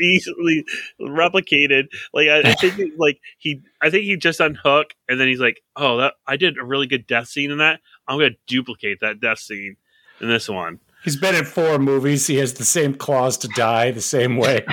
easily 0.00 0.64
replicated. 1.00 1.84
Like 2.12 2.28
I, 2.28 2.40
I 2.50 2.54
think, 2.54 2.74
he- 2.74 2.92
like 2.98 3.18
he, 3.38 3.60
I 3.80 3.88
think 3.90 4.04
he 4.04 4.16
just 4.16 4.40
unhook, 4.40 4.88
and 5.08 5.18
then 5.20 5.28
he's 5.28 5.40
like, 5.40 5.62
"Oh, 5.74 5.96
that 5.98 6.14
I 6.26 6.36
did 6.36 6.58
a 6.58 6.64
really 6.64 6.86
good 6.86 7.06
death 7.06 7.28
scene 7.28 7.50
in 7.50 7.58
that. 7.58 7.80
I'm 8.06 8.18
going 8.18 8.32
to 8.32 8.38
duplicate 8.46 9.00
that 9.00 9.20
death 9.20 9.38
scene 9.38 9.76
in 10.20 10.28
this 10.28 10.48
one." 10.50 10.80
He's 11.04 11.16
been 11.16 11.34
in 11.34 11.44
four 11.44 11.78
movies. 11.78 12.26
He 12.26 12.36
has 12.36 12.54
the 12.54 12.64
same 12.64 12.94
claws 12.94 13.36
to 13.38 13.48
die 13.48 13.90
the 13.90 14.00
same 14.00 14.36
way 14.36 14.64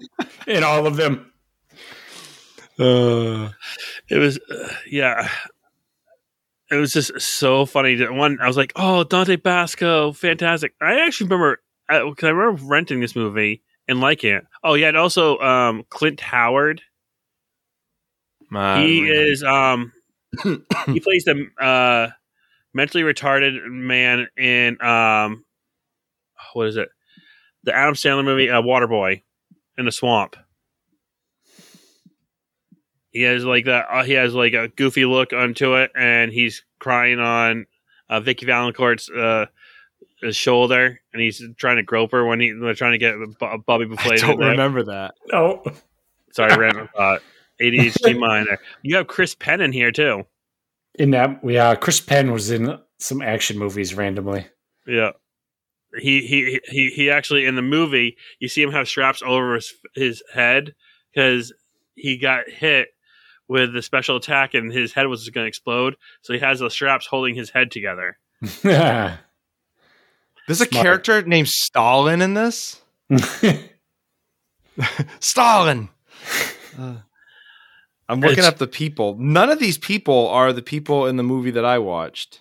in 0.46 0.62
all 0.64 0.86
of 0.86 0.96
them. 0.96 1.32
Uh, 2.78 3.50
It 4.08 4.18
was, 4.18 4.38
uh, 4.50 4.68
yeah. 4.90 5.28
It 6.70 6.76
was 6.76 6.92
just 6.92 7.18
so 7.20 7.64
funny. 7.66 7.96
One, 8.08 8.38
I 8.42 8.46
was 8.46 8.56
like, 8.58 8.72
"Oh, 8.76 9.02
Dante 9.02 9.36
Basco, 9.36 10.12
fantastic!" 10.12 10.74
I 10.82 11.00
actually 11.00 11.28
remember 11.28 11.60
because 11.88 12.24
I 12.24 12.28
remember 12.30 12.62
renting 12.66 13.00
this 13.00 13.16
movie 13.16 13.62
and 13.88 14.00
liking 14.00 14.34
it. 14.34 14.44
Oh 14.62 14.74
yeah, 14.74 14.88
and 14.88 14.96
also 14.98 15.38
um, 15.38 15.84
Clint 15.88 16.20
Howard. 16.20 16.82
my- 18.50 18.80
he 18.82 19.00
is 19.08 19.42
um 19.42 19.92
he 20.44 21.00
plays 21.00 21.24
the 21.24 21.46
uh 21.58 22.08
mentally 22.74 23.02
retarded 23.02 23.64
man 23.64 24.28
in 24.36 24.76
um 24.82 25.44
what 26.54 26.68
is 26.68 26.76
it? 26.76 26.88
The 27.64 27.74
adam 27.74 27.94
sandler 27.94 28.24
movie 28.24 28.50
uh 28.50 28.62
waterboy 28.62 29.22
in 29.76 29.84
the 29.84 29.92
swamp. 29.92 30.36
He 33.10 33.22
has 33.22 33.44
like 33.44 33.64
that 33.66 33.86
uh, 33.90 34.04
he 34.04 34.12
has 34.12 34.34
like 34.34 34.52
a 34.52 34.68
goofy 34.68 35.04
look 35.04 35.32
onto 35.32 35.74
it 35.76 35.90
and 35.96 36.32
he's 36.32 36.64
crying 36.78 37.18
on 37.18 37.66
uh 38.08 38.20
Vicki 38.20 38.46
Vallencourt's 38.46 39.10
uh 39.10 39.46
his 40.20 40.36
shoulder 40.36 41.00
and 41.12 41.22
he's 41.22 41.42
trying 41.56 41.76
to 41.76 41.82
grope 41.82 42.12
her 42.12 42.24
when 42.24 42.40
he 42.40 42.52
they're 42.52 42.74
trying 42.74 42.92
to 42.92 42.98
get 42.98 43.14
Bo- 43.38 43.58
bobby 43.66 43.86
I 43.98 44.16
don't 44.16 44.38
remember 44.38 44.84
that. 44.84 45.14
No, 45.32 45.62
sorry 46.32 46.56
random 46.56 46.88
thought. 46.94 47.22
Adhd 47.60 48.18
minor. 48.20 48.58
You 48.82 48.96
have 48.96 49.06
chris 49.06 49.34
penn 49.34 49.60
in 49.60 49.72
here 49.72 49.92
too. 49.92 50.24
In 50.98 51.10
that, 51.12 51.40
yeah, 51.44 51.76
Chris 51.76 52.00
Penn 52.00 52.32
was 52.32 52.50
in 52.50 52.76
some 52.98 53.22
action 53.22 53.56
movies 53.56 53.94
randomly. 53.94 54.46
Yeah. 54.86 55.12
He 55.98 56.20
he 56.26 56.60
he 56.70 56.90
he 56.90 57.10
actually 57.10 57.46
in 57.46 57.54
the 57.54 57.62
movie 57.62 58.16
you 58.40 58.48
see 58.48 58.62
him 58.62 58.72
have 58.72 58.86
straps 58.88 59.22
over 59.24 59.54
his 59.54 59.72
his 59.94 60.22
head 60.34 60.74
because 61.14 61.52
he 61.94 62.18
got 62.18 62.48
hit 62.48 62.88
with 63.48 63.72
the 63.72 63.80
special 63.82 64.16
attack 64.16 64.52
and 64.52 64.70
his 64.70 64.92
head 64.92 65.06
was 65.06 65.26
going 65.30 65.44
to 65.44 65.48
explode. 65.48 65.96
So 66.20 66.34
he 66.34 66.38
has 66.40 66.58
the 66.60 66.68
straps 66.70 67.06
holding 67.06 67.34
his 67.34 67.48
head 67.50 67.70
together. 67.70 68.18
yeah, 68.62 69.16
There's 70.46 70.60
a 70.60 70.66
Smart. 70.66 70.84
character 70.84 71.22
named 71.22 71.48
Stalin 71.48 72.20
in 72.20 72.34
this. 72.34 72.80
Stalin. 75.20 75.88
Uh, 76.78 76.94
I'm 78.08 78.20
looking 78.20 78.34
It's- 78.38 78.46
up 78.46 78.58
the 78.58 78.68
people. 78.68 79.16
None 79.18 79.50
of 79.50 79.58
these 79.58 79.78
people 79.78 80.28
are 80.28 80.52
the 80.52 80.62
people 80.62 81.08
in 81.08 81.16
the 81.16 81.24
movie 81.24 81.50
that 81.50 81.64
I 81.64 81.80
watched. 81.80 82.40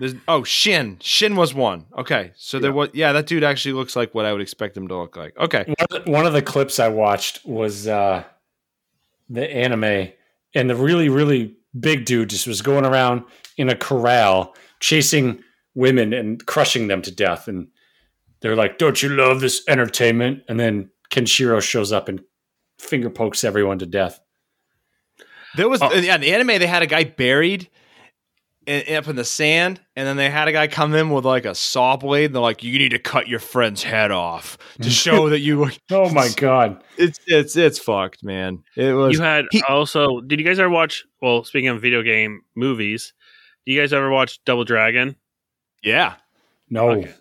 There's, 0.00 0.14
oh, 0.26 0.42
Shin. 0.44 0.96
Shin 1.00 1.36
was 1.36 1.52
one. 1.54 1.84
Okay, 1.96 2.32
so 2.34 2.58
there 2.58 2.72
was. 2.72 2.88
Yeah, 2.94 3.12
that 3.12 3.26
dude 3.26 3.44
actually 3.44 3.74
looks 3.74 3.94
like 3.94 4.14
what 4.14 4.24
I 4.24 4.32
would 4.32 4.40
expect 4.40 4.76
him 4.76 4.88
to 4.88 4.96
look 4.96 5.14
like. 5.16 5.36
Okay, 5.38 5.64
one 5.66 5.76
of 5.90 6.04
the- 6.04 6.10
one 6.10 6.26
of 6.26 6.32
the 6.32 6.40
clips 6.42 6.80
I 6.80 6.88
watched 6.88 7.44
was 7.44 7.86
uh, 7.86 8.24
the 9.28 9.48
anime, 9.48 10.08
and 10.54 10.70
the 10.70 10.74
really, 10.74 11.08
really 11.10 11.54
big 11.78 12.06
dude 12.06 12.30
just 12.30 12.46
was 12.46 12.62
going 12.62 12.84
around 12.86 13.24
in 13.58 13.68
a 13.68 13.76
corral 13.76 14.56
chasing 14.80 15.42
women 15.74 16.12
and 16.14 16.44
crushing 16.46 16.88
them 16.88 17.02
to 17.02 17.10
death. 17.14 17.46
And 17.46 17.68
they're 18.40 18.56
like, 18.56 18.78
"Don't 18.78 19.02
you 19.02 19.10
love 19.10 19.40
this 19.40 19.62
entertainment?" 19.68 20.44
And 20.48 20.58
then 20.58 20.90
Kenshiro 21.10 21.60
shows 21.60 21.92
up 21.92 22.08
and 22.08 22.20
finger 22.78 23.10
pokes 23.10 23.44
everyone 23.44 23.78
to 23.80 23.86
death. 23.86 24.18
there 25.56 25.68
was. 25.68 25.82
Oh. 25.82 25.92
Yeah, 25.92 26.14
in 26.14 26.20
the 26.22 26.32
anime 26.32 26.58
they 26.58 26.66
had 26.66 26.82
a 26.82 26.86
guy 26.86 27.04
buried. 27.04 27.68
In, 28.66 28.94
up 28.94 29.08
in 29.08 29.16
the 29.16 29.24
sand, 29.24 29.80
and 29.96 30.06
then 30.06 30.16
they 30.18 30.28
had 30.28 30.46
a 30.46 30.52
guy 30.52 30.68
come 30.68 30.94
in 30.94 31.08
with 31.10 31.24
like 31.24 31.46
a 31.46 31.54
saw 31.54 31.96
blade. 31.96 32.26
And 32.26 32.34
they're 32.34 32.42
like, 32.42 32.62
"You 32.62 32.78
need 32.78 32.90
to 32.90 32.98
cut 32.98 33.26
your 33.26 33.38
friend's 33.40 33.82
head 33.82 34.10
off 34.10 34.58
to 34.82 34.90
show 34.90 35.30
that 35.30 35.40
you." 35.40 35.70
Oh 35.90 36.10
my 36.10 36.28
god! 36.36 36.84
It's 36.98 37.18
it's 37.26 37.56
it's 37.56 37.78
fucked, 37.78 38.22
man. 38.22 38.62
It 38.76 38.92
was. 38.92 39.16
You 39.16 39.22
had 39.22 39.46
he- 39.50 39.62
also 39.62 40.20
did 40.20 40.38
you 40.38 40.44
guys 40.44 40.58
ever 40.58 40.68
watch 40.68 41.04
well 41.22 41.42
speaking 41.44 41.68
of 41.68 41.80
video 41.80 42.02
game 42.02 42.42
movies, 42.54 43.14
do 43.64 43.72
you 43.72 43.80
guys 43.80 43.94
ever 43.94 44.10
watch 44.10 44.44
Double 44.44 44.64
Dragon? 44.64 45.16
yeah, 45.82 46.14
No, 46.68 46.90
Okay. 46.90 47.12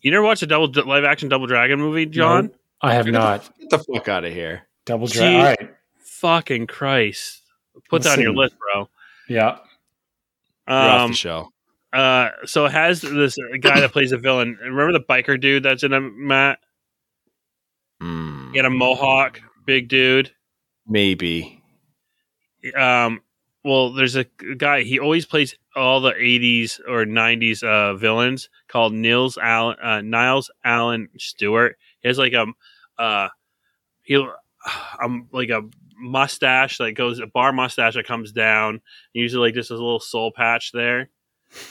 You 0.00 0.10
never 0.10 0.24
watched 0.24 0.42
a 0.42 0.46
double 0.46 0.70
live 0.84 1.04
action 1.04 1.28
Double 1.28 1.46
Dragon 1.46 1.78
movie, 1.78 2.04
John? 2.04 2.46
No, 2.46 2.52
I 2.82 2.92
have 2.94 3.06
not. 3.06 3.48
Get 3.60 3.70
the 3.70 3.78
fuck 3.78 4.08
out 4.08 4.24
of 4.24 4.32
here. 4.34 4.66
Double 4.84 5.06
Gee. 5.06 5.20
drag. 5.20 5.34
All 5.36 5.44
right. 5.44 5.74
Fucking 6.00 6.66
Christ. 6.66 7.42
Put 7.88 8.02
that 8.02 8.18
on 8.18 8.20
your 8.22 8.34
list, 8.34 8.56
bro. 8.58 8.88
Yeah. 9.28 9.58
You're 10.68 10.76
off 10.76 11.00
Um, 11.02 11.10
the 11.10 11.16
show. 11.16 11.50
Uh, 11.92 12.30
so 12.44 12.64
it 12.66 12.72
has 12.72 13.00
this 13.02 13.36
guy 13.60 13.80
that 13.80 13.92
plays 13.92 14.12
a 14.12 14.18
villain. 14.18 14.58
Remember 14.60 14.92
the 14.92 15.04
biker 15.08 15.40
dude 15.40 15.62
that's 15.62 15.82
in 15.84 15.92
a 15.92 16.00
Matt? 16.00 16.58
Mm, 18.02 18.50
He 18.52 18.56
had 18.58 18.66
a 18.66 18.70
mohawk, 18.70 19.40
big 19.64 19.88
dude. 19.88 20.32
maybe. 20.86 21.62
Um, 22.74 23.20
well, 23.62 23.92
there's 23.92 24.16
a 24.16 24.24
guy. 24.56 24.82
He 24.82 24.98
always 24.98 25.24
plays 25.26 25.56
all 25.76 26.00
the 26.00 26.12
'80s 26.12 26.80
or 26.88 27.04
'90s 27.04 27.62
uh, 27.62 27.94
villains 27.94 28.48
called 28.68 28.92
Niles 28.92 29.38
Allen. 29.38 29.76
Uh, 29.82 30.00
Niles 30.00 30.50
Allen 30.64 31.08
Stewart. 31.18 31.76
He 32.00 32.08
has 32.08 32.18
like 32.18 32.32
a, 32.32 32.46
uh, 32.98 33.28
he, 34.02 34.16
um, 35.02 35.28
like 35.32 35.50
a 35.50 35.62
mustache 35.96 36.78
that 36.78 36.92
goes 36.92 37.18
a 37.20 37.26
bar 37.26 37.52
mustache 37.52 37.94
that 37.94 38.06
comes 38.06 38.32
down. 38.32 38.80
Usually, 39.12 39.48
like 39.48 39.54
just 39.54 39.70
a 39.70 39.74
little 39.74 40.00
soul 40.00 40.32
patch 40.34 40.72
there. 40.72 41.10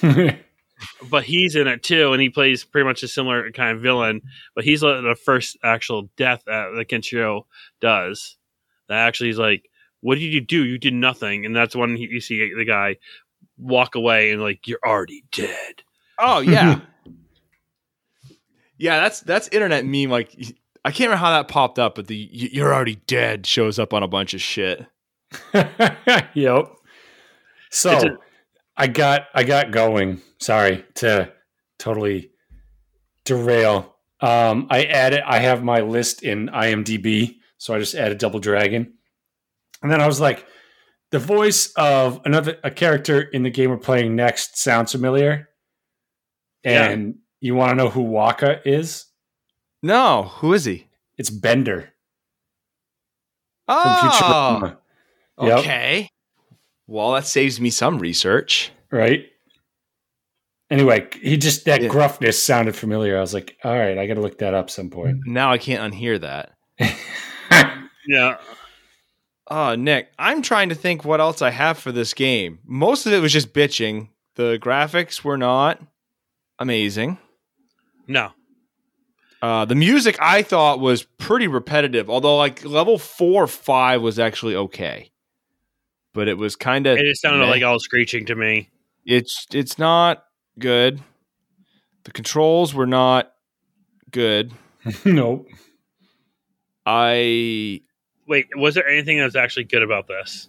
but 1.09 1.23
he's 1.23 1.55
in 1.55 1.67
it 1.67 1.83
too, 1.83 2.13
and 2.13 2.21
he 2.21 2.29
plays 2.29 2.63
pretty 2.63 2.85
much 2.85 3.03
a 3.03 3.07
similar 3.07 3.51
kind 3.51 3.75
of 3.75 3.83
villain. 3.83 4.21
But 4.55 4.63
he's 4.63 4.83
like 4.83 5.01
the 5.01 5.15
first 5.15 5.57
actual 5.63 6.09
death 6.17 6.43
that, 6.45 6.71
that 6.75 6.89
Kenshiro 6.89 7.43
does. 7.79 8.37
That 8.89 9.07
actually 9.07 9.29
is 9.29 9.37
like, 9.37 9.69
what 10.01 10.15
did 10.15 10.33
you 10.33 10.41
do? 10.41 10.65
You 10.65 10.77
did 10.77 10.93
nothing, 10.93 11.45
and 11.45 11.55
that's 11.55 11.75
when 11.75 11.95
he, 11.95 12.07
you 12.09 12.19
see 12.19 12.53
the 12.53 12.65
guy 12.65 12.97
walk 13.57 13.95
away 13.95 14.31
and 14.31 14.41
like 14.41 14.67
you're 14.67 14.79
already 14.85 15.23
dead. 15.31 15.83
Oh 16.19 16.39
yeah, 16.39 16.81
yeah. 18.77 18.99
That's 18.99 19.21
that's 19.21 19.47
internet 19.49 19.85
meme. 19.85 20.09
Like 20.09 20.35
I 20.85 20.91
can't 20.91 21.07
remember 21.09 21.17
how 21.25 21.31
that 21.31 21.47
popped 21.47 21.79
up, 21.79 21.95
but 21.95 22.07
the 22.07 22.29
"you're 22.31 22.73
already 22.73 22.95
dead" 23.07 23.45
shows 23.45 23.79
up 23.79 23.93
on 23.93 24.03
a 24.03 24.07
bunch 24.07 24.33
of 24.33 24.41
shit. 24.41 24.85
yep. 26.33 26.67
So 27.71 27.91
It's 27.91 28.03
a- 28.03 28.17
I 28.75 28.87
got 28.87 29.27
I 29.33 29.43
got 29.43 29.71
going. 29.71 30.21
Sorry 30.39 30.83
to 30.95 31.31
totally 31.79 32.31
derail. 33.25 33.95
Um, 34.19 34.67
I 34.69 34.83
added 34.85 35.21
I 35.25 35.39
have 35.39 35.63
my 35.63 35.81
list 35.81 36.23
in 36.23 36.47
IMDb, 36.49 37.37
so 37.57 37.73
I 37.73 37.79
just 37.79 37.95
added 37.95 38.17
Double 38.17 38.39
Dragon, 38.39 38.93
and 39.81 39.91
then 39.91 40.01
I 40.01 40.07
was 40.07 40.19
like, 40.19 40.45
the 41.11 41.19
voice 41.19 41.71
of 41.77 42.21
another 42.25 42.57
a 42.63 42.71
character 42.71 43.21
in 43.21 43.43
the 43.43 43.49
game 43.49 43.69
we're 43.69 43.77
playing 43.77 44.15
next 44.15 44.57
sounds 44.57 44.91
familiar, 44.91 45.49
Yeah. 46.63 46.89
and 46.89 47.15
you 47.41 47.53
want 47.55 47.71
to 47.71 47.75
know 47.75 47.89
who 47.89 48.03
Wakka 48.05 48.61
is? 48.65 49.05
No, 49.83 50.23
who 50.37 50.53
is 50.53 50.65
he? 50.65 50.87
It's 51.17 51.29
Bender 51.29 51.93
from 53.67 54.77
Oh, 55.37 55.47
Yep. 55.47 55.59
okay. 55.59 56.09
Well, 56.87 57.11
that 57.13 57.25
saves 57.27 57.59
me 57.61 57.69
some 57.69 57.99
research. 57.99 58.71
right? 58.91 59.25
Anyway, 60.69 61.07
he 61.21 61.35
just 61.37 61.65
that 61.65 61.81
Yeah. 61.81 61.89
gruffness 61.89 62.41
sounded 62.43 62.75
familiar. 62.75 63.17
I 63.17 63.21
was 63.21 63.33
like, 63.33 63.57
all 63.63 63.77
right, 63.77 63.97
I 63.97 64.07
got 64.07 64.15
to 64.15 64.21
look 64.21 64.37
that 64.39 64.53
up 64.53 64.69
some 64.69 64.89
point. 64.89 65.19
Now 65.25 65.51
I 65.51 65.57
can't 65.57 65.93
unhear 65.93 66.19
that. 66.21 66.53
Yeah. 68.05 68.37
Oh, 69.49 69.75
Nick, 69.75 70.09
I'm 70.19 70.41
trying 70.41 70.67
to 70.69 70.75
think 70.75 71.05
what 71.05 71.21
else 71.21 71.41
I 71.41 71.51
have 71.51 71.77
for 71.77 71.91
this 71.93 72.13
game. 72.13 72.59
Most 72.65 73.05
of 73.05 73.13
it 73.13 73.19
was 73.21 73.31
just 73.31 73.53
bitching. 73.53 74.09
The 74.35 74.59
graphics 74.61 75.23
were 75.23 75.37
not 75.37 75.79
amazing. 76.59 77.17
No. 78.07 78.31
Uh, 79.43 79.65
the 79.65 79.75
music 79.75 80.15
I 80.21 80.41
thought 80.41 80.79
was 80.79 81.03
pretty 81.03 81.49
repetitive, 81.49 82.09
although 82.09 82.37
like 82.37 82.63
level 82.63 82.97
four 82.97 83.43
or 83.43 83.47
five 83.47 84.01
was 84.01 84.17
actually 84.17 84.55
okay. 84.55 85.11
But 86.13 86.29
it 86.29 86.37
was 86.37 86.55
kind 86.55 86.87
of 86.87 86.97
It 86.97 87.03
just 87.03 87.21
sounded 87.21 87.47
like 87.47 87.61
all 87.61 87.77
screeching 87.77 88.25
to 88.27 88.35
me. 88.35 88.69
it's 89.05 89.45
it's 89.51 89.77
not 89.77 90.23
good. 90.57 91.01
The 92.05 92.11
controls 92.11 92.73
were 92.73 92.87
not 92.87 93.33
good. 94.11 94.53
nope. 95.05 95.49
I 96.85 97.81
Wait, 98.25 98.47
was 98.55 98.75
there 98.75 98.87
anything 98.87 99.17
that 99.17 99.25
was 99.25 99.35
actually 99.35 99.65
good 99.65 99.83
about 99.83 100.07
this? 100.07 100.47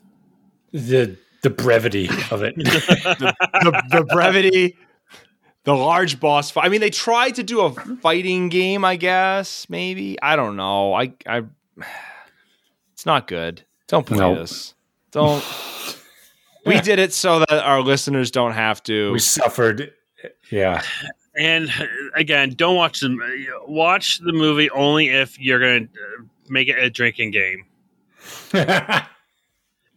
The 0.71 1.17
the 1.43 1.51
brevity 1.51 2.09
of 2.31 2.45
it. 2.45 2.55
the, 2.57 3.83
the 3.91 4.05
brevity, 4.05 4.77
the 5.65 5.75
large 5.75 6.21
boss 6.21 6.51
fight. 6.51 6.65
I 6.67 6.69
mean, 6.69 6.81
they 6.81 6.91
tried 6.91 7.35
to 7.37 7.43
do 7.43 7.61
a 7.63 7.73
fighting 7.97 8.49
game, 8.49 8.85
I 8.85 8.97
guess. 8.97 9.67
Maybe 9.69 10.21
I 10.23 10.37
don't 10.37 10.57
know. 10.57 10.95
I, 10.95 11.13
I, 11.27 11.43
it's 12.93 13.07
not 13.07 13.27
good. 13.27 13.63
Don't 13.89 14.07
play 14.07 14.19
No. 14.19 14.35
this. 14.35 14.75
Don't. 15.11 15.45
we 16.67 16.81
did 16.81 16.99
it 16.99 17.13
so 17.13 17.41
that 17.41 17.51
our 17.65 17.81
listeners 17.81 18.31
don't 18.31 18.53
have 18.53 18.83
to. 18.85 19.13
we 19.13 19.19
suffered. 19.19 19.93
Yeah. 20.51 20.83
And 21.37 21.69
uh, 21.69 21.85
again, 22.15 22.51
don't 22.51 22.77
watch 22.77 23.01
the 23.01 23.17
watch 23.67 24.19
the 24.21 24.33
movie 24.33 24.71
only 24.71 25.09
if 25.09 25.39
you're 25.39 25.59
going 25.61 25.89
to 25.89 25.93
make 26.49 26.69
it 26.69 26.79
a 26.79 26.91
drinking 26.91 27.33
game. 27.33 27.67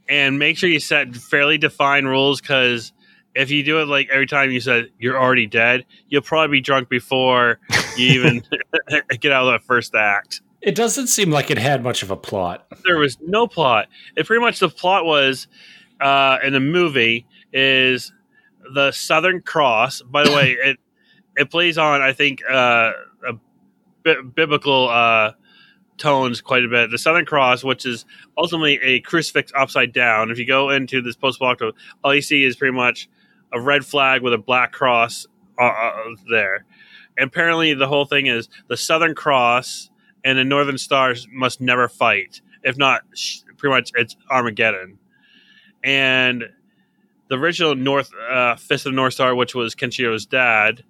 And 0.09 0.39
make 0.39 0.57
sure 0.57 0.70
you 0.70 0.80
set 0.80 1.13
fairly 1.18 1.57
defined 1.57 2.07
rules 2.07 2.39
because 2.39 2.93
if 3.38 3.52
you 3.52 3.64
do 3.64 3.80
it 3.82 3.88
like 3.88 4.10
every 4.12 4.28
time 4.28 4.52
you 4.52 4.60
said 4.60 4.90
you're 5.00 5.18
already 5.20 5.46
dead, 5.46 5.86
you'll 6.10 6.22
probably 6.22 6.58
be 6.58 6.62
drunk 6.62 6.90
before 6.90 7.60
you 7.96 8.08
even 8.14 8.44
get 9.20 9.32
out 9.32 9.48
of 9.48 9.54
that 9.54 9.64
first 9.64 9.96
act. 9.96 10.42
it 10.62 10.76
doesn't 10.76 11.08
seem 11.08 11.30
like 11.30 11.52
it 11.52 11.58
had 11.58 11.84
much 11.84 12.04
of 12.04 12.12
a 12.12 12.16
plot. 12.18 12.66
there 12.86 12.98
was 12.98 13.18
no 13.22 13.48
plot. 13.48 13.88
It 14.16 14.26
pretty 14.26 14.42
much 14.42 14.60
the 14.60 14.70
plot 14.70 15.06
was 15.06 15.48
uh, 16.02 16.40
in 16.44 16.54
the 16.54 16.60
movie 16.60 17.26
is 17.54 18.12
the 18.74 18.92
Southern 18.92 19.42
Cross. 19.42 20.02
By 20.02 20.24
the 20.24 20.32
way, 20.32 20.52
it 20.64 20.78
it 21.36 21.52
plays 21.52 21.78
on 21.78 22.02
I 22.02 22.14
think 22.14 22.42
uh, 22.50 22.92
a 23.28 23.34
bi- 24.04 24.22
biblical 24.36 24.90
uh, 24.90 25.34
tones 25.98 26.42
quite 26.42 26.64
a 26.66 26.68
bit. 26.68 26.92
The 26.92 26.98
Southern 26.98 27.26
Cross, 27.26 27.64
which 27.64 27.86
is 27.86 28.06
ultimately 28.38 28.80
a 28.82 29.00
crucifix 29.02 29.52
upside 29.56 29.94
down. 29.94 30.32
If 30.32 30.40
you 30.40 30.46
go 30.46 30.70
into 30.72 31.02
this 31.02 31.16
post-apocalyptic, 31.16 31.80
all 32.04 32.14
you 32.14 32.22
see 32.22 32.44
is 32.44 32.56
pretty 32.56 32.76
much 32.76 33.08
a 33.54 33.60
red 33.60 33.86
flag 33.86 34.22
with 34.22 34.34
a 34.34 34.38
black 34.38 34.72
cross 34.72 35.26
uh, 35.60 35.64
uh, 35.64 35.91
there. 36.30 36.66
And 37.18 37.28
apparently, 37.28 37.74
the 37.74 37.88
whole 37.88 38.06
thing 38.06 38.28
is 38.28 38.48
the 38.68 38.78
Southern 38.78 39.16
Cross 39.16 39.89
and 40.24 40.38
the 40.38 40.43
Northern 40.43 40.78
Stars 40.78 41.28
must 41.32 41.62
never 41.62 41.88
fight. 41.88 42.41
If 42.64 42.78
not, 42.78 43.02
pretty 43.58 43.74
much 43.74 43.91
it's 43.95 44.16
Armageddon. 44.30 45.00
And 45.84 46.43
the 47.30 47.38
original 47.38 47.76
North 47.76 48.12
uh, 48.30 48.56
Fist 48.56 48.86
of 48.86 48.91
the 48.91 48.95
North 48.95 49.14
Star, 49.14 49.36
which 49.36 49.56
was 49.56 49.76
Kenshiro's 49.76 50.26
dad, 50.26 50.84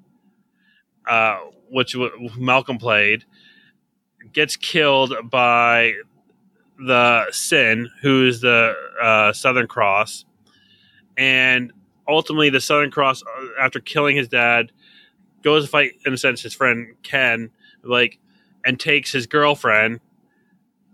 uh, 1.08 1.38
which 1.70 1.93
w- 1.93 2.30
Malcolm 2.38 2.78
played, 2.78 3.26
gets 4.34 4.55
killed 4.55 5.14
by 5.30 5.93
the 6.78 7.32
Shin, 7.32 7.89
who's 8.01 8.41
the 8.41 8.74
uh, 9.01 9.34
Southern 9.34 9.68
Cross, 9.68 10.26
and 11.18 11.72
ultimately 12.08 12.49
the 12.49 12.62
Southern 12.62 12.91
Cross, 12.91 13.24
uh, 13.24 13.47
after 13.62 13.80
killing 13.80 14.16
his 14.16 14.28
dad, 14.28 14.72
goes 15.43 15.66
to 15.66 15.70
fight 15.70 15.91
in 16.05 16.14
a 16.14 16.18
sense 16.18 16.41
his 16.41 16.53
friend 16.53 16.95
Ken, 17.03 17.51
like, 17.84 18.20
and 18.66 18.80
takes 18.80 19.12
his 19.12 19.28
girlfriend 19.28 19.99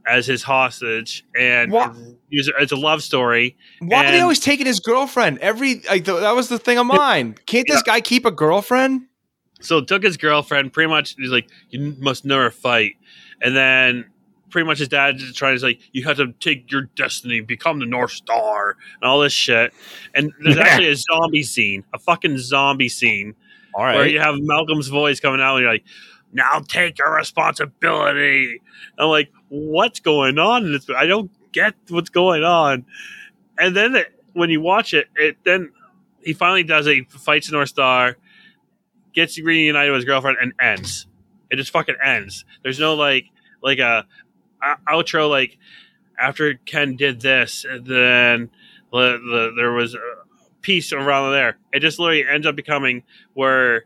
as 0.06 0.28
his 0.28 0.44
hostage, 0.44 1.24
and 1.40 1.72
What? 1.72 1.96
use 2.30 2.48
it 2.50 2.56
as 2.62 2.72
a 2.72 2.76
love 2.76 3.02
story. 3.02 3.56
Why 3.80 4.06
are 4.06 4.12
they 4.12 4.20
always 4.20 4.40
taking 4.40 4.66
his 4.66 4.80
girlfriend? 4.80 5.40
Every 5.40 5.76
like 5.90 6.06
th- 6.06 6.20
that 6.20 6.36
was 6.36 6.50
the 6.50 6.60
thing 6.60 6.78
of 6.78 6.86
mine. 6.86 7.36
Can't 7.46 7.66
this 7.68 7.82
guy 7.84 8.02
keep 8.02 8.26
a 8.26 8.32
girlfriend? 8.32 9.04
So 9.62 9.80
took 9.82 10.04
his 10.04 10.18
girlfriend. 10.18 10.74
Pretty 10.74 10.90
much, 10.90 11.16
he's 11.18 11.30
like, 11.30 11.48
"You 11.70 11.96
must 12.00 12.26
never 12.26 12.50
fight." 12.52 12.96
And 13.42 13.56
then, 13.56 14.06
pretty 14.54 14.66
much, 14.68 14.78
his 14.78 14.88
dad 14.88 15.18
just 15.18 15.36
trying 15.36 15.58
to 15.58 15.66
like, 15.66 15.80
"You 15.92 16.04
have 16.06 16.18
to 16.18 16.32
take 16.40 16.72
your 16.72 16.84
destiny, 16.96 17.42
become 17.42 17.80
the 17.80 17.86
North 17.88 18.12
Star, 18.12 18.78
and 19.02 19.10
all 19.10 19.20
this 19.20 19.34
shit." 19.34 19.74
And 20.14 20.32
there's 20.40 20.56
Yeah. 20.56 20.62
actually 20.64 20.90
a 20.90 20.96
zombie 20.96 21.44
scene, 21.44 21.84
a 21.92 21.98
fucking 22.00 22.38
zombie 22.38 22.88
scene, 22.88 23.36
All 23.74 23.84
where 23.84 24.08
you 24.08 24.20
have 24.20 24.36
Malcolm's 24.40 24.88
voice 24.88 25.20
coming 25.20 25.42
out, 25.42 25.56
and 25.56 25.64
you're 25.64 25.74
like, 25.74 25.84
"Now 26.32 26.64
take 26.68 27.00
your 27.00 27.14
responsibility." 27.16 28.62
I'm 28.98 29.08
like, 29.10 29.32
"What's 29.50 30.00
going 30.00 30.38
on?" 30.38 30.68
in 30.68 30.72
this? 30.74 30.88
I 30.96 31.08
don't 31.08 31.32
get 31.52 31.74
what's 31.90 32.10
going 32.10 32.44
on. 32.44 32.86
And 33.58 33.76
then 33.76 33.96
it, 33.96 34.08
when 34.34 34.50
you 34.52 34.62
watch 34.62 34.94
it, 34.94 35.08
it 35.16 35.38
then 35.44 35.72
he 36.24 36.34
finally 36.34 36.64
does 36.64 36.86
it. 36.88 36.94
He 36.94 37.02
fights 37.04 37.48
the 37.48 37.54
North 37.54 37.70
Star, 37.70 38.18
gets 39.14 39.40
reunited 39.40 39.92
with 39.92 40.02
his 40.02 40.06
girlfriend, 40.06 40.38
and 40.40 40.54
ends. 40.62 41.08
It 41.50 41.56
just 41.58 41.72
fucking 41.72 41.96
ends. 42.04 42.46
There's 42.62 42.80
no 42.80 42.94
like 42.94 43.26
like 43.62 43.80
a 43.80 44.06
outro 44.88 45.30
like 45.30 45.58
after 46.20 46.56
Ken 46.66 46.96
did 46.96 47.22
this, 47.22 47.66
then 47.82 48.50
the, 48.92 49.20
the, 49.20 49.54
there 49.56 49.72
was 49.72 49.96
a 49.96 50.00
peace 50.62 50.94
around 50.94 51.32
there. 51.32 51.58
It 51.72 51.80
just 51.80 52.00
literally 52.00 52.26
ends 52.28 52.48
up 52.48 52.56
becoming 52.56 53.04
where 53.34 53.84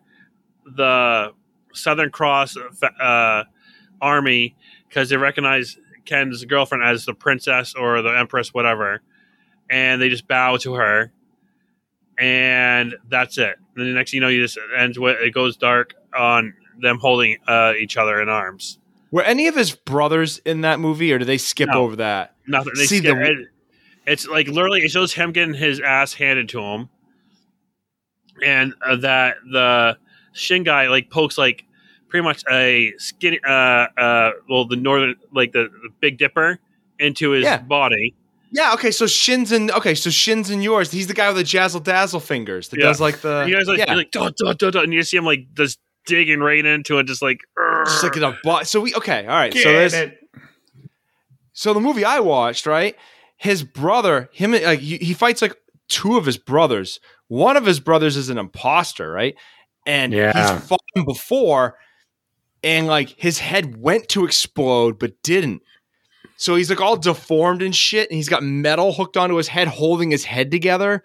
the 0.66 1.34
Southern 1.74 2.12
Cross 2.12 2.58
uh, 3.02 3.44
army, 4.02 4.56
because 4.88 5.10
they 5.10 5.18
recognize 5.18 5.78
Ken's 6.06 6.44
girlfriend 6.46 6.84
as 6.84 7.06
the 7.06 7.14
princess 7.14 7.76
or 7.76 8.02
the 8.02 8.10
empress, 8.10 8.54
whatever, 8.54 9.02
and 9.70 10.02
they 10.02 10.10
just 10.10 10.28
bow 10.28 10.58
to 10.58 10.76
her, 10.76 11.12
and 12.18 12.96
that's 13.10 13.38
it. 13.38 13.56
And 13.76 13.86
the 13.86 13.94
next 13.94 14.14
you 14.14 14.22
know, 14.22 14.30
you 14.30 14.42
just 14.42 14.58
ends 14.78 14.98
with 14.98 15.18
it 15.20 15.34
goes 15.34 15.58
dark 15.58 15.94
on 16.18 16.54
them 16.80 17.00
holding 17.00 17.38
uh, 17.48 17.74
each 17.80 17.98
other 17.98 18.22
in 18.22 18.30
arms. 18.30 18.80
Were 19.12 19.24
any 19.24 19.48
of 19.48 19.56
his 19.56 19.74
brothers 19.74 20.40
in 20.46 20.62
that 20.62 20.80
movie, 20.80 21.14
or 21.14 21.18
did 21.18 21.26
they 21.28 21.38
skip 21.38 21.70
No. 21.70 21.82
over 21.84 21.96
that? 21.98 22.36
Nothing. 22.46 22.74
They 22.76 22.86
See, 22.86 22.98
skip- 23.00 23.16
the- 23.16 23.32
it- 23.32 23.48
it's 24.06 24.28
like 24.28 24.48
literally 24.48 24.82
it 24.82 24.90
shows 24.92 25.14
him 25.14 25.32
getting 25.32 25.54
his 25.54 25.80
ass 25.80 26.14
handed 26.14 26.50
to 26.50 26.62
him, 26.62 26.90
and 28.44 28.74
uh, 28.86 28.96
that 28.98 29.38
the 29.52 29.98
Shin 30.34 30.64
guy 30.64 30.88
like 30.88 31.10
pokes 31.10 31.38
like 31.38 31.64
pretty 32.10 32.24
much 32.24 32.44
a 32.50 32.94
skinny, 32.98 33.40
uh, 33.46 33.52
uh, 33.98 34.32
well, 34.50 34.66
the 34.66 34.76
northern 34.76 35.16
like 35.34 35.52
the, 35.52 35.64
the 35.84 35.90
Big 36.00 36.18
Dipper 36.18 36.60
into 37.00 37.32
his 37.32 37.44
Yeah. 37.44 37.58
body. 37.58 38.14
Yeah. 38.52 38.74
Okay. 38.76 38.92
So 38.92 39.08
Shin's 39.08 39.52
in. 39.52 39.72
Okay. 39.72 39.94
So 39.96 40.10
Shin's 40.10 40.50
in 40.50 40.62
yours. 40.62 40.92
He's 40.92 41.08
the 41.08 41.14
guy 41.14 41.28
with 41.28 41.38
the 41.38 41.44
jazzle 41.44 41.84
dazzle 41.84 42.20
fingers 42.22 42.70
that 42.70 42.80
Yeah. 42.80 42.86
does 42.86 43.02
like 43.02 43.20
the. 43.22 43.46
You 43.48 43.56
guys 43.56 43.68
like, 43.68 43.80
yeah. 43.80 43.94
like 43.94 44.12
duh, 44.12 44.32
duh, 44.38 44.54
duh, 44.54 44.72
duh, 44.72 44.82
and 44.82 44.94
you 44.94 45.04
see 45.04 45.18
him 45.18 45.26
like 45.26 45.54
just 45.56 45.80
digging 46.06 46.40
right 46.40 46.66
into 46.66 46.98
it, 47.00 47.08
just 47.08 47.22
like. 47.22 47.42
Just 47.88 48.04
like 48.04 48.18
in 48.18 48.24
a 48.24 48.38
butt. 48.44 48.68
So 48.68 48.82
we 48.82 48.94
okay. 48.96 49.22
All 49.22 49.28
right. 49.28 49.52
Get 49.52 49.64
so 49.64 49.72
there's 49.72 49.94
it. 49.94 50.18
so 51.54 51.74
the 51.74 51.80
movie 51.80 52.06
I 52.06 52.20
watched, 52.20 52.66
right? 52.66 52.96
His 53.38 53.64
brother, 53.64 54.30
him, 54.34 54.52
like 54.52 54.80
he 54.80 54.98
he 54.98 55.14
fights 55.14 55.42
like 55.42 55.56
two 55.88 56.18
of 56.18 56.26
his 56.26 56.38
brothers 56.38 57.00
one 57.28 57.58
of 57.58 57.66
his 57.66 57.80
brothers 57.80 58.16
is 58.18 58.30
an 58.30 58.38
imposter, 58.38 59.12
right? 59.12 59.36
And 59.86 60.14
Yeah. 60.14 60.32
he's 60.34 60.66
fought 60.68 60.80
him 60.96 61.06
before, 61.06 61.78
and 62.64 62.88
like 62.88 63.10
his 63.18 63.40
head 63.40 63.78
went 63.78 64.08
to 64.10 64.26
explode 64.26 65.00
but 65.00 65.22
didn't. 65.24 65.62
So 66.38 66.56
he's 66.56 66.70
like 66.70 66.82
all 66.82 66.98
deformed 66.98 67.62
and 67.62 67.76
shit, 67.76 68.10
and 68.10 68.16
he's 68.16 68.30
got 68.30 68.44
metal 68.44 68.94
hooked 68.94 69.18
onto 69.18 69.36
his 69.36 69.48
head, 69.48 69.68
holding 69.68 70.12
his 70.12 70.24
head 70.24 70.52
together. 70.52 71.04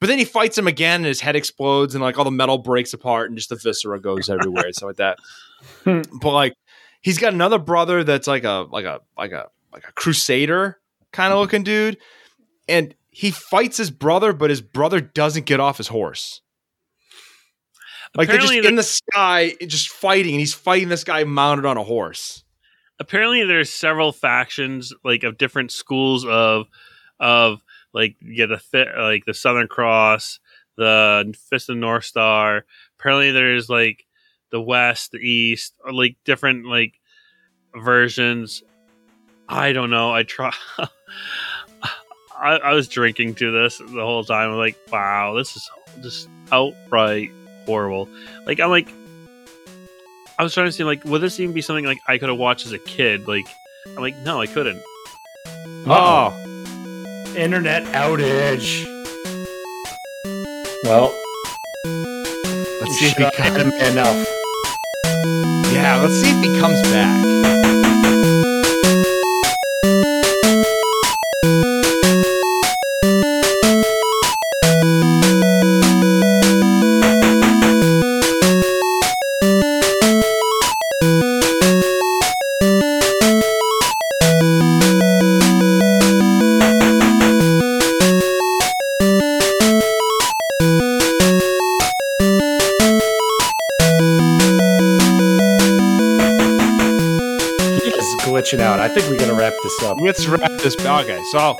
But 0.00 0.06
then 0.06 0.18
he 0.18 0.24
fights 0.24 0.56
him 0.56 0.66
again, 0.66 1.00
and 1.00 1.06
his 1.06 1.20
head 1.20 1.36
explodes, 1.36 1.94
and 1.94 2.02
like 2.02 2.16
all 2.18 2.24
the 2.24 2.30
metal 2.30 2.58
breaks 2.58 2.92
apart, 2.94 3.28
and 3.28 3.36
just 3.36 3.50
the 3.50 3.56
viscera 3.56 4.00
goes 4.00 4.30
everywhere 4.30 4.64
and 4.64 4.74
stuff 4.74 4.86
like 4.86 4.96
that. 4.96 5.18
but 5.84 6.32
like, 6.32 6.54
he's 7.00 7.18
got 7.18 7.32
another 7.32 7.58
brother 7.58 8.04
that's 8.04 8.26
like 8.26 8.44
a 8.44 8.66
like 8.70 8.84
a 8.84 9.00
like 9.16 9.32
a 9.32 9.48
like 9.72 9.84
a 9.88 9.92
crusader 9.92 10.78
kind 11.12 11.32
of 11.32 11.36
mm-hmm. 11.36 11.40
looking 11.42 11.62
dude, 11.62 11.98
and 12.68 12.94
he 13.10 13.30
fights 13.30 13.76
his 13.76 13.90
brother, 13.90 14.32
but 14.32 14.50
his 14.50 14.60
brother 14.60 15.00
doesn't 15.00 15.46
get 15.46 15.60
off 15.60 15.78
his 15.78 15.88
horse. 15.88 16.40
Like 18.14 18.28
Apparently 18.28 18.56
they're 18.56 18.62
just 18.62 18.70
in 18.70 18.76
the 18.76 18.82
sky, 18.82 19.54
just 19.66 19.88
fighting, 19.88 20.32
and 20.32 20.40
he's 20.40 20.54
fighting 20.54 20.88
this 20.88 21.04
guy 21.04 21.22
mounted 21.24 21.64
on 21.64 21.76
a 21.76 21.84
horse. 21.84 22.44
apparently 22.98 23.44
there's 23.44 23.72
several 23.72 24.12
factions 24.12 24.92
like 25.04 25.22
of 25.22 25.38
different 25.38 25.70
schools 25.70 26.24
of 26.26 26.66
of 27.18 27.62
like 27.92 28.16
yeah 28.20 28.46
the 28.46 28.58
fi- 28.58 29.00
like 29.00 29.24
the 29.26 29.34
Southern 29.34 29.68
Cross, 29.68 30.40
the 30.76 31.34
Fist 31.50 31.68
of 31.68 31.76
the 31.76 31.80
North 31.80 32.04
Star. 32.04 32.64
Apparently 32.98 33.30
there's 33.30 33.68
like 33.68 34.06
the 34.50 34.60
West, 34.60 35.12
the 35.12 35.18
East, 35.18 35.74
or 35.84 35.92
like 35.92 36.16
different 36.24 36.66
like 36.66 36.94
versions. 37.74 38.62
I 39.48 39.72
don't 39.72 39.90
know. 39.90 40.12
I 40.12 40.22
try. 40.22 40.52
I, 42.40 42.56
I 42.56 42.72
was 42.72 42.88
drinking 42.88 43.34
to 43.36 43.50
this 43.52 43.78
the 43.78 44.00
whole 44.00 44.24
time. 44.24 44.50
I'm 44.50 44.56
like, 44.56 44.76
wow, 44.90 45.34
this 45.34 45.56
is 45.56 45.70
just 46.00 46.28
outright 46.50 47.30
horrible. 47.66 48.08
Like 48.46 48.60
I'm 48.60 48.70
like, 48.70 48.88
I 50.38 50.42
was 50.42 50.54
trying 50.54 50.66
to 50.66 50.72
see 50.72 50.84
like, 50.84 51.04
would 51.04 51.20
this 51.20 51.38
even 51.38 51.54
be 51.54 51.60
something 51.60 51.84
like 51.84 51.98
I 52.08 52.16
could 52.18 52.30
have 52.30 52.38
watched 52.38 52.64
as 52.64 52.72
a 52.72 52.78
kid? 52.78 53.28
Like, 53.28 53.46
I'm 53.88 53.96
like, 53.96 54.16
no, 54.18 54.40
I 54.40 54.46
couldn't. 54.46 54.80
Oh, 55.86 56.34
Internet 57.36 57.84
outage. 57.94 58.84
Well, 60.84 61.14
let's 61.84 62.98
see 62.98 63.06
if 63.06 63.16
he 63.16 63.22
shut 63.22 63.34
comes. 63.34 63.56
him 63.56 63.72
enough. 63.92 64.39
Yeah, 65.72 65.96
let's 65.96 66.20
see 66.20 66.30
if 66.30 66.42
he 66.42 66.60
comes 66.60 66.82
back. 66.90 67.29
Up. 99.82 99.98
Let's 100.00 100.26
wrap 100.26 100.50
this. 100.62 100.76
Okay, 100.78 101.22
so 101.32 101.56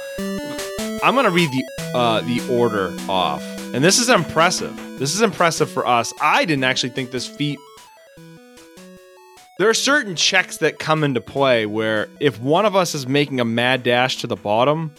I'm 1.03 1.15
gonna 1.15 1.31
read 1.31 1.51
the 1.51 1.65
uh, 1.95 2.21
the 2.23 2.41
order 2.51 2.95
off, 3.09 3.43
and 3.75 3.83
this 3.83 3.99
is 3.99 4.09
impressive. 4.09 4.77
This 4.99 5.15
is 5.15 5.23
impressive 5.23 5.71
for 5.71 5.87
us. 5.87 6.13
I 6.21 6.45
didn't 6.45 6.65
actually 6.65 6.91
think 6.91 7.11
this 7.11 7.27
feat. 7.27 7.59
There 9.59 9.69
are 9.69 9.75
certain 9.75 10.17
checks 10.17 10.59
that 10.59 10.79
come 10.79 11.05
into 11.05 11.21
play 11.21 11.67
where 11.67 12.09
if 12.19 12.41
one 12.41 12.65
of 12.65 12.75
us 12.75 12.95
is 12.95 13.07
making 13.07 13.41
a 13.41 13.45
mad 13.45 13.83
dash 13.83 14.17
to 14.19 14.27
the 14.27 14.37
bottom, 14.37 14.91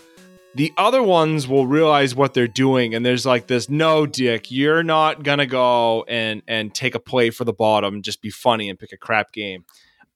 the 0.53 0.71
other 0.77 1.01
ones 1.01 1.47
will 1.47 1.65
realize 1.65 2.13
what 2.13 2.33
they're 2.33 2.47
doing, 2.47 2.93
and 2.93 3.05
there's 3.05 3.25
like 3.25 3.47
this: 3.47 3.69
no, 3.69 4.05
Dick, 4.05 4.51
you're 4.51 4.83
not 4.83 5.23
gonna 5.23 5.45
go 5.45 6.03
and 6.07 6.41
and 6.47 6.73
take 6.73 6.95
a 6.95 6.99
play 6.99 7.29
for 7.29 7.45
the 7.45 7.53
bottom, 7.53 8.01
just 8.01 8.21
be 8.21 8.29
funny 8.29 8.69
and 8.69 8.77
pick 8.77 8.91
a 8.91 8.97
crap 8.97 9.31
game. 9.31 9.65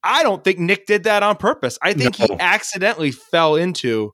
I 0.06 0.24
don't 0.24 0.44
think 0.44 0.60
Nick 0.60 0.86
did 0.86 1.04
that 1.04 1.24
on 1.24 1.36
purpose. 1.38 1.78
I 1.82 1.94
think 1.94 2.16
he 2.16 2.28
accidentally 2.40 3.12
fell 3.12 3.56
into 3.56 4.14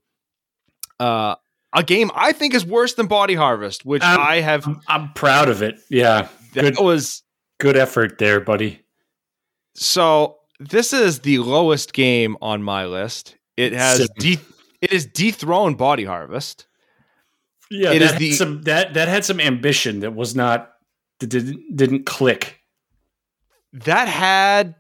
uh, 1.00 1.36
a 1.76 1.84
game 1.84 2.10
I 2.16 2.32
think 2.32 2.54
is 2.54 2.66
worse 2.66 2.94
than 2.96 3.08
Body 3.08 3.36
Harvest, 3.36 3.86
which 3.86 4.02
Um, 4.04 4.20
I 4.20 4.42
have. 4.42 4.66
I'm, 4.66 4.82
I'm 4.88 5.14
proud 5.14 5.50
of 5.50 5.62
it. 5.62 5.80
Yeah, 5.90 6.30
That 6.54 6.76
good. 6.76 6.80
was 6.80 7.24
good 7.60 7.76
effort 7.78 8.18
there, 8.18 8.40
buddy. 8.40 8.82
so. 9.76 10.38
This 10.64 10.94
is 10.94 11.22
the 11.22 11.40
lowest 11.40 11.92
game 11.92 12.38
on 12.40 12.62
my 12.62 12.86
list. 12.86 13.36
It 13.58 13.74
has 13.74 14.08
de- 14.20 14.38
it 14.80 14.94
is 14.94 15.08
dethroned 15.08 15.80
Body 15.80 16.04
Harvest. 16.06 16.68
Yeah, 17.72 17.90
It 17.94 17.98
that 18.00 18.06
is 18.06 18.12
had 18.12 18.20
the- 18.20 18.32
some 18.34 18.62
that 18.64 18.94
that 18.94 19.08
had 19.08 19.26
some 19.26 19.40
ambition 19.40 20.02
that 20.02 20.14
was 20.14 20.36
not 20.36 20.70
that 21.20 21.28
didn't 21.32 21.76
didn't 21.76 22.06
click. 22.06 22.60
That 23.74 24.08
had, 24.08 24.76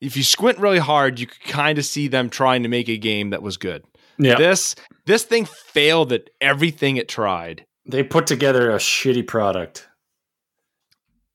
if 0.00 0.16
you 0.16 0.22
squint 0.22 0.58
really 0.58 0.78
hard, 0.78 1.18
you 1.20 1.26
could 1.26 1.42
kind 1.42 1.78
of 1.78 1.84
see 1.84 2.08
them 2.08 2.30
trying 2.30 2.62
to 2.62 2.68
make 2.68 2.88
a 2.88 2.96
game 2.96 3.30
that 3.30 3.42
was 3.42 3.56
good. 3.56 3.84
Yeah, 4.18 4.36
This 4.36 4.74
this 5.06 5.24
thing 5.24 5.46
failed 5.46 6.12
at 6.12 6.28
everything 6.40 6.96
it 6.96 7.08
tried, 7.08 7.64
they 7.86 8.02
put 8.02 8.26
together 8.26 8.70
a 8.70 8.76
shitty 8.76 9.26
product. 9.26 9.88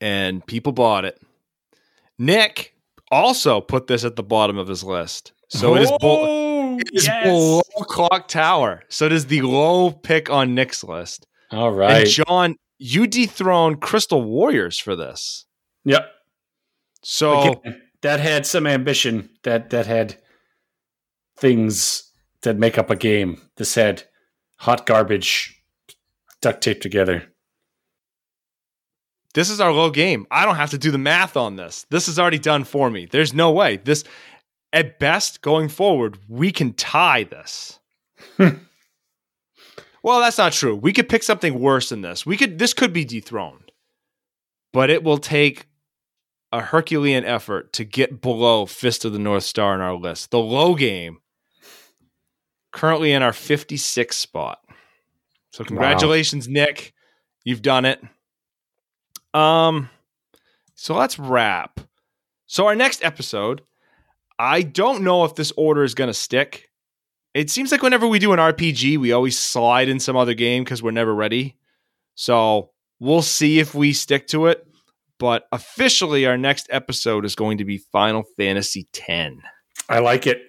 and 0.01 0.45
people 0.45 0.71
bought 0.71 1.05
it. 1.05 1.19
Nick 2.19 2.73
also 3.11 3.61
put 3.61 3.87
this 3.87 4.03
at 4.03 4.15
the 4.15 4.23
bottom 4.23 4.57
of 4.57 4.67
his 4.67 4.83
list. 4.83 5.33
So 5.49 5.75
it 5.75 5.83
is, 5.83 5.91
bull- 5.99 6.25
Oh, 6.27 6.77
it 6.79 6.89
is 6.93 7.07
below 7.23 7.61
Clock 7.87 8.27
Tower. 8.27 8.83
So 8.89 9.05
it 9.05 9.11
is 9.13 9.27
the 9.27 9.41
low 9.43 9.91
pick 9.91 10.29
on 10.29 10.53
Nick's 10.55 10.83
list. 10.83 11.25
All 11.51 11.71
right. 11.71 12.01
And. 12.01 12.09
John, 12.09 12.55
you 12.77 13.07
dethroned 13.07 13.79
Crystal 13.81 14.21
Warriors 14.21 14.77
for 14.77 14.95
this. 14.95 15.45
yep. 15.85 16.11
So 17.03 17.53
Again, 17.53 17.81
that 18.05 18.19
had 18.19 18.45
some 18.45 18.67
ambition. 18.67 19.29
That 19.43 19.71
that 19.71 19.87
had 19.87 20.17
things 21.37 22.11
that 22.43 22.55
make 22.55 22.77
up 22.77 22.91
a 22.91 22.95
game. 22.95 23.41
This 23.57 23.73
had 23.73 24.03
hot 24.57 24.85
garbage 24.85 25.59
duct 26.39 26.61
taped 26.61 26.83
together. 26.83 27.23
this 29.33 29.49
is 29.49 29.59
our 29.59 29.73
low 29.73 29.89
game. 29.89 30.27
I 30.29 30.45
don't 30.45 30.55
have 30.55 30.69
to 30.69 30.77
do 30.77 30.91
the 30.91 30.99
math 30.99 31.35
on 31.35 31.55
this. 31.55 31.87
This 31.89 32.07
is 32.07 32.19
already 32.19 32.37
done 32.37 32.63
for 32.63 32.91
me. 32.91 33.07
There's 33.07 33.33
no 33.33 33.51
way. 33.51 33.77
This 33.77 34.03
at 34.71 34.99
best 34.99 35.41
going 35.41 35.67
forward, 35.67 36.19
we 36.29 36.51
can 36.51 36.73
tie 36.73 37.23
this. 37.23 37.79
well, 38.37 38.59
that's 40.19 40.37
not 40.37 40.53
true. 40.53 40.75
We 40.75 40.93
could 40.93 41.09
pick 41.09 41.23
something 41.23 41.59
worse 41.59 41.89
than 41.89 42.01
this. 42.01 42.23
We 42.23 42.37
could 42.37 42.59
this 42.59 42.75
could 42.75 42.93
be 42.93 43.03
dethroned. 43.03 43.71
But 44.71 44.91
it 44.91 45.03
will 45.03 45.17
take 45.17 45.65
a 46.55 46.61
Herculean 46.61 47.25
effort 47.25 47.73
to 47.73 47.83
get 47.83 48.21
below 48.21 48.65
Fist 48.65 49.03
of 49.03 49.11
the 49.11 49.19
North 49.19 49.43
Star 49.43 49.75
in 49.75 49.81
our 49.81 49.93
list. 49.93 50.31
The 50.31 50.39
low 50.39 50.73
game 50.73 51.17
currently 52.71 53.11
in 53.11 53.21
our 53.21 53.33
56th 53.33 54.13
spot. 54.13 54.59
So 55.51 55.65
congratulations, 55.65 56.47
Nick. 56.47 56.93
You've 57.43 57.61
done 57.61 57.83
it. 57.83 58.01
Um, 59.33 59.89
so 60.75 60.95
let's 60.95 61.19
wrap. 61.19 61.81
So 62.45 62.67
our 62.67 62.75
next 62.75 63.03
episode, 63.03 63.61
I 64.39 64.61
don't 64.61 65.03
know 65.03 65.25
if 65.25 65.35
this 65.35 65.51
order 65.57 65.83
is 65.83 65.93
going 65.93 66.09
to 66.09 66.13
stick. 66.13 66.69
It 67.33 67.49
seems 67.49 67.69
like 67.69 67.81
whenever 67.81 68.07
we 68.07 68.17
do 68.17 68.31
an 68.31 68.39
RPG, 68.39 68.97
we 68.97 69.11
always 69.11 69.37
slide 69.37 69.89
in 69.89 69.99
some 69.99 70.15
other 70.15 70.33
game 70.33 70.63
because 70.63 70.81
we're 70.81 70.91
never 70.91 71.13
ready. 71.13 71.57
So 72.13 72.71
we'll 73.01 73.21
see 73.21 73.59
if 73.59 73.75
we 73.75 73.91
stick 73.91 74.27
to 74.27 74.45
it. 74.45 74.65
But 75.17 75.45
officially, 75.51 76.25
our 76.25 76.37
next 76.37 76.67
episode 76.69 77.25
is 77.25 77.35
going 77.35 77.57
to 77.59 77.65
be 77.65 77.77
Final 77.77 78.23
Fantasy 78.37 78.87
X. 78.93 79.35
I 79.87 79.99
like 79.99 80.27
it. 80.27 80.41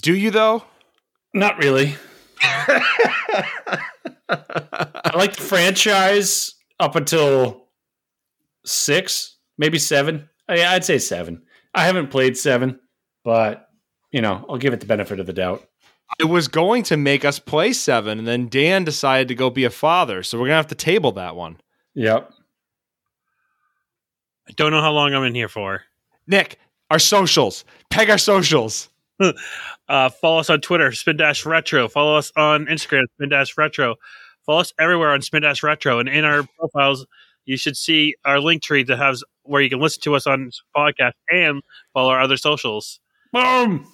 Do 0.00 0.14
you 0.14 0.30
though? 0.30 0.64
Not 1.32 1.58
really. 1.58 1.96
I 4.28 5.12
like 5.14 5.36
the 5.36 5.42
franchise 5.42 6.54
up 6.80 6.96
until 6.96 7.68
six, 8.64 9.36
maybe 9.58 9.78
seven. 9.78 10.28
I, 10.48 10.64
I'd 10.64 10.84
say 10.84 10.98
seven. 10.98 11.42
I 11.74 11.84
haven't 11.84 12.10
played 12.10 12.36
seven, 12.36 12.80
but 13.24 13.68
you 14.12 14.20
know, 14.20 14.44
I'll 14.48 14.58
give 14.58 14.72
it 14.72 14.80
the 14.80 14.86
benefit 14.86 15.20
of 15.20 15.26
the 15.26 15.32
doubt. 15.32 15.66
It 16.20 16.26
was 16.26 16.48
going 16.48 16.84
to 16.84 16.96
make 16.96 17.24
us 17.24 17.38
play 17.38 17.72
seven, 17.72 18.18
and 18.18 18.28
then 18.28 18.48
Dan 18.48 18.84
decided 18.84 19.28
to 19.28 19.34
go 19.34 19.50
be 19.50 19.64
a 19.64 19.70
father. 19.70 20.22
So 20.22 20.38
we're 20.38 20.46
gonna 20.46 20.56
have 20.56 20.68
to 20.68 20.74
table 20.74 21.12
that 21.12 21.34
one. 21.34 21.58
Yep. 21.94 22.30
I 24.48 24.52
don't 24.52 24.70
know 24.72 24.80
how 24.80 24.92
long 24.92 25.14
I'm 25.14 25.24
in 25.24 25.34
here 25.34 25.48
for. 25.48 25.82
Nick, 26.26 26.58
our 26.90 26.98
socials. 26.98 27.64
Peg 27.90 28.10
our 28.10 28.18
socials. 28.18 28.88
Uh, 29.86 30.08
follow 30.08 30.38
us 30.38 30.48
on 30.48 30.62
Twitter, 30.62 30.90
Spin 30.92 31.18
Dash 31.18 31.44
Retro. 31.44 31.88
Follow 31.88 32.16
us 32.16 32.32
on 32.38 32.64
Instagram, 32.64 33.02
Spin 33.16 33.28
Dash 33.28 33.54
Retro. 33.58 33.96
Follow 34.46 34.60
us 34.60 34.72
everywhere 34.78 35.10
on 35.10 35.20
Spin 35.20 35.42
Dash 35.42 35.62
Retro, 35.62 35.98
and 35.98 36.08
in 36.08 36.24
our 36.24 36.42
profiles, 36.58 37.06
you 37.44 37.58
should 37.58 37.76
see 37.76 38.14
our 38.24 38.40
link 38.40 38.62
tree 38.62 38.82
that 38.82 38.96
has 38.96 39.22
where 39.42 39.60
you 39.60 39.68
can 39.68 39.80
listen 39.80 40.00
to 40.04 40.14
us 40.14 40.26
on 40.26 40.50
podcast 40.74 41.12
and 41.28 41.62
follow 41.92 42.08
our 42.08 42.20
other 42.22 42.38
socials. 42.38 42.98
Boom. 43.30 43.86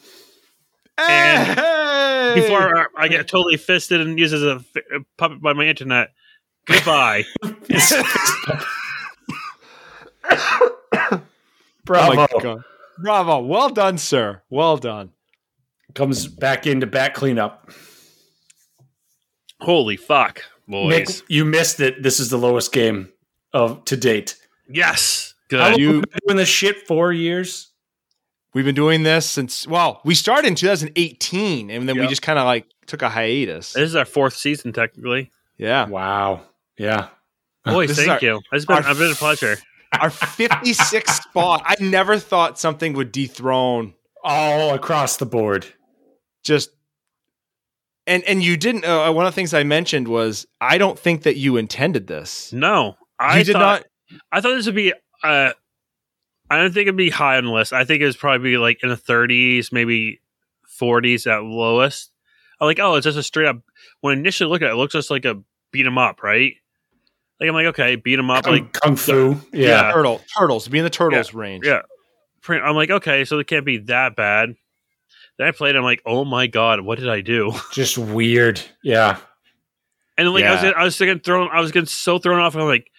And 0.96 1.59
Hey! 1.59 2.34
Before 2.36 2.88
I 2.96 3.09
get 3.09 3.26
totally 3.26 3.57
fisted 3.57 4.01
and 4.01 4.18
used 4.18 4.34
as 4.34 4.42
a 4.42 4.62
puppet 5.18 5.42
by 5.42 5.53
my 5.53 5.64
internet. 5.64 6.11
Goodbye. 6.66 7.24
Oh 11.12 11.23
Bravo. 11.85 12.14
my 12.14 12.27
god. 12.43 12.62
Bravo. 12.99 13.41
Well 13.41 13.68
done, 13.71 13.99
sir. 13.99 14.43
Well 14.51 14.77
done. 14.77 15.11
Comes 15.95 16.29
back 16.29 16.66
into 16.66 16.87
back 16.87 17.14
cleanup. 17.14 17.71
Holy 19.61 19.97
fuck, 19.97 20.43
boys! 20.68 20.89
Nick, 20.91 21.09
you 21.29 21.45
missed 21.45 21.81
it. 21.81 22.03
This 22.03 22.21
is 22.21 22.31
the 22.31 22.37
lowest 22.39 22.73
game 22.73 23.09
of 23.53 23.85
to 23.87 23.97
date. 23.97 24.37
yes, 24.68 25.35
How 25.51 25.57
good. 25.57 25.59
long 25.73 25.79
You- 25.81 25.95
have 25.95 26.03
been 26.03 26.21
doing 26.29 26.37
this 26.37 26.49
shit? 26.49 26.87
Four 26.87 27.12
years. 27.12 27.68
We've 28.55 28.64
been 28.64 28.75
doing 28.75 29.03
this 29.03 29.29
since 29.29 29.66
well, 29.66 30.01
we 30.05 30.14
started 30.14 30.47
in 30.49 30.55
2018 30.55 31.71
and 31.71 31.89
then 31.89 31.99
we 31.99 32.07
just 32.09 32.23
kind 32.23 32.39
of 32.39 32.45
like 32.47 32.66
took 32.87 33.03
a 33.03 33.09
hiatus. 33.09 33.73
This 33.75 33.89
is 33.89 33.97
our 33.97 34.05
fourth 34.05 34.35
season, 34.37 34.73
technically. 34.73 35.31
Yeah. 35.57 35.87
Wow. 35.89 36.43
Yeah. 36.79 37.09
Boys, 37.64 37.89
This 37.89 37.99
thank 37.99 38.11
our- 38.11 38.18
you. 38.23 38.41
It's 38.53 38.64
been 38.64 38.85
our 38.85 38.91
a 38.93 38.95
bit 38.95 39.11
of 39.11 39.18
pleasure. 39.18 39.57
Our 39.93 40.09
56th 40.11 41.09
spot. 41.22 41.62
I 41.64 41.74
never 41.80 42.18
thought 42.18 42.59
something 42.59 42.93
would 42.95 43.11
dethrone 43.12 43.95
All 44.22 44.74
across 44.74 45.16
the 45.16 45.26
board. 45.26 45.66
just 46.45 46.70
and 48.07 48.22
and 48.24 48.43
you 48.43 48.57
didn't 48.57 48.84
uh, 48.84 49.12
one 49.12 49.26
of 49.26 49.32
the 49.32 49.34
things 49.34 49.53
I 49.53 49.62
mentioned 49.64 50.09
was 50.09 50.47
I 50.61 50.78
don't 50.78 50.99
think 50.99 51.22
that 51.24 51.36
you 51.36 51.57
intended 51.57 52.07
this. 52.07 52.53
No, 52.53 52.97
I 53.18 53.38
you 53.38 53.45
did 53.45 53.53
thought, 53.53 53.84
not 54.11 54.20
I 54.32 54.41
thought 54.41 54.55
this 54.55 54.66
would 54.66 54.74
be. 54.74 54.93
Uh, 55.22 55.53
I 56.49 56.57
don't 56.59 56.72
think 56.72 56.82
it'd 56.84 56.97
be 56.97 57.11
high 57.11 57.36
on 57.36 57.45
the 57.45 57.53
list. 57.53 57.72
I 57.72 57.84
think 57.84 58.01
it 58.03 58.07
was 58.07 58.16
probably 58.16 58.57
like 58.57 58.82
in 58.82 58.88
the 58.88 58.97
30s, 58.97 59.70
maybe 59.72 60.20
40s 60.80 61.30
at 61.30 61.45
lowest. 61.45 62.11
I'm 62.61 62.66
like, 62.66 62.80
oh, 62.80 62.95
it's 62.97 63.05
just 63.05 63.18
a 63.18 63.22
straight 63.22 63.47
up. 63.47 63.59
When 64.01 64.16
I 64.16 64.20
initially 64.20 64.51
look 64.51 64.62
at 64.62 64.68
it, 64.68 64.72
it 64.72 64.76
looks 64.76 64.95
just 64.95 65.11
like 65.11 65.24
a 65.24 65.41
beat 65.72 65.86
'em 65.86 65.99
up, 65.99 66.22
right? 66.24 66.55
Like 67.41 67.49
I'm 67.49 67.55
like, 67.55 67.66
okay, 67.66 67.97
beat 67.97 68.18
'em 68.18 68.30
up, 68.30 68.45
Kung, 68.45 68.53
like 68.53 68.72
Kung 68.72 68.97
Fu. 68.97 69.36
Yeah. 69.53 69.68
Yeah. 69.68 69.93
turtle 69.93 70.20
turtles 70.36 70.68
be 70.68 70.78
in 70.78 70.84
the 70.84 70.91
turtles 70.91 71.32
range. 71.32 71.64
yeah. 71.66 71.82
I'm 72.49 72.74
like, 72.74 72.91
okay, 72.91 73.24
so 73.24 73.38
it 73.38 73.47
can't 73.47 73.64
be 73.64 73.78
that 73.78 74.16
bad. 74.16 74.55
Then 75.38 75.47
I 75.49 75.51
played. 75.53 75.76
I'm 75.76 75.84
like, 75.84 76.03
oh 76.05 76.24
my 76.24 76.47
god, 76.47 76.80
what 76.82 76.99
did 76.99 77.09
I 77.09 77.20
do? 77.22 77.53
Just 77.72 77.97
weird. 77.97 78.61
Yeah. 78.82 79.18
And 80.18 80.26
then, 80.26 80.34
like 80.34 80.45
I 80.45 80.53
was, 80.53 80.74
I 80.76 80.84
was 80.84 80.99
getting 80.99 81.20
thrown. 81.20 81.49
I 81.51 81.61
was 81.61 81.72
getting 81.72 81.86
so 81.86 82.18
thrown 82.18 82.41
off. 82.41 82.55
And 82.55 82.62
I'm 82.62 82.68
like, 82.68 82.91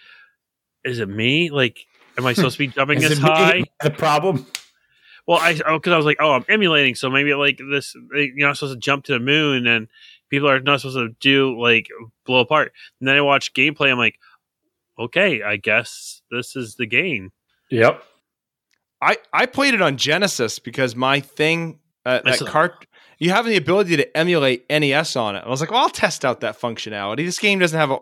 is 0.84 1.00
it 1.00 1.08
me? 1.08 1.52
Like, 1.52 1.80
am 2.18 2.26
I 2.26 2.34
supposed 2.34 2.58
to 2.58 2.60
be 2.60 2.68
jumping 2.76 3.02
Is 3.02 3.10
this 3.10 3.20
high? 3.20 3.66
The 3.84 3.92
problem. 3.92 4.48
Well, 5.28 5.38
I 5.38 5.60
oh, 5.68 5.78
because 5.78 5.94
I 5.94 5.98
was 5.98 6.06
like, 6.06 6.18
oh, 6.20 6.32
I'm 6.32 6.46
emulating, 6.50 6.96
so 6.96 7.10
maybe 7.12 7.34
like 7.36 7.60
this, 7.70 7.96
you're 8.14 8.48
not 8.48 8.58
supposed 8.58 8.74
to 8.74 8.80
jump 8.80 9.06
to 9.06 9.14
the 9.14 9.20
moon, 9.20 9.68
and 9.68 9.88
people 10.30 10.50
are 10.50 10.60
not 10.60 10.82
supposed 10.82 10.98
to 10.98 11.10
do 11.20 11.60
like 11.60 11.88
blow 12.26 12.40
apart. 12.40 12.74
And 13.00 13.08
then 13.08 13.18
I 13.18 13.22
watch 13.22 13.54
gameplay. 13.54 13.92
I'm 13.92 14.00
like, 14.00 14.18
okay, 15.06 15.42
I 15.44 15.58
guess 15.58 16.22
this 16.32 16.56
is 16.56 16.76
the 16.76 16.86
game. 16.86 17.32
Yep. 17.70 18.04
I 19.02 19.18
I 19.34 19.46
played 19.46 19.74
it 19.74 19.82
on 19.82 19.98
Genesis 19.98 20.60
because 20.60 20.96
my 20.96 21.20
thing 21.20 21.80
uh, 22.06 22.20
that 22.26 22.40
cart 22.48 22.86
you 23.20 23.30
have 23.30 23.46
the 23.46 23.56
ability 23.58 23.98
to 23.98 24.18
emulate 24.18 24.66
NES 24.70 25.16
on 25.16 25.36
it. 25.36 25.44
I 25.46 25.50
was 25.50 25.62
like, 25.62 25.70
well, 25.72 25.82
I'll 25.82 25.90
test 25.90 26.26
out 26.26 26.40
that 26.42 26.60
functionality. 26.60 27.18
This 27.26 27.38
game 27.40 27.60
doesn't 27.60 27.78
have 27.80 27.92
a. 27.92 27.98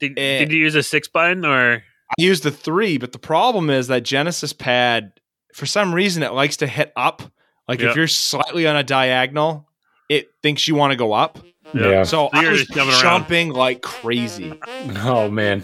Did, 0.00 0.18
Eh. 0.18 0.38
did 0.38 0.52
you 0.52 0.58
use 0.58 0.74
a 0.74 0.82
six 0.82 1.06
button 1.08 1.44
or? 1.44 1.82
I 1.82 2.14
used 2.22 2.42
the 2.42 2.50
three, 2.50 2.96
but 2.98 3.12
the 3.12 3.18
problem 3.18 3.68
is 3.70 3.86
that 3.88 4.02
Genesis 4.02 4.52
pad, 4.52 5.12
for 5.54 5.66
some 5.66 5.94
reason, 5.94 6.22
it 6.22 6.32
likes 6.32 6.56
to 6.58 6.66
hit 6.66 6.92
up. 6.96 7.22
Like 7.68 7.80
Yeah. 7.80 7.90
if 7.90 7.96
you're 7.96 8.08
slightly 8.08 8.66
on 8.66 8.74
a 8.76 8.82
diagonal, 8.82 9.68
it 10.08 10.30
thinks 10.42 10.66
you 10.66 10.74
want 10.74 10.90
to 10.92 10.96
go 10.96 11.12
up. 11.12 11.38
Yeah. 11.74 12.02
So 12.04 12.28
So 12.28 12.30
I 12.32 12.48
was 12.50 12.66
just 12.66 13.00
jumping 13.00 13.48
around. 13.48 13.56
like 13.58 13.82
crazy. 13.82 14.52
Oh 15.02 15.30
man. 15.30 15.62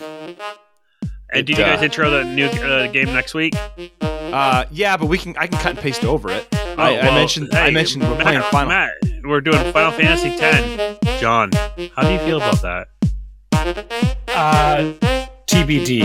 And 1.32 1.46
do 1.46 1.52
you 1.52 1.62
uh, 1.62 1.66
guys 1.74 1.82
intro 1.82 2.08
the 2.10 2.24
new 2.24 2.46
uh, 2.46 2.86
game 2.92 3.06
next 3.06 3.34
week? 3.34 3.54
Uh, 4.00 4.64
yeah, 4.70 4.96
but 4.96 5.06
we 5.06 5.18
can 5.18 5.36
I 5.36 5.46
can 5.46 5.58
cut 5.58 5.70
and 5.72 5.78
paste 5.78 6.04
over 6.04 6.30
it. 6.30 6.46
I, 6.52 6.98
I 6.98 7.02
well, 7.02 7.14
mentioned 7.14 7.48
I 7.52 7.70
mentioned 7.70 8.04
we're 8.04 8.14
Matt- 8.16 8.22
playing 8.22 8.42
Final. 8.42 8.68
Matt, 8.68 8.90
we're 9.24 9.40
doing 9.40 9.72
Final 9.72 9.92
Fantasy 9.92 10.28
X. 10.40 11.20
John, 11.20 11.50
how 11.94 12.02
do 12.02 12.12
you 12.12 12.18
feel 12.20 12.36
about 12.36 12.62
that? 12.62 12.88
Uh, 14.28 14.92
TBD. 15.46 16.04